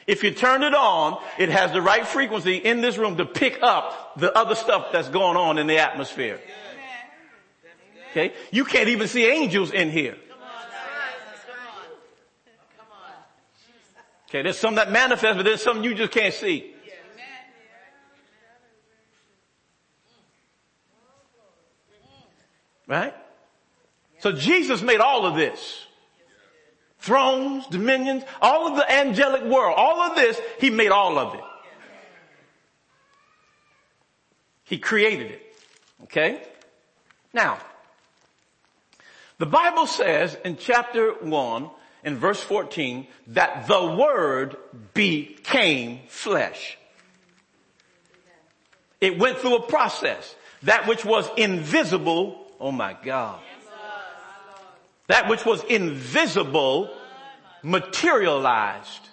If 0.06 0.22
you 0.22 0.30
turn 0.30 0.62
it 0.62 0.74
on, 0.74 1.18
it 1.38 1.48
has 1.48 1.72
the 1.72 1.80
right 1.80 2.06
frequency 2.06 2.56
in 2.56 2.82
this 2.82 2.98
room 2.98 3.16
to 3.16 3.24
pick 3.24 3.60
up 3.62 4.18
the 4.18 4.30
other 4.36 4.54
stuff 4.54 4.92
that's 4.92 5.08
going 5.08 5.38
on 5.38 5.56
in 5.56 5.66
the 5.66 5.78
atmosphere. 5.78 6.38
Okay? 8.10 8.34
You 8.50 8.66
can't 8.66 8.90
even 8.90 9.08
see 9.08 9.24
angels 9.24 9.72
in 9.72 9.90
here. 9.90 10.18
Okay, 14.28 14.42
there's 14.42 14.58
some 14.58 14.74
that 14.74 14.92
manifest, 14.92 15.38
but 15.38 15.44
there's 15.44 15.62
some 15.62 15.82
you 15.82 15.94
just 15.94 16.12
can't 16.12 16.34
see. 16.34 16.75
Right? 22.86 23.14
So 24.20 24.32
Jesus 24.32 24.82
made 24.82 25.00
all 25.00 25.26
of 25.26 25.36
this. 25.36 25.84
Thrones, 26.98 27.66
dominions, 27.66 28.24
all 28.40 28.68
of 28.68 28.76
the 28.76 28.90
angelic 28.90 29.42
world, 29.44 29.74
all 29.76 30.02
of 30.02 30.16
this, 30.16 30.40
He 30.58 30.70
made 30.70 30.90
all 30.90 31.18
of 31.18 31.34
it. 31.34 31.44
He 34.64 34.78
created 34.78 35.30
it. 35.30 35.42
Okay? 36.04 36.42
Now, 37.32 37.58
the 39.38 39.46
Bible 39.46 39.86
says 39.86 40.36
in 40.44 40.56
chapter 40.56 41.12
1 41.12 41.70
in 42.04 42.16
verse 42.16 42.42
14 42.42 43.06
that 43.28 43.66
the 43.68 43.84
Word 43.84 44.56
became 44.94 46.00
flesh. 46.08 46.78
It 49.00 49.18
went 49.18 49.38
through 49.38 49.56
a 49.56 49.62
process. 49.62 50.34
That 50.62 50.88
which 50.88 51.04
was 51.04 51.28
invisible, 51.36 52.45
oh 52.60 52.72
my 52.72 52.96
God. 53.02 53.40
That 55.08 55.28
which 55.28 55.44
was 55.44 55.62
invisible 55.64 56.90
materialized. 57.62 59.08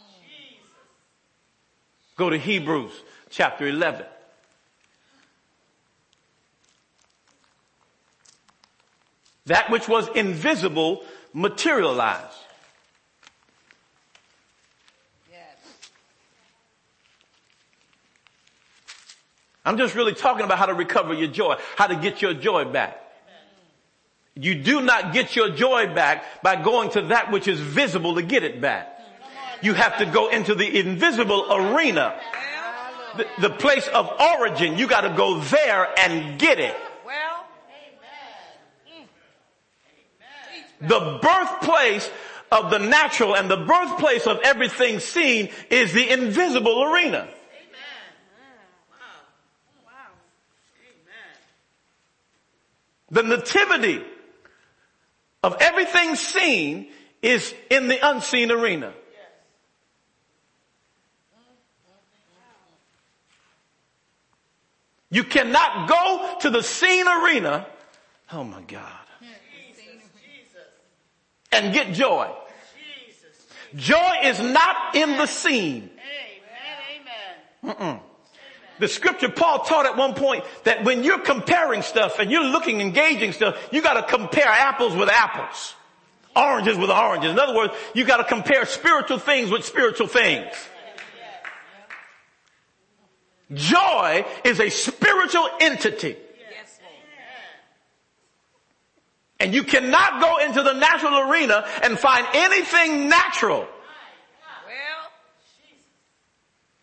Go 2.15 2.29
to 2.29 2.37
Hebrews 2.37 2.91
chapter 3.29 3.67
11. 3.67 4.05
That 9.45 9.69
which 9.69 9.87
was 9.87 10.07
invisible 10.15 11.03
materialized. 11.33 12.37
I'm 19.65 19.77
just 19.77 19.95
really 19.95 20.13
talking 20.13 20.43
about 20.43 20.57
how 20.57 20.65
to 20.65 20.73
recover 20.73 21.13
your 21.13 21.29
joy, 21.29 21.55
how 21.77 21.87
to 21.87 21.95
get 21.95 22.21
your 22.21 22.33
joy 22.33 22.65
back. 22.65 23.02
You 24.35 24.55
do 24.55 24.81
not 24.81 25.13
get 25.13 25.35
your 25.35 25.49
joy 25.49 25.93
back 25.93 26.41
by 26.41 26.61
going 26.61 26.89
to 26.91 27.01
that 27.03 27.31
which 27.31 27.47
is 27.47 27.59
visible 27.59 28.15
to 28.15 28.23
get 28.23 28.43
it 28.43 28.59
back. 28.59 28.99
You 29.61 29.73
have 29.73 29.99
to 29.99 30.05
go 30.05 30.29
into 30.29 30.55
the 30.55 30.79
invisible 30.79 31.53
arena. 31.53 32.19
The, 33.15 33.27
the 33.41 33.49
place 33.51 33.87
of 33.87 34.09
origin. 34.19 34.77
You 34.77 34.87
gotta 34.87 35.15
go 35.15 35.39
there 35.39 35.87
and 35.99 36.39
get 36.39 36.59
it. 36.59 36.75
The 40.81 41.19
birthplace 41.21 42.09
of 42.51 42.71
the 42.71 42.79
natural 42.79 43.35
and 43.35 43.49
the 43.49 43.57
birthplace 43.57 44.27
of 44.27 44.39
everything 44.43 44.99
seen 44.99 45.49
is 45.69 45.93
the 45.93 46.09
invisible 46.09 46.83
arena. 46.83 47.27
Mm. 47.27 47.35
The 53.11 53.23
nativity 53.23 54.03
of 55.43 55.57
everything 55.59 56.15
seen 56.15 56.87
is 57.21 57.53
in 57.69 57.87
the 57.87 57.99
unseen 58.01 58.51
arena. 58.51 58.93
You 65.09 65.23
cannot 65.23 65.87
go 65.87 66.37
to 66.39 66.49
the 66.49 66.63
seen 66.63 67.07
arena. 67.07 67.67
Oh 68.31 68.43
my 68.43 68.61
God. 68.61 68.89
And 71.51 71.71
get 71.71 71.93
joy. 71.93 72.31
Joy 73.75 74.13
is 74.23 74.39
not 74.39 74.95
in 74.95 75.17
the 75.17 75.27
seen. 75.27 75.91
Mm-mm. 77.63 77.99
The 78.79 78.87
scripture 78.87 79.29
Paul 79.29 79.59
taught 79.59 79.85
at 79.85 79.97
one 79.97 80.13
point 80.13 80.43
that 80.63 80.83
when 80.83 81.03
you're 81.03 81.19
comparing 81.19 81.81
stuff 81.83 82.19
and 82.19 82.31
you're 82.31 82.43
looking, 82.43 82.81
engaging 82.81 83.31
stuff, 83.31 83.55
you 83.71 83.81
gotta 83.81 84.03
compare 84.03 84.47
apples 84.47 84.95
with 84.95 85.09
apples. 85.09 85.75
Oranges 86.35 86.77
with 86.77 86.89
oranges. 86.89 87.31
In 87.31 87.39
other 87.39 87.55
words, 87.55 87.73
you 87.93 88.05
gotta 88.05 88.23
compare 88.23 88.65
spiritual 88.65 89.19
things 89.19 89.51
with 89.51 89.63
spiritual 89.63 90.07
things. 90.07 90.51
Joy 93.53 94.25
is 94.43 94.59
a 94.59 94.69
spiritual 94.69 95.47
entity. 95.59 96.17
And 99.39 99.53
you 99.53 99.63
cannot 99.63 100.21
go 100.21 100.37
into 100.37 100.63
the 100.63 100.73
natural 100.73 101.29
arena 101.29 101.67
and 101.83 101.99
find 101.99 102.25
anything 102.33 103.09
natural 103.09 103.67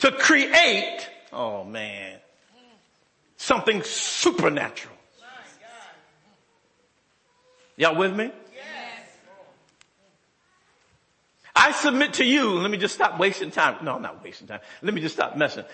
to 0.00 0.12
create 0.12 1.08
Oh 1.32 1.64
man. 1.64 2.18
Something 3.36 3.82
supernatural. 3.82 4.96
Y'all 7.76 7.96
with 7.96 8.14
me? 8.14 8.30
I 11.56 11.72
submit 11.72 12.14
to 12.14 12.24
you, 12.24 12.52
let 12.54 12.70
me 12.70 12.78
just 12.78 12.94
stop 12.94 13.18
wasting 13.18 13.50
time. 13.50 13.84
No, 13.84 13.94
I'm 13.94 14.02
not 14.02 14.22
wasting 14.22 14.46
time. 14.46 14.60
Let 14.82 14.94
me 14.94 15.00
just 15.00 15.14
stop 15.14 15.36
messing. 15.36 15.64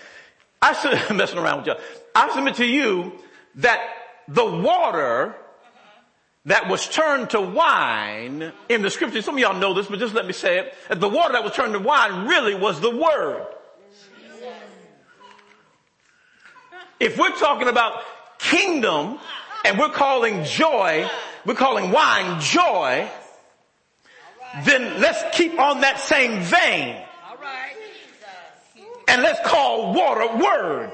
I 0.61 0.73
submit, 0.73 1.11
messing 1.15 1.37
around 1.37 1.59
with 1.59 1.67
y'all. 1.67 1.79
I 2.15 2.29
submit 2.33 2.55
to 2.55 2.65
you 2.65 3.13
that 3.55 3.81
the 4.27 4.45
water 4.45 5.35
that 6.45 6.69
was 6.69 6.87
turned 6.87 7.29
to 7.31 7.41
wine 7.41 8.51
in 8.69 8.81
the 8.81 8.89
scripture, 8.89 9.21
some 9.21 9.35
of 9.35 9.39
y'all 9.39 9.59
know 9.59 9.73
this, 9.73 9.87
but 9.87 9.99
just 9.99 10.13
let 10.13 10.25
me 10.25 10.33
say 10.33 10.59
it, 10.59 10.73
the 10.99 11.09
water 11.09 11.33
that 11.33 11.43
was 11.43 11.53
turned 11.53 11.73
to 11.73 11.79
wine 11.79 12.27
really 12.27 12.55
was 12.55 12.79
the 12.79 12.95
word. 12.95 13.45
If 16.99 17.17
we're 17.17 17.35
talking 17.35 17.67
about 17.67 18.01
kingdom 18.39 19.19
and 19.65 19.77
we're 19.77 19.89
calling 19.89 20.43
joy, 20.43 21.07
we're 21.45 21.53
calling 21.53 21.91
wine 21.91 22.39
joy, 22.41 23.07
then 24.63 24.99
let's 24.99 25.37
keep 25.37 25.59
on 25.59 25.81
that 25.81 25.99
same 25.99 26.41
vein. 26.41 27.03
And 29.07 29.21
let's 29.21 29.39
call 29.47 29.93
water 29.93 30.37
word. 30.37 30.91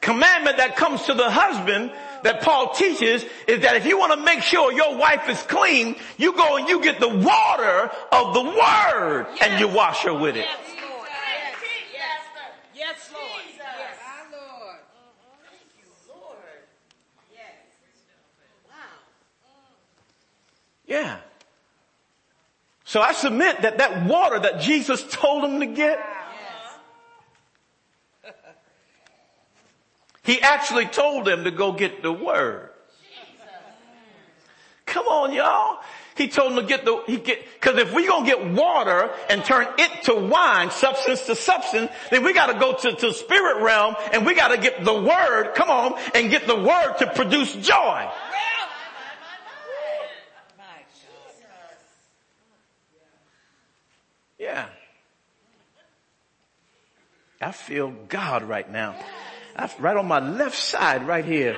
Commandment 0.00 0.56
that 0.56 0.76
comes 0.76 1.02
to 1.02 1.14
the 1.14 1.28
husband 1.28 1.92
that 2.22 2.40
Paul 2.40 2.72
teaches 2.72 3.24
is 3.46 3.60
that 3.60 3.76
if 3.76 3.84
you 3.84 3.98
want 3.98 4.12
to 4.12 4.24
make 4.24 4.42
sure 4.42 4.72
your 4.72 4.96
wife 4.96 5.28
is 5.28 5.42
clean, 5.42 5.96
you 6.16 6.32
go 6.32 6.56
and 6.56 6.68
you 6.68 6.80
get 6.82 6.98
the 6.98 7.08
water 7.08 7.90
of 8.10 8.34
the 8.34 8.42
word 8.42 9.26
and 9.42 9.60
you 9.60 9.68
wash 9.68 10.04
her 10.04 10.14
with 10.14 10.36
it. 10.36 10.46
Yeah. 20.88 21.18
So 22.84 23.02
I 23.02 23.12
submit 23.12 23.62
that 23.62 23.78
that 23.78 24.06
water 24.06 24.40
that 24.40 24.62
Jesus 24.62 25.04
told 25.10 25.44
him 25.44 25.60
to 25.60 25.66
get, 25.66 26.00
he 30.24 30.40
actually 30.40 30.86
told 30.86 31.26
them 31.26 31.44
to 31.44 31.50
go 31.50 31.72
get 31.72 32.02
the 32.02 32.10
word. 32.10 32.70
Come 34.86 35.06
on 35.06 35.34
y'all. 35.34 35.80
He 36.16 36.26
told 36.26 36.52
them 36.52 36.62
to 36.62 36.66
get 36.66 36.84
the, 36.84 37.00
he 37.06 37.18
get, 37.18 37.60
cause 37.60 37.76
if 37.76 37.94
we 37.94 38.06
gonna 38.06 38.26
get 38.26 38.44
water 38.52 39.10
and 39.28 39.44
turn 39.44 39.68
it 39.78 40.04
to 40.04 40.14
wine, 40.14 40.70
substance 40.70 41.26
to 41.26 41.36
substance, 41.36 41.92
then 42.10 42.24
we 42.24 42.32
gotta 42.32 42.58
go 42.58 42.74
to, 42.74 42.92
to 42.92 43.12
spirit 43.12 43.62
realm 43.62 43.94
and 44.12 44.26
we 44.26 44.34
gotta 44.34 44.56
get 44.56 44.84
the 44.84 44.94
word, 44.94 45.52
come 45.54 45.70
on, 45.70 45.94
and 46.14 46.30
get 46.30 46.46
the 46.46 46.56
word 46.56 46.94
to 46.98 47.12
produce 47.14 47.54
joy. 47.54 48.08
Yeah. 48.32 48.57
I 57.40 57.52
feel 57.52 57.90
God 58.08 58.42
right 58.42 58.70
now. 58.70 58.96
I, 59.56 59.70
right 59.78 59.96
on 59.96 60.06
my 60.06 60.18
left 60.18 60.56
side 60.56 61.06
right 61.06 61.24
here. 61.24 61.56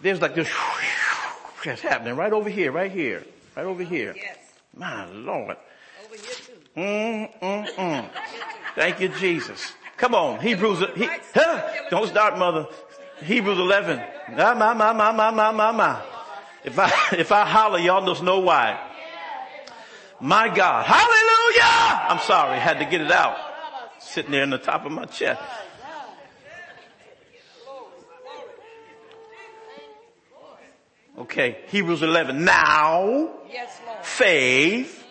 There's 0.00 0.20
like 0.20 0.34
this 0.34 0.48
that's 1.64 1.80
happening 1.80 2.16
right 2.16 2.32
over 2.32 2.48
here, 2.48 2.72
right 2.72 2.90
here, 2.90 3.24
right 3.56 3.66
over 3.66 3.82
here. 3.82 4.14
Yes. 4.16 4.36
My 4.76 5.06
Lord. 5.06 5.56
Over 6.04 6.16
here 6.16 6.34
too. 6.34 6.52
Mm, 6.76 7.40
mm, 7.40 7.74
mm. 7.74 8.10
Thank 8.74 9.00
you, 9.00 9.08
Jesus. 9.08 9.72
Come 9.96 10.14
on, 10.14 10.40
Hebrews. 10.40 10.82
He, 10.96 11.08
huh? 11.34 11.62
Don't 11.90 12.08
start, 12.08 12.38
mother. 12.38 12.66
Hebrews 13.22 13.58
11. 13.58 14.02
Ah, 14.36 14.54
my, 14.54 14.74
my, 14.74 14.92
my, 14.92 15.12
my, 15.12 15.30
my, 15.30 15.50
my, 15.52 15.70
my. 15.70 16.02
If 16.64 16.78
I, 16.78 16.90
if 17.16 17.30
I 17.30 17.46
holler, 17.46 17.78
y'all 17.78 18.04
just 18.06 18.22
know 18.22 18.40
why. 18.40 18.80
My 20.20 20.48
God. 20.48 20.86
Hallelujah! 20.86 21.21
I'm 21.60 22.18
sorry, 22.20 22.58
had 22.58 22.78
to 22.78 22.84
get 22.84 23.00
it 23.00 23.10
out. 23.10 23.36
Sitting 24.00 24.30
there 24.32 24.42
in 24.42 24.50
the 24.50 24.58
top 24.58 24.84
of 24.84 24.92
my 24.92 25.04
chest. 25.04 25.40
Okay, 31.18 31.58
Hebrews 31.68 32.02
11. 32.02 32.44
Now, 32.44 33.30
faith 34.02 35.04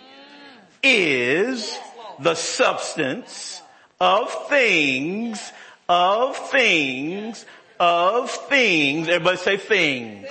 is 0.84 1.78
the 2.20 2.36
substance 2.36 3.62
of 4.00 4.48
things, 4.50 5.52
of 5.88 6.36
things, 6.50 7.46
of 7.80 8.32
things. 8.32 9.08
Everybody 9.08 9.38
say 9.38 9.58
things. 9.58 10.28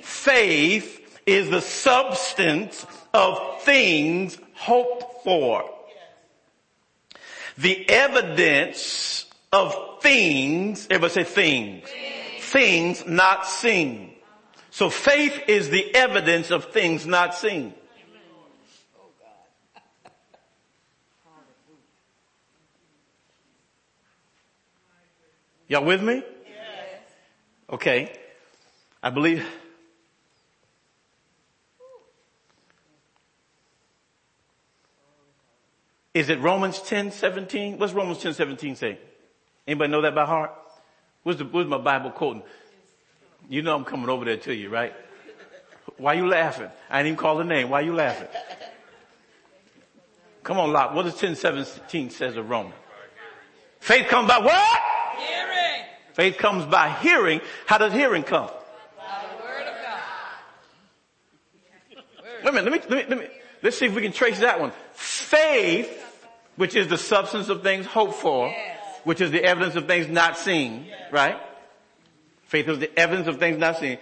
Faith 0.00 1.20
is 1.26 1.50
the 1.50 1.60
substance 1.60 2.86
of 3.12 3.62
things 3.62 4.38
hoped 4.54 5.11
for. 5.24 5.68
The 7.58 7.88
evidence 7.88 9.26
of 9.52 10.00
things, 10.00 10.86
everybody 10.90 11.12
say 11.12 11.24
things. 11.24 11.88
Things 12.40 13.04
not 13.06 13.46
seen. 13.46 14.14
So 14.70 14.88
faith 14.88 15.42
is 15.48 15.68
the 15.68 15.94
evidence 15.94 16.50
of 16.50 16.66
things 16.72 17.06
not 17.06 17.34
seen. 17.34 17.74
Y'all 25.68 25.84
with 25.84 26.02
me? 26.02 26.22
Okay. 27.70 28.12
I 29.02 29.10
believe. 29.10 29.46
Is 36.14 36.28
it 36.28 36.40
Romans 36.40 36.80
10, 36.82 37.10
17? 37.10 37.78
What's 37.78 37.92
Romans 37.92 38.18
10, 38.18 38.34
17 38.34 38.76
say? 38.76 38.98
Anybody 39.66 39.90
know 39.90 40.02
that 40.02 40.14
by 40.14 40.26
heart? 40.26 40.52
Where's, 41.22 41.38
the, 41.38 41.44
where's 41.44 41.66
my 41.66 41.78
Bible 41.78 42.10
quoting? 42.10 42.42
You 43.48 43.62
know 43.62 43.74
I'm 43.74 43.84
coming 43.84 44.08
over 44.08 44.24
there 44.24 44.36
to 44.36 44.54
you, 44.54 44.68
right? 44.68 44.94
Why 45.96 46.14
you 46.14 46.28
laughing? 46.28 46.68
I 46.90 46.98
didn't 46.98 47.08
even 47.08 47.18
call 47.18 47.36
the 47.36 47.44
name. 47.44 47.70
Why 47.70 47.80
you 47.80 47.94
laughing? 47.94 48.28
Come 50.42 50.58
on, 50.58 50.72
Lot. 50.72 50.94
What 50.94 51.04
does 51.04 51.16
10, 51.16 51.36
17 51.36 52.10
says 52.10 52.36
of 52.36 52.50
Romans? 52.50 52.74
Faith 53.80 54.08
comes 54.08 54.28
by 54.28 54.38
what? 54.38 54.80
Hearing 55.18 55.84
Faith 56.14 56.38
comes 56.38 56.64
by 56.66 56.90
hearing. 57.00 57.40
How 57.66 57.78
does 57.78 57.92
hearing 57.92 58.22
come? 58.22 58.48
by 58.96 59.22
the 59.22 59.44
word 59.44 59.66
of 59.66 59.74
God. 59.82 60.00
Wait 62.44 62.48
a 62.48 62.52
minute, 62.52 62.70
let 62.70 62.72
me, 62.72 62.96
let 62.96 63.08
me, 63.08 63.16
let 63.16 63.18
me, 63.18 63.26
let's 63.62 63.78
see 63.78 63.86
if 63.86 63.94
we 63.94 64.02
can 64.02 64.12
trace 64.12 64.40
that 64.40 64.60
one. 64.60 64.72
Faith, 65.32 65.88
which 66.56 66.74
is 66.76 66.88
the 66.88 66.98
substance 66.98 67.48
of 67.48 67.62
things 67.62 67.86
hoped 67.86 68.16
for, 68.16 68.48
Yes. 68.48 69.00
which 69.04 69.22
is 69.22 69.30
the 69.30 69.42
evidence 69.42 69.76
of 69.76 69.86
things 69.86 70.06
not 70.06 70.36
seen, 70.36 70.86
right? 71.10 71.40
Faith 72.44 72.68
is 72.68 72.78
the 72.78 72.98
evidence 72.98 73.26
of 73.28 73.38
things 73.38 73.56
not 73.56 73.78
seen. 73.78 73.96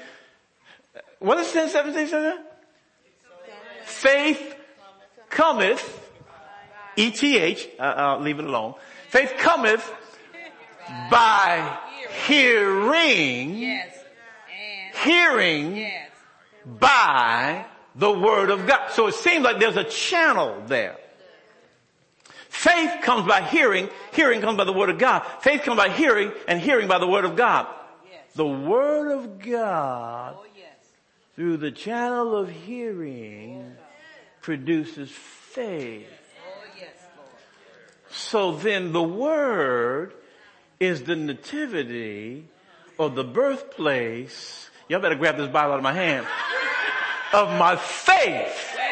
What 1.20 1.36
does 1.36 1.52
10, 1.52 1.68
17 1.68 2.08
say 2.08 2.20
there? 2.20 2.38
Faith 3.84 4.56
cometh, 5.28 6.10
E-T-H, 6.96 7.68
uh, 7.78 7.82
I'll 7.82 8.20
leave 8.20 8.40
it 8.40 8.44
alone. 8.44 8.74
Faith 9.10 9.34
cometh 9.38 9.88
by 11.12 11.78
hearing, 12.26 13.54
Yes. 13.54 13.96
Hearing 15.04 15.88
by 16.66 17.66
the 17.94 18.10
word 18.10 18.50
of 18.50 18.66
God. 18.66 18.90
So 18.90 19.06
it 19.06 19.14
seems 19.14 19.44
like 19.44 19.60
there's 19.60 19.76
a 19.76 19.84
channel 19.84 20.64
there. 20.66 20.96
Faith 22.60 23.00
comes 23.00 23.26
by 23.26 23.40
hearing, 23.40 23.88
hearing 24.12 24.42
comes 24.42 24.58
by 24.58 24.64
the 24.64 24.72
word 24.74 24.90
of 24.90 24.98
God. 24.98 25.20
Faith 25.40 25.62
comes 25.62 25.78
by 25.78 25.88
hearing 25.88 26.30
and 26.46 26.60
hearing 26.60 26.88
by 26.88 26.98
the 26.98 27.06
word 27.06 27.24
of 27.24 27.34
God. 27.34 27.66
Yes. 28.04 28.20
The 28.34 28.46
word 28.46 29.10
of 29.12 29.38
God 29.38 30.36
Oh 30.38 30.44
yes. 30.54 30.66
through 31.36 31.56
the 31.56 31.70
channel 31.70 32.36
of 32.36 32.50
hearing 32.50 33.74
produces 34.42 35.10
faith. 35.10 36.06
Oh 36.46 36.64
yes, 36.78 36.90
So 38.10 38.52
then 38.52 38.92
the 38.92 39.02
word 39.02 40.12
is 40.78 41.04
the 41.04 41.16
nativity 41.16 42.46
or 42.98 43.08
the 43.08 43.24
birthplace. 43.24 44.68
Y'all 44.86 45.00
better 45.00 45.14
grab 45.14 45.38
this 45.38 45.48
Bible 45.48 45.72
out 45.72 45.78
of 45.78 45.82
my 45.82 45.94
hand. 45.94 46.26
Of 47.32 47.56
my 47.60 47.76
faith. 47.76 48.76
Well, 48.76 48.90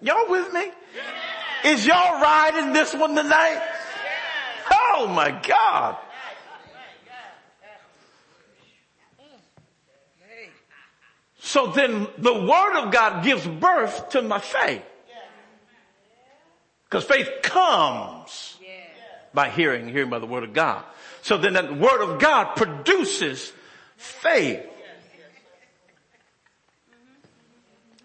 Y'all 0.00 0.28
with 0.28 0.52
me? 0.52 0.70
Is 1.64 1.86
y'all 1.86 2.20
riding 2.20 2.72
this 2.72 2.94
one 2.94 3.14
tonight? 3.14 3.60
Oh 4.72 5.06
my 5.08 5.30
God. 5.30 5.96
So 11.40 11.68
then 11.68 12.06
the 12.18 12.34
word 12.34 12.84
of 12.84 12.92
God 12.92 13.24
gives 13.24 13.46
birth 13.46 14.10
to 14.10 14.22
my 14.22 14.38
faith. 14.38 14.82
Because 16.84 17.04
faith 17.04 17.28
comes 17.42 18.58
by 19.34 19.50
hearing, 19.50 19.88
hearing 19.88 20.10
by 20.10 20.18
the 20.18 20.26
word 20.26 20.44
of 20.44 20.52
God. 20.52 20.84
So 21.22 21.36
then 21.38 21.54
that 21.54 21.76
word 21.76 22.02
of 22.02 22.18
God 22.20 22.54
produces 22.54 23.52
faith. 23.96 24.60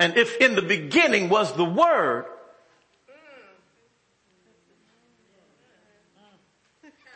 And 0.03 0.17
if 0.17 0.35
in 0.41 0.55
the 0.55 0.61
beginning 0.61 1.29
was 1.29 1.53
the 1.53 1.63
word, 1.63 2.25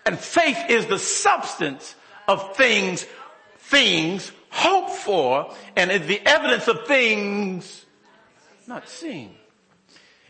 and 0.06 0.18
faith 0.18 0.58
is 0.70 0.86
the 0.86 0.98
substance 0.98 1.96
of 2.30 2.56
things, 2.56 3.06
things 3.60 4.32
hoped 4.50 4.92
for, 4.92 5.54
and 5.76 5.92
is 5.92 6.08
the 6.08 6.26
evidence 6.26 6.70
of 6.70 6.88
things 6.88 7.86
not 8.68 8.88
seen. 8.88 9.36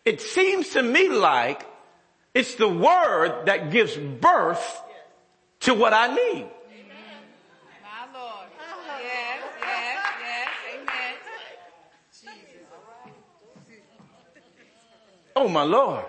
It 0.04 0.20
seems 0.20 0.70
to 0.70 0.82
me 0.82 1.10
like 1.10 1.64
it's 2.34 2.56
the 2.56 2.68
word 2.68 3.46
that 3.46 3.70
gives 3.70 3.96
birth 3.96 4.82
to 5.60 5.76
what 5.76 5.94
I 5.94 6.08
need. 6.08 6.48
My 7.84 8.20
Lord. 8.20 8.48
Yes, 9.04 9.44
yes, 9.62 10.08
yes. 10.24 10.50
Amen. 10.74 11.08
Oh 15.38 15.48
my 15.48 15.62
Lord. 15.62 16.04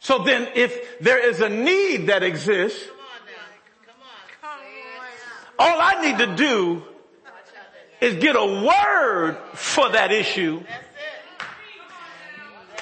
So 0.00 0.24
then 0.24 0.48
if 0.56 0.98
there 0.98 1.24
is 1.24 1.40
a 1.40 1.48
need 1.48 2.08
that 2.08 2.24
exists, 2.24 2.82
all 5.56 5.80
I 5.80 6.02
need 6.02 6.18
to 6.18 6.34
do 6.34 6.82
is 8.00 8.16
get 8.16 8.34
a 8.34 8.44
word 8.44 9.36
for 9.54 9.90
that 9.90 10.10
issue. 10.10 10.60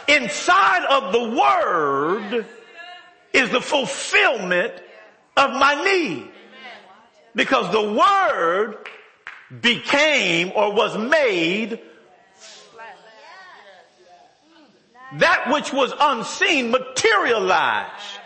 Inside 0.09 0.87
of 0.87 1.12
the 1.12 1.29
word 1.29 2.47
is 3.35 3.51
the 3.51 3.61
fulfillment 3.61 4.73
of 5.37 5.51
my 5.51 5.75
need. 5.85 6.27
Because 7.35 7.71
the 7.71 7.93
word 7.93 8.79
became 9.61 10.53
or 10.57 10.73
was 10.73 10.97
made 10.97 11.81
that 15.18 15.51
which 15.53 15.73
was 15.73 15.92
unseen 15.99 16.70
materialized. 16.70 18.18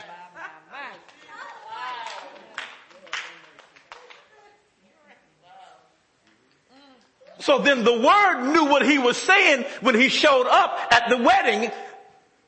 So 7.40 7.58
then 7.58 7.84
the 7.84 7.92
word 7.92 8.52
knew 8.52 8.64
what 8.64 8.86
he 8.86 8.98
was 8.98 9.18
saying 9.18 9.66
when 9.82 9.94
he 9.94 10.08
showed 10.08 10.46
up 10.46 10.78
at 10.90 11.10
the 11.10 11.18
wedding 11.18 11.70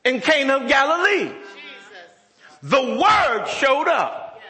in 0.03 0.21
Cana 0.21 0.57
of 0.57 0.67
Galilee. 0.67 1.31
The 2.63 2.81
word 2.81 3.45
showed 3.45 3.87
up. 3.87 4.41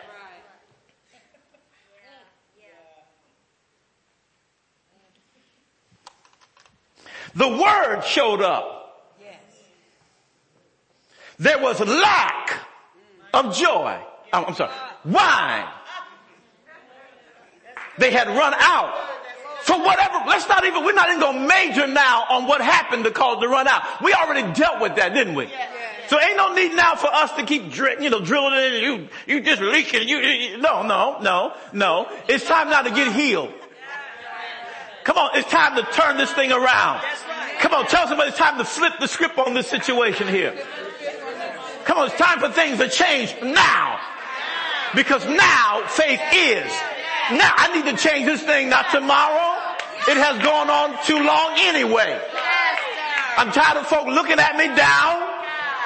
The 7.35 7.49
word 7.49 8.01
showed 8.03 8.41
up. 8.41 8.76
There 11.39 11.59
was 11.59 11.79
lack 11.79 12.59
of 13.33 13.55
joy. 13.55 13.99
Oh, 14.33 14.43
I'm 14.45 14.55
sorry. 14.55 14.71
Wine. 15.05 15.67
They 17.97 18.11
had 18.11 18.27
run 18.27 18.53
out. 18.57 18.93
For 19.61 19.77
whatever, 19.77 20.23
let's 20.27 20.47
not 20.47 20.63
even, 20.65 20.85
we're 20.85 20.93
not 20.93 21.09
even 21.09 21.19
gonna 21.19 21.45
major 21.45 21.87
now 21.87 22.23
on 22.29 22.47
what 22.47 22.61
happened 22.61 23.03
to 23.03 23.11
cause 23.11 23.41
the 23.41 23.49
run 23.49 23.67
out. 23.67 24.01
We 24.01 24.13
already 24.13 24.53
dealt 24.53 24.81
with 24.81 24.95
that, 24.95 25.13
didn't 25.13 25.35
we? 25.35 25.51
So 26.07 26.17
ain't 26.19 26.37
no 26.37 26.53
need 26.53 26.73
now 26.73 26.95
for 26.95 27.07
us 27.07 27.33
to 27.33 27.43
keep, 27.43 27.69
dri- 27.69 27.97
you 28.01 28.09
know, 28.09 28.21
drilling 28.21 28.53
it 28.53 28.73
in. 28.75 28.83
You, 28.83 29.07
you 29.27 29.41
just 29.41 29.61
leaking. 29.61 30.07
You, 30.07 30.19
you, 30.19 30.57
no, 30.57 30.83
no, 30.83 31.19
no, 31.21 31.53
no. 31.73 32.07
It's 32.29 32.45
time 32.45 32.69
now 32.69 32.81
to 32.81 32.91
get 32.91 33.11
healed. 33.13 33.53
Come 35.03 35.17
on, 35.17 35.31
it's 35.35 35.49
time 35.49 35.75
to 35.75 35.83
turn 35.91 36.17
this 36.17 36.31
thing 36.31 36.51
around. 36.51 37.01
Come 37.59 37.73
on, 37.73 37.87
tell 37.87 38.07
somebody 38.07 38.29
it's 38.29 38.37
time 38.37 38.57
to 38.57 38.65
flip 38.65 38.93
the 38.99 39.07
script 39.07 39.37
on 39.37 39.53
this 39.53 39.67
situation 39.67 40.27
here. 40.27 40.57
Come 41.87 41.99
on, 41.99 42.07
it's 42.07 42.17
time 42.17 42.39
for 42.39 42.49
things 42.49 42.79
to 42.79 42.89
change 42.89 43.33
now. 43.41 43.97
Because 44.93 45.25
now 45.25 45.87
faith 45.87 46.19
is. 46.35 46.69
Now 47.31 47.51
I 47.55 47.71
need 47.73 47.89
to 47.89 47.95
change 47.95 48.25
this 48.25 48.43
thing, 48.43 48.69
not 48.69 48.91
tomorrow. 48.91 49.55
It 50.07 50.17
has 50.17 50.43
gone 50.43 50.69
on 50.69 50.97
too 51.05 51.15
long 51.23 51.55
anyway. 51.57 52.19
I'm 53.37 53.51
tired 53.53 53.77
of 53.77 53.87
folk 53.87 54.07
looking 54.07 54.37
at 54.37 54.57
me 54.57 54.67
down. 54.75 55.15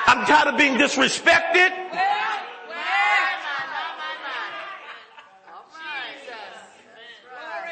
I'm 0.08 0.26
tired 0.26 0.48
of 0.48 0.58
being 0.58 0.74
disrespected. 0.74 1.70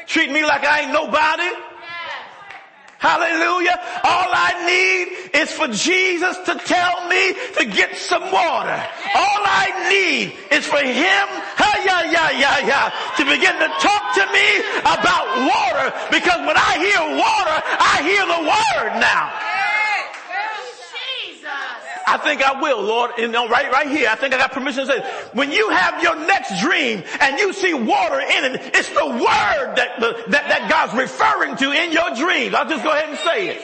Treat 0.06 0.30
me 0.30 0.44
like 0.44 0.64
I 0.64 0.82
ain't 0.82 0.92
nobody. 0.92 1.69
Hallelujah. 3.10 3.74
All 4.04 4.30
I 4.30 4.52
need 4.70 5.40
is 5.42 5.50
for 5.50 5.66
Jesus 5.66 6.38
to 6.46 6.54
tell 6.54 7.08
me 7.08 7.34
to 7.58 7.64
get 7.66 7.96
some 7.96 8.22
water. 8.30 8.78
All 9.14 9.42
I 9.42 9.90
need 9.90 10.32
is 10.54 10.64
for 10.66 10.78
him, 10.78 11.26
yeah, 11.84 12.10
yeah, 12.12 12.30
yeah, 12.30 12.58
yeah, 12.66 12.86
to 13.16 13.24
begin 13.24 13.56
to 13.58 13.68
talk 13.80 14.14
to 14.14 14.24
me 14.32 14.48
about 14.80 15.26
water 15.42 15.86
because 16.10 16.40
when 16.46 16.56
I 16.56 16.78
hear 16.78 17.00
water, 17.18 17.56
I 17.66 17.96
hear 18.06 18.24
the 18.26 18.42
word 18.46 19.00
now. 19.00 19.49
I 22.10 22.16
think 22.18 22.42
I 22.42 22.60
will, 22.60 22.82
Lord. 22.82 23.12
You 23.18 23.28
know, 23.28 23.48
right, 23.48 23.70
right 23.70 23.88
here. 23.88 24.08
I 24.10 24.16
think 24.16 24.34
I 24.34 24.38
got 24.38 24.50
permission 24.50 24.84
to 24.84 24.92
say, 24.92 25.00
when 25.32 25.52
you 25.52 25.70
have 25.70 26.02
your 26.02 26.16
next 26.26 26.60
dream 26.60 27.04
and 27.20 27.38
you 27.38 27.52
see 27.52 27.72
water 27.72 28.18
in 28.18 28.44
it, 28.46 28.74
it's 28.74 28.88
the 28.88 29.06
word 29.06 29.74
that, 29.76 30.00
that, 30.00 30.28
that 30.28 30.68
God's 30.68 30.94
referring 30.94 31.56
to 31.56 31.70
in 31.70 31.92
your 31.92 32.10
dreams. 32.16 32.54
I'll 32.54 32.68
just 32.68 32.82
go 32.82 32.90
ahead 32.90 33.10
and 33.10 33.18
say 33.18 33.48
it. 33.48 33.62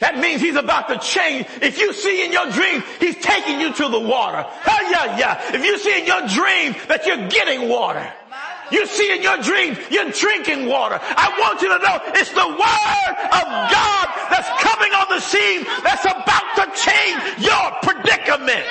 That 0.00 0.18
means 0.18 0.40
he's 0.40 0.56
about 0.56 0.88
to 0.88 0.98
change. 0.98 1.46
If 1.60 1.78
you 1.78 1.92
see 1.92 2.24
in 2.24 2.32
your 2.32 2.50
dream, 2.50 2.82
he's 3.00 3.16
taking 3.16 3.60
you 3.60 3.72
to 3.72 3.88
the 3.88 4.00
water. 4.00 4.46
Oh, 4.46 4.88
yeah, 4.90 5.18
yeah. 5.18 5.54
If 5.54 5.64
you 5.64 5.78
see 5.78 6.00
in 6.00 6.06
your 6.06 6.26
dream 6.26 6.74
that 6.88 7.06
you're 7.06 7.28
getting 7.28 7.68
water, 7.68 8.10
you 8.70 8.86
see 8.86 9.12
in 9.14 9.22
your 9.22 9.36
dreams, 9.38 9.78
you're 9.90 10.10
drinking 10.10 10.66
water. 10.66 10.98
I 11.00 11.34
want 11.38 11.60
you 11.62 11.68
to 11.68 11.78
know 11.78 12.00
it's 12.14 12.30
the 12.30 12.48
word 12.48 13.14
of 13.30 13.46
God 13.70 14.06
that's 14.30 14.48
coming 14.62 14.92
on 14.94 15.06
the 15.10 15.20
scene 15.20 15.64
that's 15.82 16.04
about 16.04 16.46
to 16.56 16.64
change 16.78 17.20
your 17.42 17.64
predicament. 17.82 18.66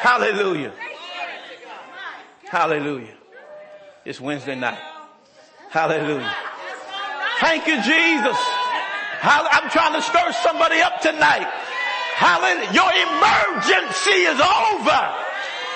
Hallelujah. 0.00 0.72
Hallelujah. 2.48 3.14
It's 4.04 4.20
Wednesday 4.20 4.54
night. 4.54 4.78
Hallelujah. 5.70 6.34
Thank 7.40 7.66
you, 7.66 7.82
Jesus. 7.82 8.38
I'm 9.22 9.68
trying 9.70 9.94
to 9.94 10.02
stir 10.02 10.32
somebody 10.42 10.80
up 10.80 11.00
tonight. 11.00 11.48
Hallelujah. 12.14 12.72
Your 12.72 12.90
emergency 12.92 14.24
is 14.30 14.40
over. 14.40 15.02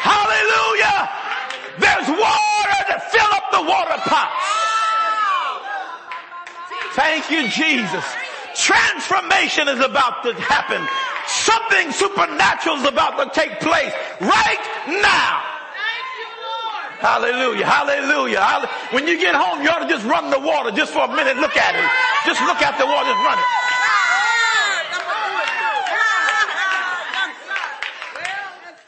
Hallelujah. 0.00 1.19
There's 1.80 2.08
water 2.08 2.80
to 2.92 2.96
fill 3.08 3.30
up 3.32 3.50
the 3.50 3.62
water 3.64 3.98
pots. 4.04 4.44
Thank 6.92 7.30
you, 7.30 7.48
Jesus. 7.48 8.04
Transformation 8.54 9.68
is 9.68 9.80
about 9.80 10.22
to 10.24 10.34
happen. 10.34 10.86
Something 11.26 11.92
supernatural 11.92 12.76
is 12.76 12.84
about 12.84 13.16
to 13.16 13.30
take 13.32 13.60
place 13.60 13.92
right 14.20 14.62
now. 15.00 15.40
Hallelujah, 17.00 17.64
hallelujah. 17.64 18.68
When 18.90 19.06
you 19.06 19.18
get 19.18 19.34
home, 19.34 19.62
you 19.62 19.70
ought 19.70 19.80
to 19.80 19.88
just 19.88 20.04
run 20.04 20.28
the 20.28 20.38
water 20.38 20.70
just 20.70 20.92
for 20.92 21.04
a 21.04 21.08
minute. 21.08 21.38
Look 21.38 21.56
at 21.56 21.72
it. 21.72 21.88
Just 22.26 22.42
look 22.42 22.60
at 22.60 22.76
the 22.76 22.84
water, 22.84 23.08
just 23.08 23.24
run 23.24 23.38
it. 23.38 23.44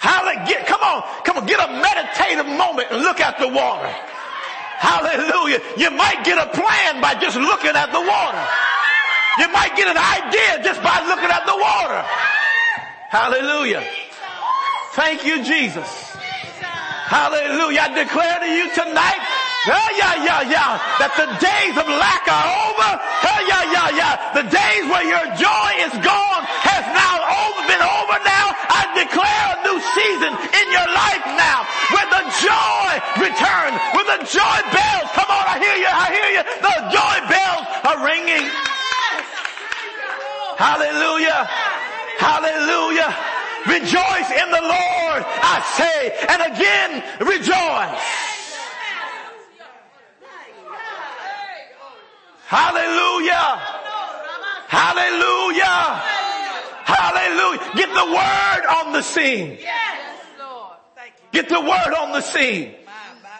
Hallelujah. 0.02 0.46
Get, 0.50 0.66
come 0.66 0.82
on, 0.82 1.06
come 1.22 1.38
on, 1.38 1.46
get 1.46 1.62
a 1.62 1.70
meditative 1.78 2.50
moment 2.58 2.90
and 2.90 3.06
look 3.06 3.22
at 3.22 3.38
the 3.38 3.46
water. 3.46 3.86
Hallelujah. 4.82 5.62
You 5.78 5.94
might 5.94 6.26
get 6.26 6.42
a 6.42 6.50
plan 6.50 6.98
by 6.98 7.14
just 7.14 7.38
looking 7.38 7.70
at 7.70 7.94
the 7.94 8.02
water. 8.02 8.42
You 9.38 9.46
might 9.54 9.78
get 9.78 9.86
an 9.86 9.96
idea 9.96 10.58
just 10.66 10.82
by 10.82 11.06
looking 11.06 11.30
at 11.30 11.46
the 11.46 11.54
water. 11.54 12.02
Hallelujah. 13.14 13.86
Thank 14.98 15.24
you, 15.24 15.38
Jesus. 15.44 15.86
Hallelujah. 17.06 17.86
I 17.86 17.88
declare 17.94 18.42
to 18.42 18.50
you 18.50 18.74
tonight, 18.74 19.22
yeah, 19.70 19.86
yeah, 19.94 20.14
yeah, 20.26 20.42
yeah, 20.50 20.70
that 20.98 21.14
the 21.14 21.30
days 21.38 21.78
of 21.78 21.86
lack 21.86 22.26
are 22.26 22.48
over. 22.66 22.90
Yeah, 23.22 23.40
yeah, 23.46 23.64
yeah, 23.70 23.88
yeah. 23.94 24.12
The 24.34 24.44
days 24.50 24.82
where 24.90 25.06
your 25.06 25.26
joy 25.38 25.70
is 25.86 25.94
gone 26.02 26.41
over, 27.82 28.16
now. 28.22 28.46
I 28.70 28.86
declare 28.94 29.46
a 29.52 29.58
new 29.66 29.78
season 29.92 30.32
in 30.32 30.66
your 30.70 30.88
life 30.88 31.24
now 31.34 31.66
where 31.90 32.08
the 32.08 32.24
joy 32.40 32.90
returns, 33.18 33.76
where 33.92 34.08
the 34.16 34.20
joy 34.24 34.58
bells, 34.70 35.08
come 35.12 35.28
on, 35.28 35.44
I 35.50 35.56
hear 35.58 35.76
you, 35.76 35.90
I 35.90 36.06
hear 36.14 36.28
you. 36.38 36.42
The 36.62 36.76
joy 36.94 37.16
bells 37.26 37.64
are 37.84 37.98
ringing. 38.06 38.46
Hallelujah. 40.56 41.48
Hallelujah. 42.18 43.10
Rejoice 43.66 44.30
in 44.30 44.48
the 44.50 44.62
Lord, 44.62 45.22
I 45.26 45.62
say, 45.78 46.14
and 46.28 46.40
again 46.54 47.02
rejoice. 47.20 48.22
Hallelujah. 52.46 53.60
Hallelujah. 54.68 56.21
Hallelujah. 56.94 57.70
Get 57.74 57.88
the 57.88 58.06
word 58.12 58.66
on 58.66 58.92
the 58.92 59.02
scene. 59.02 59.58
Yes, 59.60 60.20
Lord. 60.38 60.76
Thank 60.94 61.14
you. 61.18 61.42
Get 61.42 61.48
the 61.48 61.60
word 61.60 61.94
on 61.98 62.12
the 62.12 62.20
scene. 62.20 62.74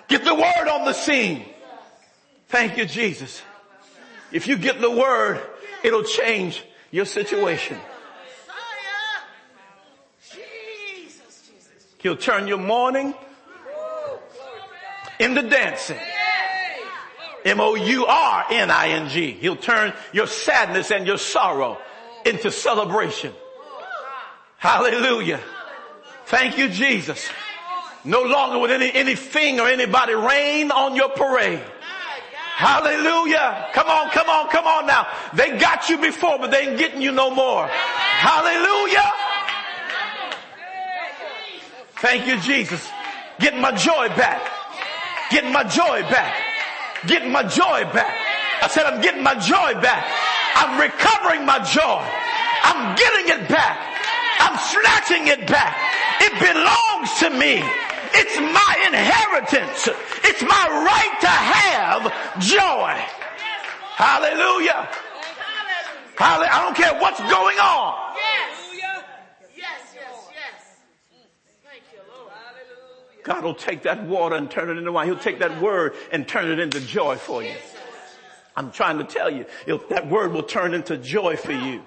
Get 0.09 0.24
the 0.24 0.34
word 0.34 0.68
on 0.68 0.84
the 0.84 0.92
scene. 0.92 1.44
Thank 2.48 2.76
you, 2.76 2.84
Jesus. 2.84 3.42
If 4.30 4.46
you 4.46 4.57
get 4.59 4.80
the 4.80 4.90
word, 4.90 5.40
it'll 5.82 6.05
change 6.05 6.62
your 6.90 7.05
situation. 7.07 7.78
He'll 11.98 12.16
turn 12.16 12.48
your 12.48 12.59
mourning 12.59 13.14
into 15.18 15.42
dancing. 15.48 15.98
M-O-U-R-N-I-N-G. 17.44 19.32
He'll 19.32 19.57
turn 19.57 19.92
your 20.12 20.26
sadness 20.26 20.90
and 20.90 21.07
your 21.07 21.18
sorrow 21.18 21.78
into 22.24 22.50
celebration. 22.50 23.32
Hallelujah. 24.63 25.41
Thank 26.27 26.57
you, 26.57 26.69
Jesus. 26.69 27.29
No 28.05 28.23
longer 28.23 28.61
will 28.61 28.71
any, 28.71 28.95
anything 28.95 29.59
or 29.59 29.67
anybody 29.67 30.15
rain 30.15 30.71
on 30.71 30.95
your 30.95 31.09
parade. 31.09 31.59
Hallelujah. 32.55 33.67
Come 33.73 33.89
on, 33.89 34.11
come 34.11 34.31
on, 34.31 34.49
come 34.51 34.65
on 34.65 34.87
now. 34.87 35.09
They 35.35 35.59
got 35.59 35.89
you 35.89 35.99
before, 35.99 36.39
but 36.39 36.53
they 36.53 36.69
ain't 36.69 36.79
getting 36.79 37.03
you 37.03 37.11
no 37.11 37.29
more. 37.29 37.67
Hallelujah. 37.67 39.13
Thank 41.97 42.29
you, 42.29 42.39
Jesus. 42.39 42.89
Getting 43.41 43.61
my 43.61 43.73
joy 43.73 44.07
back. 44.15 44.49
Getting 45.33 45.53
my 45.53 45.65
joy 45.65 46.03
back. 46.03 46.41
Getting 47.09 47.33
my 47.33 47.43
joy 47.43 47.83
back. 47.93 48.15
I 48.63 48.69
said, 48.69 48.87
I'm 48.87 49.01
getting 49.01 49.25
my 49.25 49.35
joy 49.35 49.75
back. 49.83 50.07
I'm 50.55 50.79
recovering 50.81 51.45
my 51.45 51.59
joy. 51.65 52.07
I'm 52.63 52.95
getting 52.95 53.43
it 53.43 53.49
back. 53.49 53.91
I'm 54.39 54.59
snatching 54.59 55.28
it 55.28 55.47
back. 55.47 55.76
It 56.20 56.33
belongs 56.41 57.11
to 57.20 57.30
me. 57.30 57.62
It's 58.14 58.37
my 58.39 58.72
inheritance. 58.87 59.89
It's 60.24 60.43
my 60.43 60.68
right 60.68 61.20
to 61.20 61.28
have 61.28 62.12
joy. 62.41 62.95
Hallelujah. 63.97 64.89
Hallelujah. 66.16 66.51
I 66.53 66.62
don't 66.62 66.76
care 66.76 67.01
what's 67.01 67.20
going 67.20 67.59
on. 67.59 68.03
God 73.24 73.45
will 73.45 73.55
take 73.55 73.83
that 73.83 74.03
water 74.03 74.35
and 74.35 74.51
turn 74.51 74.68
it 74.68 74.78
into 74.78 74.91
wine. 74.91 75.07
He'll 75.07 75.16
take 75.16 75.39
that 75.39 75.62
word 75.62 75.95
and 76.11 76.26
turn 76.26 76.51
it 76.51 76.59
into 76.59 76.80
joy 76.80 77.16
for 77.16 77.43
you. 77.43 77.55
I'm 78.57 78.72
trying 78.72 78.99
to 78.99 79.05
tell 79.05 79.30
you, 79.30 79.47
that 79.91 80.09
word 80.09 80.33
will 80.33 80.43
turn 80.43 80.74
into 80.74 80.97
joy 80.99 81.37
for 81.37 81.53
you. 81.53 81.83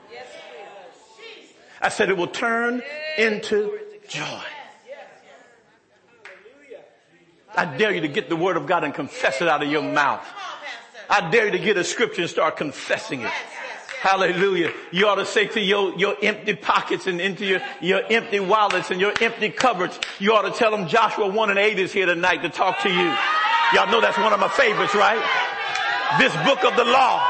I 1.85 1.89
said 1.89 2.09
it 2.09 2.17
will 2.17 2.25
turn 2.25 2.81
into 3.15 3.77
joy. 4.07 4.41
I 7.55 7.77
dare 7.77 7.93
you 7.93 8.01
to 8.01 8.07
get 8.07 8.27
the 8.27 8.35
word 8.35 8.57
of 8.57 8.65
God 8.65 8.83
and 8.83 8.91
confess 8.91 9.39
it 9.39 9.47
out 9.47 9.61
of 9.61 9.69
your 9.69 9.83
mouth. 9.83 10.25
I 11.07 11.29
dare 11.29 11.45
you 11.45 11.51
to 11.51 11.59
get 11.59 11.77
a 11.77 11.83
scripture 11.83 12.21
and 12.21 12.29
start 12.29 12.57
confessing 12.57 13.21
it. 13.21 13.29
Hallelujah. 14.01 14.73
You 14.91 15.05
ought 15.05 15.21
to 15.21 15.27
say 15.27 15.45
to 15.45 15.61
your, 15.61 15.93
your 15.95 16.15
empty 16.23 16.55
pockets 16.55 17.05
and 17.05 17.21
into 17.21 17.45
your, 17.45 17.61
your 17.81 18.01
empty 18.09 18.39
wallets 18.39 18.89
and 18.89 18.99
your 18.99 19.13
empty 19.21 19.51
cupboards, 19.51 19.99
you 20.17 20.33
ought 20.33 20.51
to 20.51 20.57
tell 20.57 20.71
them 20.71 20.87
Joshua 20.87 21.27
1 21.27 21.49
and 21.51 21.59
8 21.59 21.77
is 21.77 21.93
here 21.93 22.07
tonight 22.07 22.41
to 22.41 22.49
talk 22.49 22.79
to 22.81 22.89
you. 22.89 23.15
Y'all 23.73 23.91
know 23.91 24.01
that's 24.01 24.17
one 24.17 24.33
of 24.33 24.39
my 24.39 24.49
favorites, 24.49 24.95
right? 24.95 25.21
This 26.17 26.33
book 26.47 26.63
of 26.65 26.75
the 26.77 26.85
law. 26.85 27.23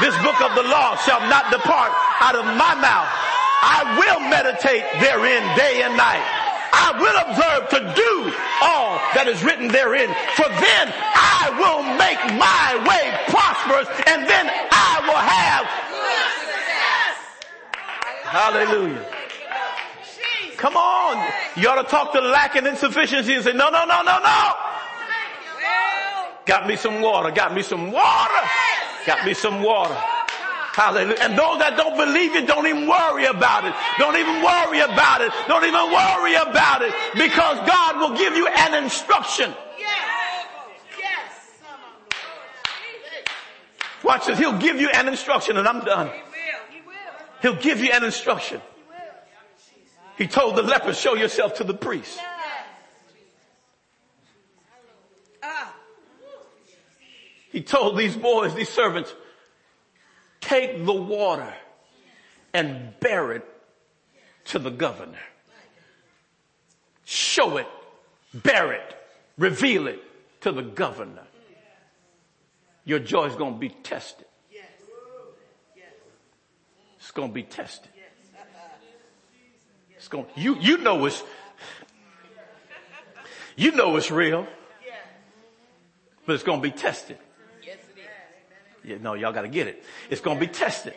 This 0.00 0.16
book 0.16 0.40
of 0.40 0.56
the 0.56 0.64
law 0.64 0.96
shall 0.96 1.20
not 1.28 1.52
depart 1.52 1.92
out 2.20 2.36
of 2.36 2.44
my 2.44 2.74
mouth. 2.76 3.08
I 3.62 3.84
will 3.98 4.20
meditate 4.28 4.84
therein 5.00 5.42
day 5.56 5.82
and 5.82 5.96
night. 5.96 6.24
I 6.72 6.94
will 6.96 7.16
observe 7.26 7.68
to 7.76 7.80
do 7.96 8.12
all 8.62 8.96
that 9.16 9.26
is 9.26 9.42
written 9.42 9.68
therein. 9.68 10.08
For 10.36 10.48
then 10.48 10.84
I 11.16 11.50
will 11.58 11.82
make 11.98 12.20
my 12.38 12.78
way 12.86 13.04
prosperous 13.28 13.88
and 14.06 14.28
then 14.28 14.46
I 14.48 15.00
will 15.04 15.18
have. 15.18 15.66
Hallelujah. 18.30 19.04
Come 20.56 20.76
on. 20.76 21.26
You 21.56 21.68
ought 21.68 21.82
to 21.82 21.88
talk 21.88 22.12
to 22.12 22.20
lack 22.20 22.54
and 22.54 22.66
insufficiency 22.66 23.34
and 23.34 23.44
say, 23.44 23.52
no, 23.52 23.70
no, 23.70 23.84
no, 23.84 24.02
no, 24.02 24.18
no. 24.20 24.52
Got 26.46 26.66
me 26.66 26.76
some 26.76 27.00
water. 27.00 27.30
Got 27.30 27.54
me 27.54 27.62
some 27.62 27.90
water. 27.90 28.42
Got 29.06 29.26
me 29.26 29.34
some 29.34 29.62
water. 29.62 29.96
Hallelujah. 30.72 31.18
And 31.20 31.36
those 31.36 31.58
that 31.58 31.76
don't 31.76 31.96
believe 31.96 32.34
it, 32.36 32.46
don't 32.46 32.66
even 32.66 32.86
worry 32.86 33.26
about 33.26 33.64
it. 33.64 33.74
Don't 33.98 34.16
even 34.16 34.42
worry 34.42 34.80
about 34.80 35.20
it. 35.20 35.32
Don't 35.48 35.64
even 35.64 35.90
worry 35.90 36.34
about 36.34 36.82
it 36.82 36.94
because 37.14 37.58
God 37.68 37.98
will 37.98 38.16
give 38.16 38.36
you 38.36 38.46
an 38.46 38.82
instruction. 38.82 39.52
Yes. 39.78 40.10
Watch 44.02 44.26
this. 44.26 44.38
He'll 44.38 44.58
give 44.58 44.80
you 44.80 44.88
an 44.88 45.08
instruction 45.08 45.56
and 45.56 45.68
I'm 45.68 45.84
done. 45.84 46.10
He'll 47.42 47.56
give 47.56 47.80
you 47.80 47.90
an 47.92 48.04
instruction. 48.04 48.60
He 50.16 50.26
told 50.26 50.56
the 50.56 50.62
leper, 50.62 50.92
show 50.92 51.14
yourself 51.14 51.54
to 51.54 51.64
the 51.64 51.74
priest. 51.74 52.18
He 57.50 57.62
told 57.62 57.98
these 57.98 58.16
boys, 58.16 58.54
these 58.54 58.68
servants, 58.68 59.12
take 60.50 60.84
the 60.84 60.92
water 60.92 61.54
and 62.52 62.98
bear 62.98 63.32
it 63.32 63.46
to 64.46 64.58
the 64.58 64.70
governor. 64.70 65.24
Show 67.04 67.56
it, 67.58 67.68
bear 68.34 68.72
it, 68.72 68.96
reveal 69.38 69.86
it 69.86 70.02
to 70.40 70.50
the 70.50 70.62
governor. 70.62 71.22
Your 72.84 72.98
joy 72.98 73.26
is 73.26 73.36
going 73.36 73.54
to 73.54 73.60
be 73.60 73.68
tested. 73.68 74.26
It's 76.98 77.12
going 77.12 77.28
to 77.28 77.34
be 77.34 77.44
tested. 77.44 77.90
It's 79.96 80.08
going, 80.08 80.26
you, 80.34 80.56
you 80.60 80.78
know 80.78 81.04
it's, 81.06 81.22
you 83.56 83.72
know 83.72 83.96
it's 83.96 84.10
real, 84.10 84.46
but 86.26 86.34
it's 86.34 86.42
going 86.42 86.60
to 86.60 86.68
be 86.68 86.76
tested. 86.76 87.18
Yeah, 88.84 88.96
no, 89.00 89.14
y'all 89.14 89.32
got 89.32 89.42
to 89.42 89.48
get 89.48 89.66
it. 89.66 89.84
It's 90.08 90.20
to 90.38 90.40
be 90.40 90.52
tested. 90.52 90.94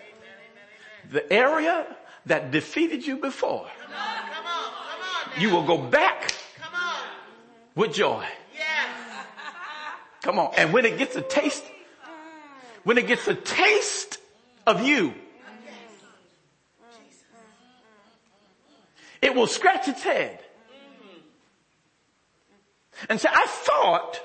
The 1.12 1.32
area 1.32 1.86
that 2.26 2.52
defeated 2.52 3.06
you 3.06 3.18
before, 3.18 3.68
you 5.38 5.50
will 5.50 5.64
go 5.64 5.78
back 5.78 6.34
with 7.76 7.94
joy. 7.94 8.26
Come 10.22 10.40
on. 10.40 10.54
And 10.56 10.72
when 10.72 10.86
it 10.86 10.98
gets 10.98 11.16
a 11.18 11.22
taste, 11.22 11.64
when 12.84 12.98
it 12.98 13.08
gets 13.08 13.28
a 13.28 13.36
taste 13.36 14.20
of 14.66 14.86
you, 14.86 15.14
it 19.22 19.36
will 19.36 19.48
scratch 19.48 19.88
its 19.88 20.04
head 20.04 20.40
and 23.10 23.20
say, 23.20 23.30
I 23.30 23.46
thought 23.48 24.22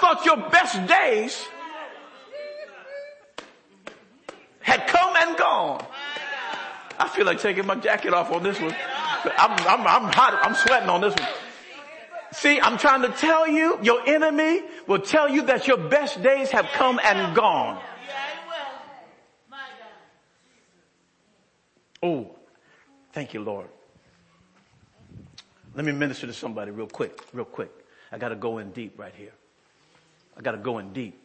thought 0.00 0.24
your 0.24 0.36
best 0.50 0.86
days 0.86 1.46
had 4.60 4.86
come 4.86 5.14
and 5.16 5.36
gone. 5.36 5.84
I 6.98 7.08
feel 7.08 7.24
like 7.26 7.40
taking 7.40 7.66
my 7.66 7.76
jacket 7.76 8.12
off 8.12 8.30
on 8.30 8.42
this 8.42 8.60
one. 8.60 8.74
I'm, 9.38 9.52
I'm, 9.66 9.86
I'm 9.86 10.12
hot. 10.12 10.38
I'm 10.42 10.54
sweating 10.54 10.88
on 10.88 11.00
this 11.00 11.14
one. 11.14 11.28
See, 12.32 12.60
I'm 12.60 12.78
trying 12.78 13.02
to 13.02 13.08
tell 13.08 13.46
you, 13.46 13.78
your 13.82 14.06
enemy 14.06 14.62
will 14.86 15.00
tell 15.00 15.28
you 15.28 15.42
that 15.46 15.66
your 15.66 15.76
best 15.76 16.22
days 16.22 16.50
have 16.50 16.66
come 16.74 17.00
and 17.02 17.34
gone. 17.34 17.80
Oh, 22.02 22.30
thank 23.12 23.34
you, 23.34 23.40
Lord. 23.40 23.68
Let 25.74 25.84
me 25.84 25.92
minister 25.92 26.26
to 26.26 26.32
somebody 26.32 26.70
real 26.70 26.86
quick, 26.86 27.20
real 27.32 27.44
quick. 27.44 27.70
I 28.10 28.18
gotta 28.18 28.36
go 28.36 28.58
in 28.58 28.70
deep 28.72 28.98
right 28.98 29.14
here. 29.14 29.32
I 30.40 30.42
gotta 30.42 30.56
go 30.56 30.78
in 30.78 30.94
deep. 30.94 31.22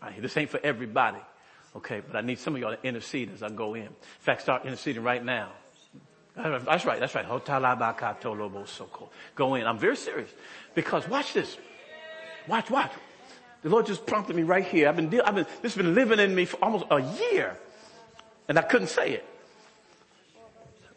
Right. 0.00 0.20
This 0.20 0.34
ain't 0.38 0.48
for 0.48 0.58
everybody. 0.64 1.18
Okay, 1.76 2.00
but 2.00 2.16
I 2.16 2.22
need 2.22 2.38
some 2.38 2.54
of 2.54 2.60
y'all 2.60 2.74
to 2.74 2.82
intercede 2.86 3.30
as 3.34 3.42
I 3.42 3.50
go 3.50 3.74
in. 3.74 3.82
In 3.82 3.92
fact, 4.20 4.40
start 4.40 4.64
interceding 4.64 5.02
right 5.02 5.22
now. 5.22 5.50
That's 6.34 6.86
right, 6.86 6.98
that's 6.98 7.14
right. 7.14 7.26
Go 9.34 9.54
in. 9.56 9.66
I'm 9.66 9.78
very 9.78 9.96
serious. 9.96 10.30
Because 10.74 11.06
watch 11.06 11.34
this. 11.34 11.58
Watch, 12.48 12.70
watch. 12.70 12.92
The 13.60 13.68
Lord 13.68 13.84
just 13.84 14.06
prompted 14.06 14.36
me 14.36 14.42
right 14.42 14.64
here. 14.64 14.88
I've 14.88 14.96
been, 14.96 15.20
I've 15.20 15.34
been, 15.34 15.46
this 15.60 15.74
has 15.74 15.76
been 15.76 15.94
living 15.94 16.18
in 16.18 16.34
me 16.34 16.46
for 16.46 16.56
almost 16.64 16.86
a 16.90 17.02
year. 17.30 17.58
And 18.48 18.58
I 18.58 18.62
couldn't 18.62 18.88
say 18.88 19.12
it. 19.12 19.24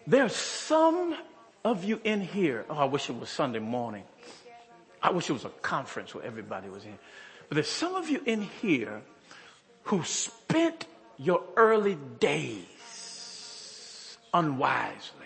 There's 0.08 0.36
some 0.36 1.14
of 1.66 1.84
you 1.84 2.00
in 2.06 2.22
here. 2.22 2.66
Oh, 2.70 2.78
I 2.78 2.86
wish 2.86 3.10
it 3.10 3.20
was 3.20 3.30
Sunday 3.30 3.60
morning. 3.60 4.04
I 5.02 5.12
wish 5.12 5.30
it 5.30 5.34
was 5.34 5.46
a 5.46 5.50
conference 5.50 6.16
where 6.16 6.24
everybody 6.24 6.70
was 6.70 6.86
in. 6.86 6.98
But 7.50 7.56
there's 7.56 7.68
some 7.68 7.96
of 7.96 8.10
you 8.10 8.22
in 8.26 8.44
here 8.44 9.02
who 9.84 10.04
spent 10.04 10.86
your 11.18 11.44
early 11.58 11.98
days 12.20 14.18
unwisely. 14.34 15.26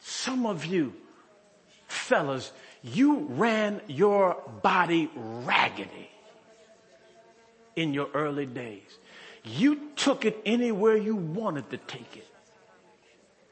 Some 0.00 0.46
of 0.46 0.64
you 0.64 0.94
fellas, 2.10 2.52
you 2.82 3.26
ran 3.30 3.80
your 3.86 4.36
body 4.62 5.10
raggedy 5.14 6.10
in 7.76 7.94
your 7.94 8.08
early 8.14 8.46
days. 8.46 8.98
You 9.44 9.90
took 9.96 10.24
it 10.24 10.40
anywhere 10.44 10.96
you 10.96 11.14
wanted 11.14 11.70
to 11.70 11.76
take 11.76 12.16
it. 12.16 12.26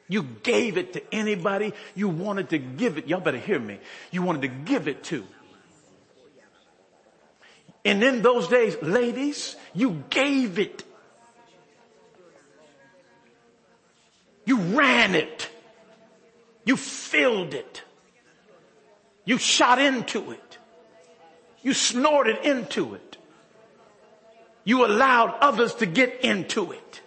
You 0.08 0.22
gave 0.22 0.78
it 0.78 0.94
to 0.94 1.14
anybody 1.14 1.74
you 1.94 2.08
wanted 2.08 2.50
to 2.50 2.58
give 2.58 2.96
it. 2.98 3.08
Y'all 3.08 3.20
better 3.20 3.38
hear 3.38 3.58
me. 3.58 3.78
You 4.10 4.22
wanted 4.22 4.42
to 4.42 4.48
give 4.48 4.88
it 4.88 5.04
to. 5.04 5.24
And 7.84 8.02
in 8.02 8.22
those 8.22 8.48
days, 8.48 8.76
ladies, 8.82 9.56
you 9.74 10.02
gave 10.10 10.58
it. 10.58 10.84
You 14.44 14.56
ran 14.56 15.14
it. 15.14 15.50
You 16.64 16.76
filled 16.76 17.54
it. 17.54 17.82
You 19.24 19.38
shot 19.38 19.78
into 19.78 20.30
it. 20.32 20.58
You 21.62 21.74
snorted 21.74 22.38
into 22.44 22.94
it. 22.94 23.16
You 24.64 24.86
allowed 24.86 25.34
others 25.40 25.74
to 25.76 25.86
get 25.86 26.22
into 26.22 26.72
it. 26.72 27.00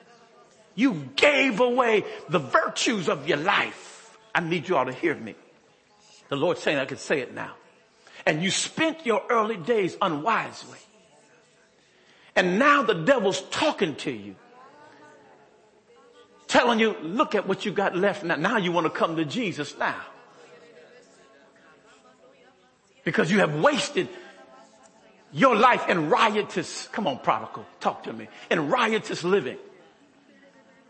You 0.75 1.09
gave 1.15 1.59
away 1.59 2.05
the 2.29 2.39
virtues 2.39 3.09
of 3.09 3.27
your 3.27 3.37
life. 3.37 4.17
I 4.33 4.39
need 4.39 4.69
you 4.69 4.77
all 4.77 4.85
to 4.85 4.93
hear 4.93 5.15
me. 5.15 5.35
The 6.29 6.35
Lord's 6.35 6.61
saying 6.61 6.77
I 6.77 6.85
could 6.85 6.99
say 6.99 7.19
it 7.19 7.33
now. 7.33 7.53
And 8.25 8.41
you 8.41 8.51
spent 8.51 9.05
your 9.05 9.23
early 9.29 9.57
days 9.57 9.97
unwisely. 10.01 10.77
And 12.35 12.57
now 12.57 12.83
the 12.83 12.93
devil's 12.93 13.41
talking 13.49 13.95
to 13.95 14.11
you. 14.11 14.35
Telling 16.47 16.79
you, 16.79 16.95
look 17.01 17.35
at 17.35 17.47
what 17.47 17.65
you 17.65 17.71
got 17.71 17.95
left 17.95 18.23
now. 18.23 18.35
Now 18.35 18.57
you 18.57 18.71
want 18.71 18.85
to 18.85 18.91
come 18.91 19.15
to 19.17 19.25
Jesus 19.25 19.77
now. 19.77 20.01
Because 23.03 23.31
you 23.31 23.39
have 23.39 23.55
wasted 23.55 24.07
your 25.33 25.55
life 25.55 25.89
in 25.89 26.09
riotous, 26.09 26.87
come 26.91 27.07
on 27.07 27.19
prodigal, 27.19 27.65
talk 27.79 28.03
to 28.03 28.13
me, 28.13 28.27
in 28.49 28.69
riotous 28.69 29.23
living. 29.23 29.57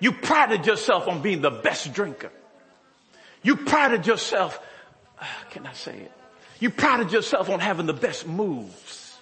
You 0.01 0.11
prided 0.11 0.65
yourself 0.65 1.07
on 1.07 1.21
being 1.21 1.41
the 1.41 1.51
best 1.51 1.93
drinker. 1.93 2.31
You 3.43 3.55
prided 3.55 4.07
yourself, 4.07 4.59
uh, 5.19 5.25
can 5.51 5.67
I 5.67 5.73
say 5.73 5.95
it? 5.95 6.11
You 6.59 6.71
prided 6.71 7.11
yourself 7.11 7.49
on 7.49 7.59
having 7.59 7.85
the 7.85 7.93
best 7.93 8.27
moves. 8.27 9.15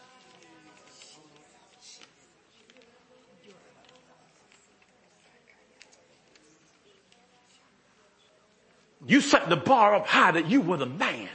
You 9.05 9.19
set 9.19 9.49
the 9.49 9.57
bar 9.57 9.95
up 9.95 10.07
high 10.07 10.32
that 10.32 10.49
you 10.49 10.61
were 10.61 10.77
the 10.77 10.86
man. 10.86 11.30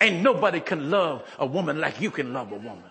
Ain't 0.00 0.22
nobody 0.22 0.60
can 0.60 0.90
love 0.90 1.22
a 1.38 1.46
woman 1.46 1.80
like 1.80 2.00
you 2.02 2.10
can 2.10 2.34
love 2.34 2.52
a 2.52 2.56
woman. 2.56 2.82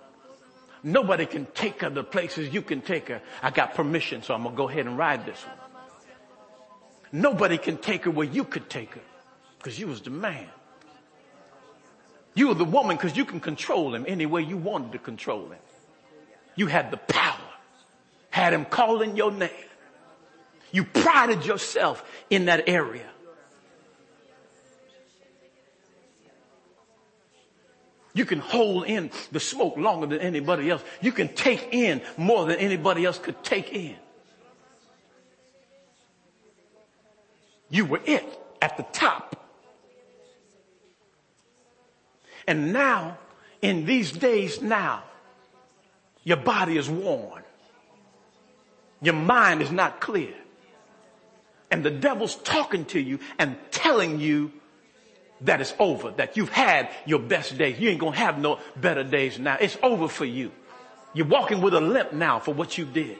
Nobody 0.85 1.25
can 1.25 1.47
take 1.55 1.81
her 1.81 1.89
the 1.89 2.03
places 2.03 2.53
you 2.53 2.61
can 2.61 2.79
take 2.79 3.07
her. 3.07 3.19
I 3.41 3.49
got 3.49 3.73
permission, 3.73 4.21
so 4.21 4.35
I'm 4.35 4.43
gonna 4.43 4.55
go 4.55 4.69
ahead 4.69 4.85
and 4.85 4.95
ride 4.95 5.25
this 5.25 5.41
one. 5.43 5.55
Nobody 7.11 7.57
can 7.57 7.77
take 7.77 8.05
her 8.05 8.11
where 8.11 8.27
you 8.27 8.43
could 8.43 8.69
take 8.69 8.93
her, 8.93 9.01
because 9.57 9.79
you 9.79 9.87
was 9.87 10.01
the 10.01 10.11
man. 10.11 10.47
You 12.35 12.49
were 12.49 12.53
the 12.53 12.65
woman 12.65 12.97
because 12.97 13.17
you 13.17 13.25
can 13.25 13.39
control 13.39 13.95
him 13.95 14.05
any 14.07 14.27
way 14.27 14.43
you 14.43 14.57
wanted 14.57 14.91
to 14.91 14.99
control 14.99 15.49
him. 15.49 15.57
You 16.55 16.67
had 16.67 16.91
the 16.91 16.97
power. 16.97 17.39
Had 18.29 18.53
him 18.53 18.65
calling 18.65 19.17
your 19.17 19.31
name. 19.31 19.49
You 20.71 20.83
prided 20.83 21.45
yourself 21.45 22.05
in 22.29 22.45
that 22.45 22.69
area. 22.69 23.09
You 28.15 28.25
can 28.25 28.39
hold 28.39 28.85
in 28.85 29.11
the 29.33 29.41
smoke 29.41 29.75
longer 29.75 30.07
than 30.07 30.19
anybody 30.19 30.69
else. 30.69 30.81
You 31.01 31.11
can 31.11 31.27
take 31.35 31.67
in 31.73 32.01
more 32.15 32.45
than 32.45 32.55
anybody 32.55 33.03
else 33.03 33.19
could 33.19 33.43
take 33.43 33.73
in. 33.73 33.97
You 37.69 37.83
were 37.83 37.99
it 38.05 38.23
at 38.61 38.77
the 38.77 38.83
top. 38.83 39.35
And 42.47 42.71
now, 42.71 43.17
in 43.61 43.85
these 43.85 44.13
days 44.13 44.61
now, 44.61 45.03
your 46.23 46.37
body 46.37 46.77
is 46.77 46.89
worn. 46.89 47.43
Your 49.01 49.15
mind 49.15 49.61
is 49.61 49.71
not 49.71 49.99
clear. 49.99 50.33
And 51.69 51.83
the 51.83 51.91
devil's 51.91 52.35
talking 52.35 52.85
to 52.85 52.99
you 52.99 53.19
and 53.37 53.57
telling 53.71 54.21
you 54.21 54.53
that 55.41 55.61
it's 55.61 55.73
over, 55.79 56.11
that 56.11 56.37
you've 56.37 56.49
had 56.49 56.89
your 57.05 57.19
best 57.19 57.57
days. 57.57 57.79
You 57.79 57.89
ain't 57.89 57.99
gonna 57.99 58.15
have 58.15 58.39
no 58.39 58.59
better 58.75 59.03
days 59.03 59.37
now. 59.37 59.57
It's 59.59 59.77
over 59.83 60.07
for 60.07 60.25
you. 60.25 60.51
You're 61.13 61.27
walking 61.27 61.61
with 61.61 61.73
a 61.73 61.81
limp 61.81 62.13
now 62.13 62.39
for 62.39 62.53
what 62.53 62.77
you 62.77 62.85
did. 62.85 63.17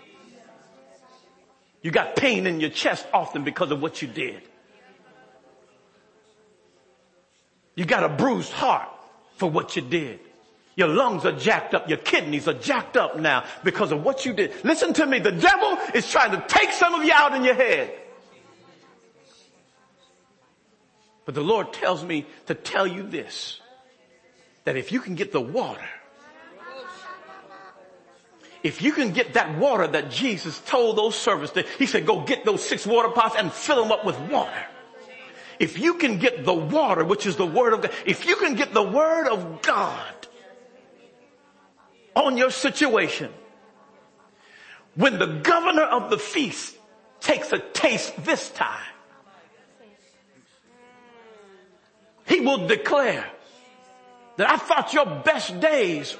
You 1.82 1.91
got 1.91 2.16
pain 2.16 2.47
in 2.47 2.59
your 2.59 2.72
chest 2.72 3.05
often 3.13 3.43
because 3.43 3.72
of 3.72 3.82
what 3.82 4.01
you 4.01 4.07
did. 4.07 4.41
You 7.76 7.86
got 7.86 8.03
a 8.03 8.09
bruised 8.09 8.51
heart 8.51 8.89
for 9.38 9.49
what 9.49 9.76
you 9.76 9.82
did. 9.82 10.20
Your 10.76 10.88
lungs 10.89 11.26
are 11.26 11.32
jacked 11.32 11.74
up. 11.74 11.88
Your 11.88 11.97
kidneys 11.97 12.47
are 12.47 12.53
jacked 12.53 12.97
up 12.97 13.18
now 13.18 13.45
because 13.63 13.91
of 13.91 14.03
what 14.03 14.26
you 14.26 14.34
did. 14.34 14.53
Listen 14.63 14.93
to 14.93 15.05
me. 15.05 15.20
The 15.20 15.32
devil 15.32 15.78
is 15.93 16.09
trying 16.09 16.32
to 16.32 16.43
take 16.47 16.72
some 16.72 16.95
of 16.95 17.03
you 17.03 17.13
out 17.13 17.34
in 17.34 17.43
your 17.43 17.55
head. 17.55 17.93
But 21.26 21.34
the 21.34 21.42
Lord 21.42 21.74
tells 21.74 22.04
me 22.04 22.26
to 22.46 22.54
tell 22.54 22.86
you 22.86 23.04
this, 23.04 23.60
that 24.64 24.78
if 24.78 24.92
you 24.92 25.00
can 25.00 25.16
get 25.16 25.32
the 25.32 25.42
water, 25.42 25.88
if 28.64 28.82
you 28.82 28.94
can 28.94 29.12
get 29.12 29.34
that 29.34 29.58
water 29.60 29.86
that 29.86 30.10
Jesus 30.10 30.60
told 30.66 30.98
those 30.98 31.16
servants 31.16 31.54
that 31.54 31.68
he 31.78 31.86
said, 31.86 32.06
go 32.06 32.22
get 32.22 32.46
those 32.46 32.68
six 32.68 32.86
water 32.86 33.10
pots 33.10 33.36
and 33.38 33.52
fill 33.52 33.84
them 33.84 33.92
up 33.92 34.06
with 34.06 34.18
water. 34.32 34.66
If 35.60 35.80
you 35.80 35.96
can 35.96 36.18
get 36.18 36.46
the 36.46 36.54
water, 36.54 37.06
which 37.06 37.26
is 37.26 37.36
the 37.36 37.46
word 37.46 37.74
of 37.74 37.82
God, 37.84 37.92
if 38.06 38.26
you 38.26 38.36
can 38.36 38.56
get 38.56 38.74
the 38.74 38.84
word 38.84 39.28
of 39.28 39.62
God 39.62 40.28
on 42.16 42.38
your 42.38 42.50
situation, 42.50 43.32
when 44.96 45.20
the 45.20 45.28
governor 45.28 45.84
of 45.84 46.10
the 46.10 46.18
feast 46.18 46.76
takes 47.20 47.52
a 47.52 47.60
taste 47.60 48.14
this 48.24 48.50
time, 48.50 48.95
he 52.26 52.42
will 52.42 52.68
declare 52.68 53.26
that 54.38 54.50
I 54.50 54.58
thought 54.58 54.94
your 54.94 55.06
best 55.06 55.60
days 55.60 56.16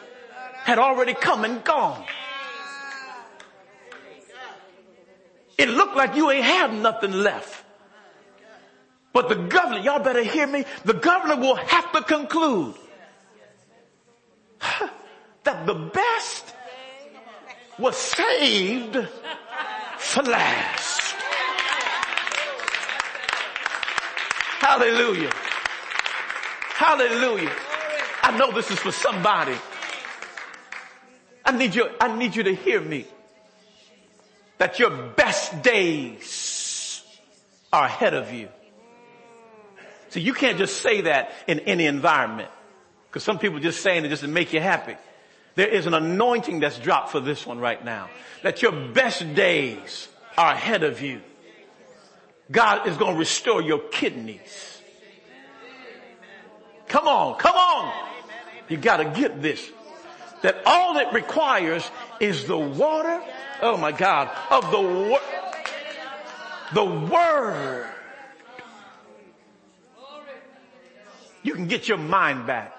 had 0.64 0.80
already 0.80 1.14
come 1.14 1.44
and 1.44 1.64
gone. 1.64 2.04
It 5.58 5.70
looked 5.70 5.96
like 5.96 6.16
you 6.16 6.30
ain't 6.32 6.46
have 6.46 6.74
nothing 6.74 7.12
left. 7.12 7.64
But 9.14 9.30
the 9.30 9.36
governor, 9.36 9.80
y'all 9.80 10.04
better 10.04 10.24
hear 10.24 10.46
me, 10.46 10.66
the 10.84 10.94
governor 10.94 11.38
will 11.38 11.56
have 11.56 11.92
to 11.94 12.02
conclude 12.02 12.76
that 15.44 15.66
the 15.66 15.74
best 15.74 16.54
was 17.80 17.96
saved 17.96 18.98
for 19.98 20.24
last. 20.24 21.16
Hallelujah. 24.60 25.32
Hallelujah. 26.76 27.56
I 28.22 28.38
know 28.38 28.52
this 28.52 28.70
is 28.70 28.78
for 28.78 28.92
somebody. 28.92 29.56
I 31.46 31.54
need 31.54 31.74
you, 31.74 31.88
I 32.02 32.14
need 32.18 32.36
you 32.36 32.44
to 32.44 32.54
hear 32.54 32.82
me. 32.82 33.06
That 34.58 34.78
your 34.78 34.90
best 34.90 35.62
days 35.62 37.02
are 37.72 37.86
ahead 37.86 38.14
of 38.14 38.34
you. 38.34 38.50
So 40.10 40.20
you 40.20 40.34
can't 40.34 40.58
just 40.58 40.82
say 40.82 41.02
that 41.02 41.32
in 41.48 41.62
any 41.62 41.86
environment. 41.86 42.50
Because 43.08 43.24
some 43.24 43.40
people 43.40 43.60
just 43.60 43.80
saying 43.80 44.04
it 44.04 44.10
just 44.10 44.24
to 44.24 44.28
make 44.28 44.52
you 44.52 44.60
happy. 44.60 44.98
There 45.56 45.70
is 45.70 45.86
an 45.86 45.94
anointing 45.94 46.60
that's 46.60 46.78
dropped 46.78 47.10
for 47.10 47.22
this 47.22 47.46
one 47.46 47.60
right 47.60 47.84
now. 47.86 48.10
That 48.44 48.62
your 48.62 48.74
best 48.74 49.34
days 49.34 50.10
are 50.38 50.52
ahead 50.52 50.84
of 50.84 51.02
you. 51.02 51.22
God 52.52 52.86
is 52.86 52.98
going 52.98 53.14
to 53.14 53.20
restore 53.20 53.62
your 53.62 53.80
kidneys. 53.80 54.75
Come 56.96 57.10
on, 57.10 57.36
come 57.36 57.58
on. 57.58 57.92
You 58.70 58.78
got 58.78 58.98
to 58.98 59.04
get 59.04 59.42
this. 59.42 59.70
That 60.44 60.62
all 60.66 60.96
it 60.96 61.12
requires 61.12 61.92
is 62.22 62.48
the 62.48 62.58
water, 62.58 63.22
oh 63.62 63.76
my 63.76 63.92
God, 63.92 64.30
of 64.50 64.72
the 64.72 64.82
word, 64.82 65.20
the 66.74 66.86
word 66.86 67.90
you 71.44 71.54
can 71.54 71.68
get 71.68 71.90
your 71.90 71.98
mind 71.98 72.48
back. 72.48 72.74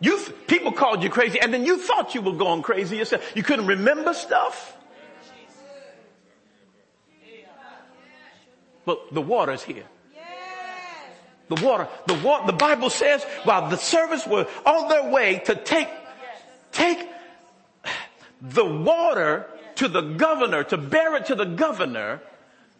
You, 0.00 0.18
people 0.46 0.72
called 0.72 1.02
you 1.02 1.08
crazy 1.08 1.40
and 1.40 1.54
then 1.54 1.64
you 1.64 1.78
thought 1.78 2.14
you 2.14 2.20
were 2.20 2.34
going 2.34 2.60
crazy 2.60 2.98
yourself. 2.98 3.34
You 3.34 3.44
couldn't 3.44 3.66
remember 3.66 4.12
stuff. 4.12 4.76
But 8.84 9.14
the 9.14 9.22
water's 9.22 9.62
here. 9.62 9.86
The 11.48 11.64
water, 11.64 11.88
the 12.06 12.14
water, 12.14 12.46
the 12.46 12.52
Bible 12.52 12.90
says 12.90 13.22
while 13.44 13.68
the 13.68 13.76
servants 13.76 14.26
were 14.26 14.46
on 14.64 14.88
their 14.88 15.10
way 15.10 15.38
to 15.46 15.54
take, 15.54 15.88
take 16.72 17.08
the 18.40 18.64
water 18.64 19.46
to 19.76 19.88
the 19.88 20.00
governor, 20.00 20.64
to 20.64 20.76
bear 20.76 21.16
it 21.16 21.26
to 21.26 21.34
the 21.34 21.44
governor, 21.44 22.20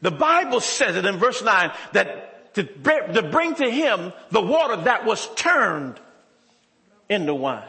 the 0.03 0.11
Bible 0.11 0.61
says 0.61 0.97
it 0.97 1.07
in 1.07 1.17
verse 1.17 1.43
9 1.43 1.71
that 1.93 2.55
to, 2.55 2.65
to 2.65 3.23
bring 3.23 3.55
to 3.57 3.71
him 3.71 4.13
the 4.31 4.41
water 4.41 4.77
that 4.77 5.05
was 5.05 5.29
turned 5.35 6.01
into 7.09 7.35
wine. 7.35 7.63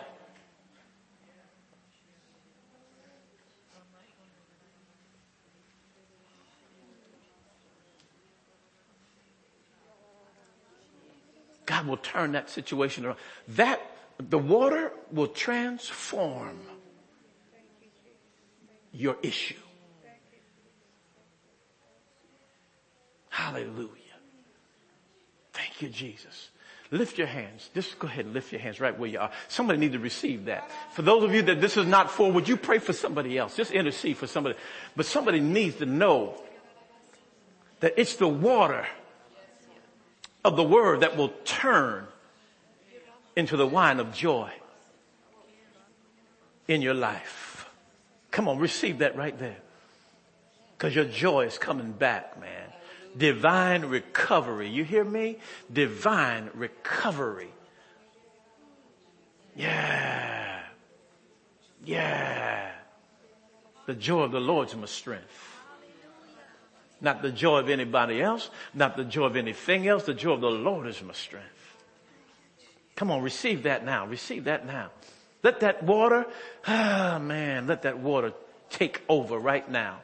God 11.67 11.85
will 11.85 11.97
turn 11.97 12.31
that 12.31 12.49
situation 12.49 13.05
around. 13.05 13.19
That, 13.49 13.79
the 14.17 14.39
water 14.39 14.91
will 15.11 15.27
transform 15.27 16.59
your 18.91 19.17
issue. 19.21 19.55
Hallelujah. 23.29 23.91
Thank 25.53 25.81
you, 25.81 25.89
Jesus. 25.89 26.49
Lift 26.89 27.17
your 27.17 27.27
hands. 27.27 27.69
Just 27.73 27.99
go 27.99 28.07
ahead 28.07 28.25
and 28.25 28.33
lift 28.33 28.51
your 28.53 28.61
hands 28.61 28.79
right 28.79 28.97
where 28.97 29.09
you 29.09 29.19
are. 29.19 29.29
Somebody 29.49 29.77
need 29.77 29.91
to 29.91 29.99
receive 29.99 30.45
that. 30.45 30.71
For 30.93 31.01
those 31.01 31.23
of 31.23 31.35
you 31.35 31.41
that 31.43 31.59
this 31.59 31.75
is 31.75 31.85
not 31.85 32.09
for, 32.09 32.31
would 32.31 32.47
you 32.47 32.55
pray 32.55 32.79
for 32.79 32.93
somebody 32.93 33.37
else? 33.37 33.57
Just 33.57 33.71
intercede 33.71 34.15
for 34.15 34.25
somebody. 34.25 34.55
But 34.95 35.05
somebody 35.05 35.41
needs 35.41 35.75
to 35.77 35.85
know 35.85 36.41
that 37.81 37.93
it's 37.97 38.15
the 38.15 38.27
water 38.27 38.87
of 40.43 40.55
the 40.55 40.63
word 40.63 41.01
that 41.01 41.17
will 41.17 41.33
turn 41.45 42.07
into 43.35 43.57
the 43.57 43.67
wine 43.67 43.99
of 43.99 44.13
joy 44.13 44.51
in 46.67 46.81
your 46.81 46.93
life. 46.93 47.69
Come 48.31 48.47
on, 48.47 48.57
receive 48.57 48.99
that 48.99 49.15
right 49.15 49.37
there. 49.37 49.57
Cause 50.77 50.93
your 50.93 51.05
joy 51.05 51.45
is 51.45 51.57
coming 51.57 51.91
back, 51.91 52.39
man 52.39 52.67
divine 53.17 53.85
recovery. 53.85 54.69
You 54.69 54.83
hear 54.83 55.03
me? 55.03 55.37
Divine 55.71 56.49
recovery. 56.53 57.51
Yeah. 59.55 60.61
Yeah. 61.83 62.71
The 63.85 63.95
joy 63.95 64.23
of 64.23 64.31
the 64.31 64.39
Lord 64.39 64.67
is 64.67 64.75
my 64.75 64.85
strength. 64.85 65.56
Not 66.99 67.21
the 67.21 67.31
joy 67.31 67.59
of 67.59 67.69
anybody 67.69 68.21
else, 68.21 68.49
not 68.73 68.97
the 68.97 69.03
joy 69.03 69.25
of 69.25 69.35
anything 69.35 69.87
else. 69.87 70.03
The 70.03 70.13
joy 70.13 70.33
of 70.33 70.41
the 70.41 70.49
Lord 70.49 70.87
is 70.87 71.01
my 71.03 71.13
strength. 71.13 71.47
Come 72.95 73.11
on, 73.11 73.21
receive 73.21 73.63
that 73.63 73.85
now. 73.85 74.07
Receive 74.07 74.45
that 74.45 74.65
now. 74.65 74.89
Let 75.43 75.59
that 75.59 75.83
water, 75.83 76.25
ah 76.65 77.19
man, 77.21 77.67
let 77.67 77.83
that 77.83 77.99
water 77.99 78.33
take 78.69 79.03
over 79.07 79.37
right 79.37 79.69
now. 79.69 79.99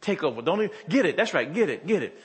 Take 0.00 0.22
over. 0.22 0.42
Don't 0.42 0.62
even, 0.62 0.76
get 0.88 1.06
it. 1.06 1.16
That's 1.16 1.34
right. 1.34 1.52
Get 1.52 1.68
it. 1.68 1.86
Get 1.86 2.02
it. 2.02 2.18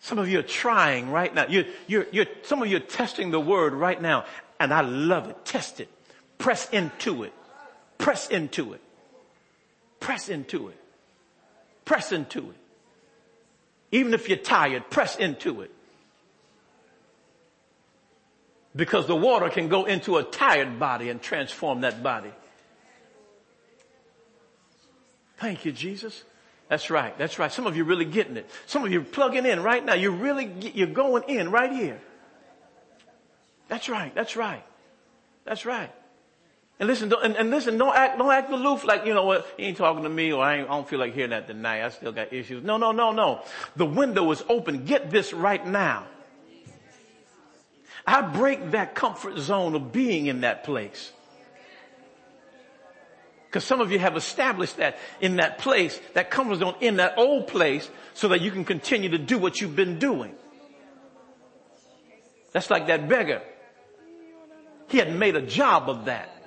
Some 0.00 0.18
of 0.18 0.28
you 0.28 0.38
are 0.38 0.42
trying 0.44 1.10
right 1.10 1.34
now. 1.34 1.46
You're, 1.48 1.64
you're, 1.86 2.06
you're, 2.10 2.26
some 2.42 2.62
of 2.62 2.68
you 2.68 2.78
are 2.78 2.80
testing 2.80 3.30
the 3.30 3.40
word 3.40 3.74
right 3.74 4.00
now. 4.00 4.24
And 4.58 4.72
I 4.72 4.80
love 4.80 5.28
it. 5.28 5.44
Test 5.44 5.80
it. 5.80 5.88
Press 6.38 6.68
into 6.70 7.24
it. 7.24 7.32
Press 7.98 8.28
into 8.28 8.72
it. 8.72 8.80
Press 10.00 10.28
into 10.28 10.68
it. 10.68 10.80
Press 11.84 12.12
into 12.12 12.50
it. 12.50 12.56
Even 13.90 14.14
if 14.14 14.28
you're 14.28 14.38
tired, 14.38 14.90
press 14.90 15.16
into 15.16 15.62
it. 15.62 15.70
Because 18.76 19.06
the 19.06 19.16
water 19.16 19.48
can 19.48 19.68
go 19.68 19.86
into 19.86 20.18
a 20.18 20.22
tired 20.22 20.78
body 20.78 21.08
and 21.08 21.20
transform 21.20 21.80
that 21.80 22.02
body. 22.02 22.32
Thank 25.38 25.64
you, 25.64 25.72
Jesus. 25.72 26.22
That's 26.68 26.90
right. 26.90 27.16
That's 27.16 27.38
right. 27.38 27.50
Some 27.50 27.66
of 27.66 27.76
you 27.76 27.84
really 27.84 28.04
getting 28.04 28.36
it. 28.36 28.50
Some 28.66 28.84
of 28.84 28.92
you 28.92 29.00
are 29.00 29.04
plugging 29.04 29.46
in 29.46 29.62
right 29.62 29.84
now. 29.84 29.94
You're 29.94 30.10
really, 30.10 30.52
you're 30.74 30.86
going 30.86 31.24
in 31.28 31.50
right 31.50 31.72
here. 31.72 32.00
That's 33.68 33.88
right. 33.88 34.14
That's 34.14 34.36
right. 34.36 34.64
That's 35.44 35.64
right. 35.64 35.90
And 36.80 36.86
listen, 36.86 37.12
and, 37.22 37.34
and, 37.34 37.50
listen, 37.50 37.76
don't 37.76 37.94
act, 37.96 38.18
don't 38.18 38.30
act 38.30 38.52
aloof 38.52 38.84
like, 38.84 39.04
you 39.04 39.12
know 39.12 39.24
what, 39.24 39.52
he 39.56 39.64
ain't 39.64 39.76
talking 39.76 40.04
to 40.04 40.08
me 40.08 40.32
or 40.32 40.44
I, 40.44 40.60
I, 40.60 40.64
don't 40.64 40.88
feel 40.88 41.00
like 41.00 41.12
hearing 41.12 41.30
that 41.30 41.48
tonight. 41.48 41.84
I 41.84 41.88
still 41.88 42.12
got 42.12 42.32
issues. 42.32 42.62
No, 42.62 42.76
no, 42.76 42.92
no, 42.92 43.10
no. 43.10 43.42
The 43.74 43.84
window 43.84 44.30
is 44.30 44.44
open. 44.48 44.84
Get 44.84 45.10
this 45.10 45.32
right 45.32 45.66
now. 45.66 46.06
I 48.06 48.22
break 48.22 48.70
that 48.70 48.94
comfort 48.94 49.38
zone 49.38 49.74
of 49.74 49.92
being 49.92 50.26
in 50.26 50.42
that 50.42 50.62
place. 50.62 51.12
Because 53.46 53.64
some 53.64 53.80
of 53.80 53.90
you 53.90 53.98
have 53.98 54.16
established 54.16 54.76
that 54.76 54.98
in 55.20 55.36
that 55.36 55.58
place, 55.58 55.98
that 56.14 56.30
comfort 56.30 56.60
zone 56.60 56.76
in 56.80 56.96
that 56.96 57.14
old 57.16 57.48
place 57.48 57.90
so 58.14 58.28
that 58.28 58.40
you 58.40 58.50
can 58.50 58.64
continue 58.64 59.08
to 59.10 59.18
do 59.18 59.36
what 59.36 59.60
you've 59.60 59.74
been 59.74 59.98
doing. 59.98 60.34
That's 62.52 62.70
like 62.70 62.86
that 62.86 63.08
beggar. 63.08 63.42
He 64.88 64.98
had 64.98 65.14
made 65.14 65.34
a 65.34 65.42
job 65.42 65.90
of 65.90 66.04
that. 66.04 66.37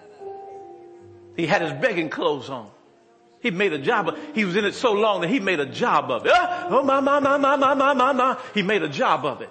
He 1.36 1.48
had 1.48 1.62
his 1.62 1.74
begging 1.74 2.10
clothes 2.10 2.50
on. 2.50 2.70
He 3.42 3.50
made 3.50 3.74
a 3.74 3.80
job 3.80 4.10
of, 4.10 4.20
he 4.36 4.46
was 4.46 4.56
in 4.56 4.66
it 4.66 4.74
so 4.74 4.94
long 4.94 5.22
that 5.22 5.30
he 5.30 5.40
made 5.40 5.60
a 5.60 5.66
job 5.66 6.12
of 6.12 6.26
it. 6.26 6.32
Oh 6.36 6.84
my, 6.84 7.00
my, 7.00 7.20
my, 7.20 7.38
my, 7.38 7.56
my, 7.56 7.74
my, 7.74 7.94
my, 7.94 8.12
my. 8.12 8.38
He 8.54 8.62
made 8.62 8.84
a 8.84 8.90
job 8.90 9.26
of 9.26 9.42
it. 9.42 9.50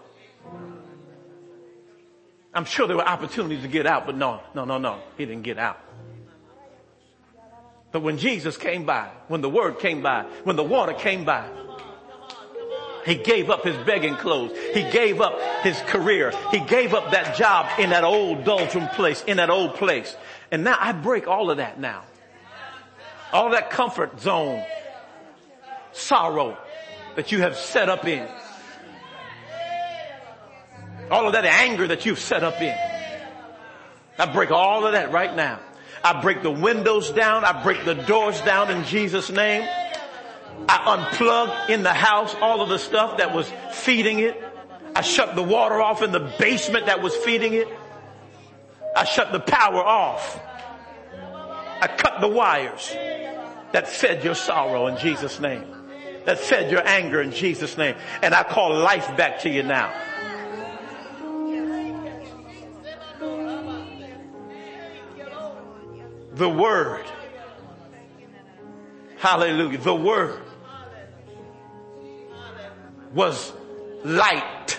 I'm 2.54 2.64
sure 2.64 2.86
there 2.86 2.96
were 2.96 3.08
opportunities 3.08 3.62
to 3.62 3.68
get 3.68 3.86
out, 3.86 4.06
but 4.06 4.16
no, 4.16 4.40
no, 4.54 4.64
no, 4.64 4.78
no. 4.78 5.00
He 5.16 5.24
didn't 5.24 5.42
get 5.42 5.58
out. 5.58 5.78
But 7.92 8.02
when 8.02 8.18
Jesus 8.18 8.56
came 8.56 8.84
by, 8.84 9.10
when 9.28 9.40
the 9.40 9.50
word 9.50 9.80
came 9.80 10.02
by, 10.02 10.24
when 10.44 10.56
the 10.56 10.64
water 10.64 10.92
came 10.92 11.24
by, 11.24 11.48
he 13.04 13.16
gave 13.16 13.50
up 13.50 13.64
his 13.64 13.76
begging 13.78 14.16
clothes. 14.16 14.56
He 14.74 14.82
gave 14.90 15.20
up 15.20 15.40
his 15.62 15.80
career. 15.82 16.32
He 16.50 16.60
gave 16.60 16.94
up 16.94 17.10
that 17.12 17.36
job 17.36 17.66
in 17.80 17.90
that 17.90 18.04
old 18.04 18.44
doldrum 18.44 18.88
place, 18.88 19.24
in 19.24 19.38
that 19.38 19.50
old 19.50 19.74
place. 19.74 20.16
And 20.51 20.64
now 20.64 20.76
I 20.78 20.92
break 20.92 21.28
all 21.28 21.51
of 21.51 21.59
that 21.59 21.78
now. 21.78 22.03
All 23.32 23.51
that 23.51 23.70
comfort 23.70 24.20
zone, 24.20 24.64
sorrow 25.92 26.59
that 27.14 27.30
you 27.30 27.40
have 27.40 27.57
set 27.57 27.88
up 27.88 28.07
in. 28.07 28.26
All 31.11 31.26
of 31.26 31.32
that 31.32 31.44
anger 31.44 31.86
that 31.88 32.07
you've 32.07 32.18
set 32.18 32.42
up 32.42 32.61
in. 32.61 32.76
I 34.18 34.26
break 34.26 34.51
all 34.51 34.86
of 34.86 34.92
that 34.92 35.12
right 35.12 35.34
now. 35.34 35.61
I 36.03 36.20
break 36.20 36.42
the 36.42 36.51
windows 36.51 37.11
down. 37.11 37.44
I 37.44 37.62
break 37.62 37.84
the 37.84 37.94
doors 37.94 38.40
down 38.40 38.70
in 38.70 38.84
Jesus 38.84 39.30
name. 39.30 39.68
I 40.68 40.96
unplug 40.96 41.70
in 41.70 41.82
the 41.82 41.92
house 41.92 42.34
all 42.40 42.61
of 42.61 42.68
the 42.68 42.78
stuff 42.78 43.18
that 43.18 43.34
was 43.34 43.51
feeding 43.72 44.18
it. 44.18 44.42
I 44.94 45.03
shut 45.03 45.36
the 45.36 45.42
water 45.42 45.80
off 45.80 46.03
in 46.03 46.12
the 46.12 46.32
basement 46.38 46.86
that 46.86 47.03
was 47.03 47.14
feeding 47.16 47.55
it. 47.55 47.68
I 48.97 49.05
shut 49.05 49.32
the 49.32 49.41
power 49.41 49.84
off. 49.84 50.41
I 51.80 51.86
cut 51.86 52.20
the 52.20 52.28
wires 52.28 52.95
that 53.72 53.88
fed 53.88 54.24
your 54.24 54.34
sorrow 54.34 54.86
in 54.88 54.99
Jesus 54.99 55.41
name. 55.41 55.64
That 56.26 56.38
fed 56.38 56.70
your 56.70 56.86
anger 56.86 57.22
in 57.22 57.32
Jesus 57.32 57.78
name. 57.78 57.97
And 58.22 58.34
I 58.34 58.43
call 58.43 58.74
life 58.74 59.16
back 59.16 59.41
to 59.41 59.51
you 59.51 59.62
now. 59.62 59.93
The 66.34 66.49
Word. 66.49 67.05
Hallelujah. 69.18 69.78
The 69.78 69.95
Word 69.95 70.41
was 73.14 73.53
light. 74.05 74.78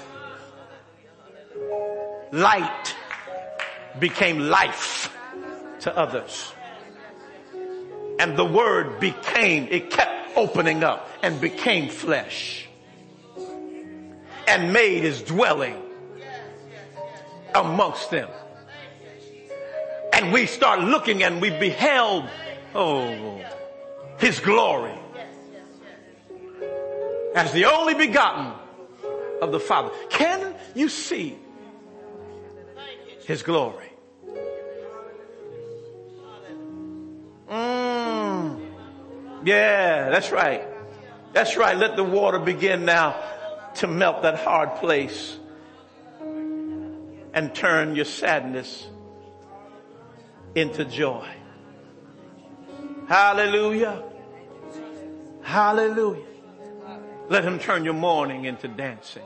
Light 2.31 2.95
became 3.99 4.39
life 4.39 5.15
to 5.81 5.97
others. 5.97 6.53
And 8.19 8.37
the 8.37 8.45
Word 8.45 8.99
became, 8.99 9.67
it 9.69 9.89
kept 9.89 10.37
opening 10.37 10.83
up 10.83 11.09
and 11.23 11.41
became 11.41 11.89
flesh 11.89 12.67
and 14.47 14.73
made 14.73 15.03
his 15.03 15.21
dwelling 15.21 15.75
amongst 17.53 18.11
them 18.11 18.29
and 20.21 20.31
we 20.31 20.45
start 20.45 20.81
looking 20.81 21.23
and 21.23 21.41
we 21.41 21.49
beheld, 21.49 22.29
oh, 22.75 23.41
his 24.19 24.39
glory 24.39 24.93
as 27.33 27.51
the 27.53 27.65
only 27.65 27.93
begotten 27.93 28.51
of 29.41 29.51
the 29.51 29.59
Father. 29.59 29.89
Can 30.09 30.53
you 30.75 30.89
see 30.89 31.37
his 33.31 33.43
glory? 33.43 33.89
Mm. 37.49 38.59
Yeah, 39.43 40.09
that's 40.09 40.31
right. 40.31 40.63
That's 41.33 41.55
right. 41.55 41.75
Let 41.77 41.95
the 41.95 42.03
water 42.03 42.39
begin 42.39 42.85
now 42.85 43.15
to 43.75 43.87
melt 43.87 44.21
that 44.23 44.39
hard 44.39 44.75
place 44.75 45.37
and 47.33 47.55
turn 47.55 47.95
your 47.95 48.05
sadness 48.05 48.85
into 50.53 50.83
joy. 50.83 51.27
Hallelujah. 53.07 54.03
Hallelujah. 55.41 56.25
Let 57.29 57.45
him 57.45 57.59
turn 57.59 57.85
your 57.85 57.93
mourning 57.93 58.43
into 58.43 58.67
dancing. 58.67 59.23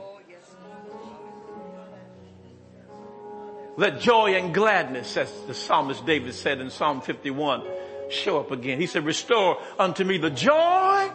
Let 3.76 4.00
joy 4.00 4.34
and 4.34 4.54
gladness, 4.54 5.16
as 5.16 5.30
the 5.46 5.54
psalmist 5.54 6.06
David 6.06 6.34
said 6.34 6.60
in 6.60 6.70
Psalm 6.70 7.00
51, 7.00 7.62
show 8.10 8.40
up 8.40 8.50
again. 8.50 8.80
He 8.80 8.86
said, 8.86 9.04
restore 9.04 9.58
unto 9.78 10.04
me 10.04 10.18
the 10.18 10.30
joy 10.30 11.10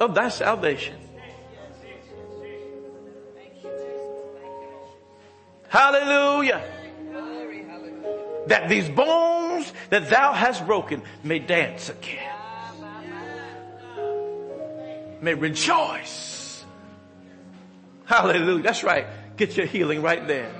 of 0.00 0.14
thy 0.14 0.28
salvation. 0.28 0.96
Hallelujah 5.68 6.62
that 8.46 8.68
these 8.68 8.88
bones 8.88 9.72
that 9.90 10.10
thou 10.10 10.32
hast 10.32 10.66
broken 10.66 11.02
may 11.22 11.38
dance 11.38 11.88
again. 11.88 12.28
May 15.20 15.34
rejoice. 15.34 16.64
Hallelujah. 18.04 18.62
That's 18.62 18.82
right. 18.82 19.06
Get 19.36 19.56
your 19.56 19.66
healing 19.66 20.02
right 20.02 20.26
there. 20.26 20.52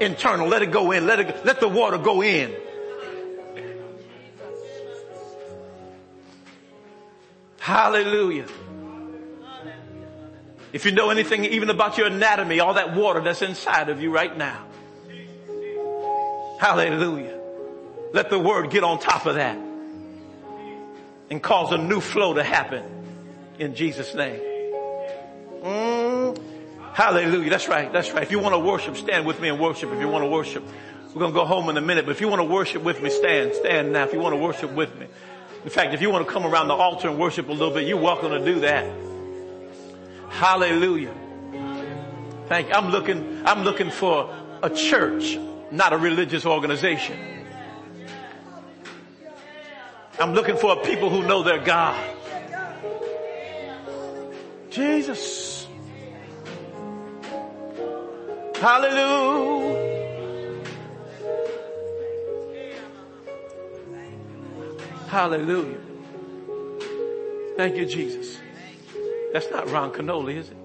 Internal. 0.00 0.48
Let 0.48 0.62
it 0.62 0.70
go 0.70 0.92
in. 0.92 1.06
Let 1.06 1.20
it, 1.20 1.44
let 1.44 1.60
the 1.60 1.68
water 1.68 1.98
go 1.98 2.22
in. 2.22 2.54
Hallelujah. 7.58 8.46
If 10.72 10.84
you 10.84 10.92
know 10.92 11.10
anything 11.10 11.44
even 11.44 11.70
about 11.70 11.96
your 11.96 12.08
anatomy, 12.08 12.60
all 12.60 12.74
that 12.74 12.94
water 12.94 13.20
that's 13.20 13.42
inside 13.42 13.88
of 13.88 14.02
you 14.02 14.10
right 14.10 14.36
now, 14.36 14.66
Hallelujah. 16.64 17.40
Let 18.12 18.30
the 18.30 18.38
word 18.38 18.70
get 18.70 18.84
on 18.84 18.98
top 18.98 19.26
of 19.26 19.34
that 19.34 19.58
and 21.30 21.42
cause 21.42 21.72
a 21.72 21.78
new 21.78 22.00
flow 22.00 22.34
to 22.34 22.42
happen 22.42 22.84
in 23.58 23.74
Jesus 23.74 24.14
name. 24.14 24.40
Mm. 25.62 26.03
Hallelujah. 26.94 27.50
That's 27.50 27.68
right. 27.68 27.92
That's 27.92 28.12
right. 28.12 28.22
If 28.22 28.30
you 28.30 28.38
want 28.38 28.54
to 28.54 28.58
worship, 28.58 28.96
stand 28.96 29.26
with 29.26 29.40
me 29.40 29.50
and 29.50 29.60
worship. 29.60 29.92
If 29.92 30.00
you 30.00 30.08
want 30.08 30.24
to 30.24 30.30
worship, 30.30 30.64
we're 31.08 31.20
going 31.20 31.32
to 31.32 31.38
go 31.38 31.44
home 31.44 31.68
in 31.68 31.76
a 31.76 31.82
minute. 31.82 32.06
But 32.06 32.12
if 32.12 32.22
you 32.22 32.28
want 32.28 32.40
to 32.40 32.44
worship 32.44 32.82
with 32.82 33.02
me, 33.02 33.10
stand. 33.10 33.54
Stand 33.54 33.92
now. 33.92 34.04
If 34.04 34.12
you 34.12 34.20
want 34.20 34.32
to 34.32 34.40
worship 34.40 34.72
with 34.72 34.96
me. 34.98 35.06
In 35.64 35.70
fact, 35.70 35.92
if 35.92 36.00
you 36.00 36.08
want 36.08 36.26
to 36.26 36.32
come 36.32 36.46
around 36.46 36.68
the 36.68 36.74
altar 36.74 37.08
and 37.08 37.18
worship 37.18 37.48
a 37.48 37.52
little 37.52 37.74
bit, 37.74 37.86
you're 37.86 38.00
welcome 38.00 38.30
to 38.30 38.44
do 38.44 38.60
that. 38.60 38.86
Hallelujah. 40.30 41.14
Thank 42.46 42.68
you. 42.68 42.74
I'm 42.74 42.90
looking, 42.90 43.42
I'm 43.44 43.64
looking 43.64 43.90
for 43.90 44.34
a 44.62 44.70
church 44.70 45.36
not 45.74 45.92
a 45.92 45.98
religious 45.98 46.46
organization. 46.46 47.18
I'm 50.20 50.32
looking 50.32 50.56
for 50.56 50.76
people 50.76 51.10
who 51.10 51.26
know 51.26 51.42
their 51.42 51.58
God. 51.58 52.00
Jesus. 54.70 55.53
Hallelujah. 58.64 59.76
Hallelujah. 65.06 65.76
Thank 67.58 67.76
you, 67.76 67.84
Jesus. 67.84 68.38
That's 69.34 69.50
not 69.50 69.70
Ron 69.70 69.92
Kenoly, 69.92 70.36
is 70.36 70.48
it? 70.48 70.56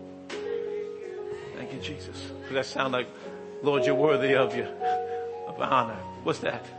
Thank 1.58 1.74
you, 1.74 1.82
Jesus. 1.82 2.32
Does 2.44 2.54
that 2.54 2.66
sound 2.68 2.94
like, 2.94 3.10
Lord, 3.64 3.86
you're 3.86 3.96
worthy 3.96 4.34
of 4.34 4.56
you, 4.56 4.64
of 4.64 5.60
honor? 5.60 6.00
What's 6.24 6.40
that? 6.40 6.79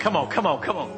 Come 0.00 0.16
on, 0.16 0.28
come 0.28 0.46
on, 0.46 0.62
come 0.62 0.78
on. 0.78 0.96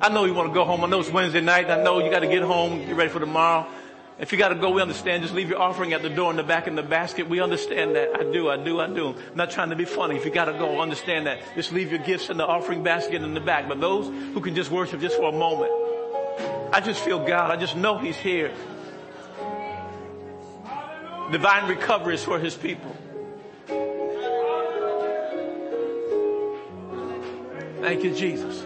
I 0.00 0.08
know 0.08 0.24
you 0.24 0.32
want 0.32 0.48
to 0.48 0.54
go 0.54 0.64
home. 0.64 0.82
I 0.82 0.88
know 0.88 0.98
it's 0.98 1.10
Wednesday 1.10 1.42
night. 1.42 1.70
I 1.70 1.82
know 1.82 2.02
you 2.02 2.10
got 2.10 2.20
to 2.20 2.26
get 2.26 2.42
home, 2.42 2.78
get 2.86 2.96
ready 2.96 3.10
for 3.10 3.20
tomorrow. 3.20 3.68
If 4.18 4.32
you 4.32 4.38
got 4.38 4.48
to 4.48 4.54
go, 4.54 4.70
we 4.70 4.80
understand. 4.80 5.22
Just 5.22 5.34
leave 5.34 5.50
your 5.50 5.60
offering 5.60 5.92
at 5.92 6.00
the 6.00 6.08
door 6.08 6.30
in 6.30 6.36
the 6.36 6.42
back 6.42 6.66
in 6.66 6.74
the 6.74 6.82
basket. 6.82 7.28
We 7.28 7.40
understand 7.40 7.96
that. 7.96 8.18
I 8.18 8.22
do, 8.32 8.48
I 8.48 8.56
do, 8.56 8.80
I 8.80 8.86
do. 8.86 9.08
I'm 9.08 9.36
not 9.36 9.50
trying 9.50 9.68
to 9.70 9.76
be 9.76 9.84
funny. 9.84 10.16
If 10.16 10.24
you 10.24 10.30
got 10.30 10.46
to 10.46 10.52
go, 10.52 10.80
understand 10.80 11.26
that. 11.26 11.40
Just 11.54 11.70
leave 11.70 11.90
your 11.90 12.00
gifts 12.00 12.30
in 12.30 12.38
the 12.38 12.46
offering 12.46 12.82
basket 12.82 13.22
in 13.22 13.34
the 13.34 13.40
back. 13.40 13.68
But 13.68 13.80
those 13.80 14.06
who 14.06 14.40
can 14.40 14.54
just 14.54 14.70
worship 14.70 15.00
just 15.00 15.16
for 15.16 15.28
a 15.28 15.32
moment, 15.32 15.70
I 16.74 16.80
just 16.82 17.04
feel 17.04 17.18
God. 17.18 17.50
I 17.50 17.56
just 17.56 17.76
know 17.76 17.98
He's 17.98 18.16
here. 18.16 18.54
Divine 21.30 21.68
recovery 21.68 22.14
is 22.14 22.24
for 22.24 22.38
His 22.38 22.54
people. 22.54 22.96
Thank 27.82 28.04
you, 28.04 28.14
Jesus. 28.14 28.64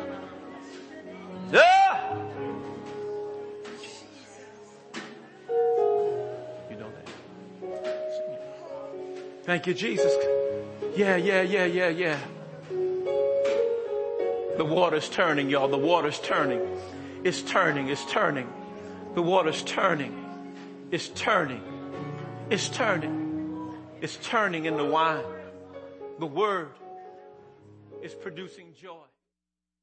Ah! 1.55 2.12
You 6.69 6.77
know 6.77 6.91
that. 6.91 7.09
Thank 9.45 9.67
you, 9.67 9.73
Jesus. 9.73 10.12
Yeah, 10.95 11.17
yeah, 11.17 11.41
yeah, 11.41 11.64
yeah, 11.64 11.89
yeah. 11.89 12.19
The 14.59 14.64
water's 14.67 15.09
turning, 15.09 15.49
y'all. 15.49 15.69
The 15.69 15.79
water's 15.79 16.21
turning. 16.21 16.61
It's 17.25 17.41
turning. 17.41 17.89
It's 17.89 18.05
turning. 18.05 18.53
The 19.14 19.23
water's 19.23 19.62
turning. 19.62 20.12
It's 20.91 21.09
turning. 21.09 21.62
It's 22.51 22.69
turning. 22.69 23.73
It's 24.03 24.19
turning 24.19 24.67
in 24.67 24.77
the 24.77 24.85
wine. 24.85 25.25
The 26.19 26.27
word 26.27 26.69
is 28.03 28.14
producing 28.14 28.75
joy. 28.75 29.06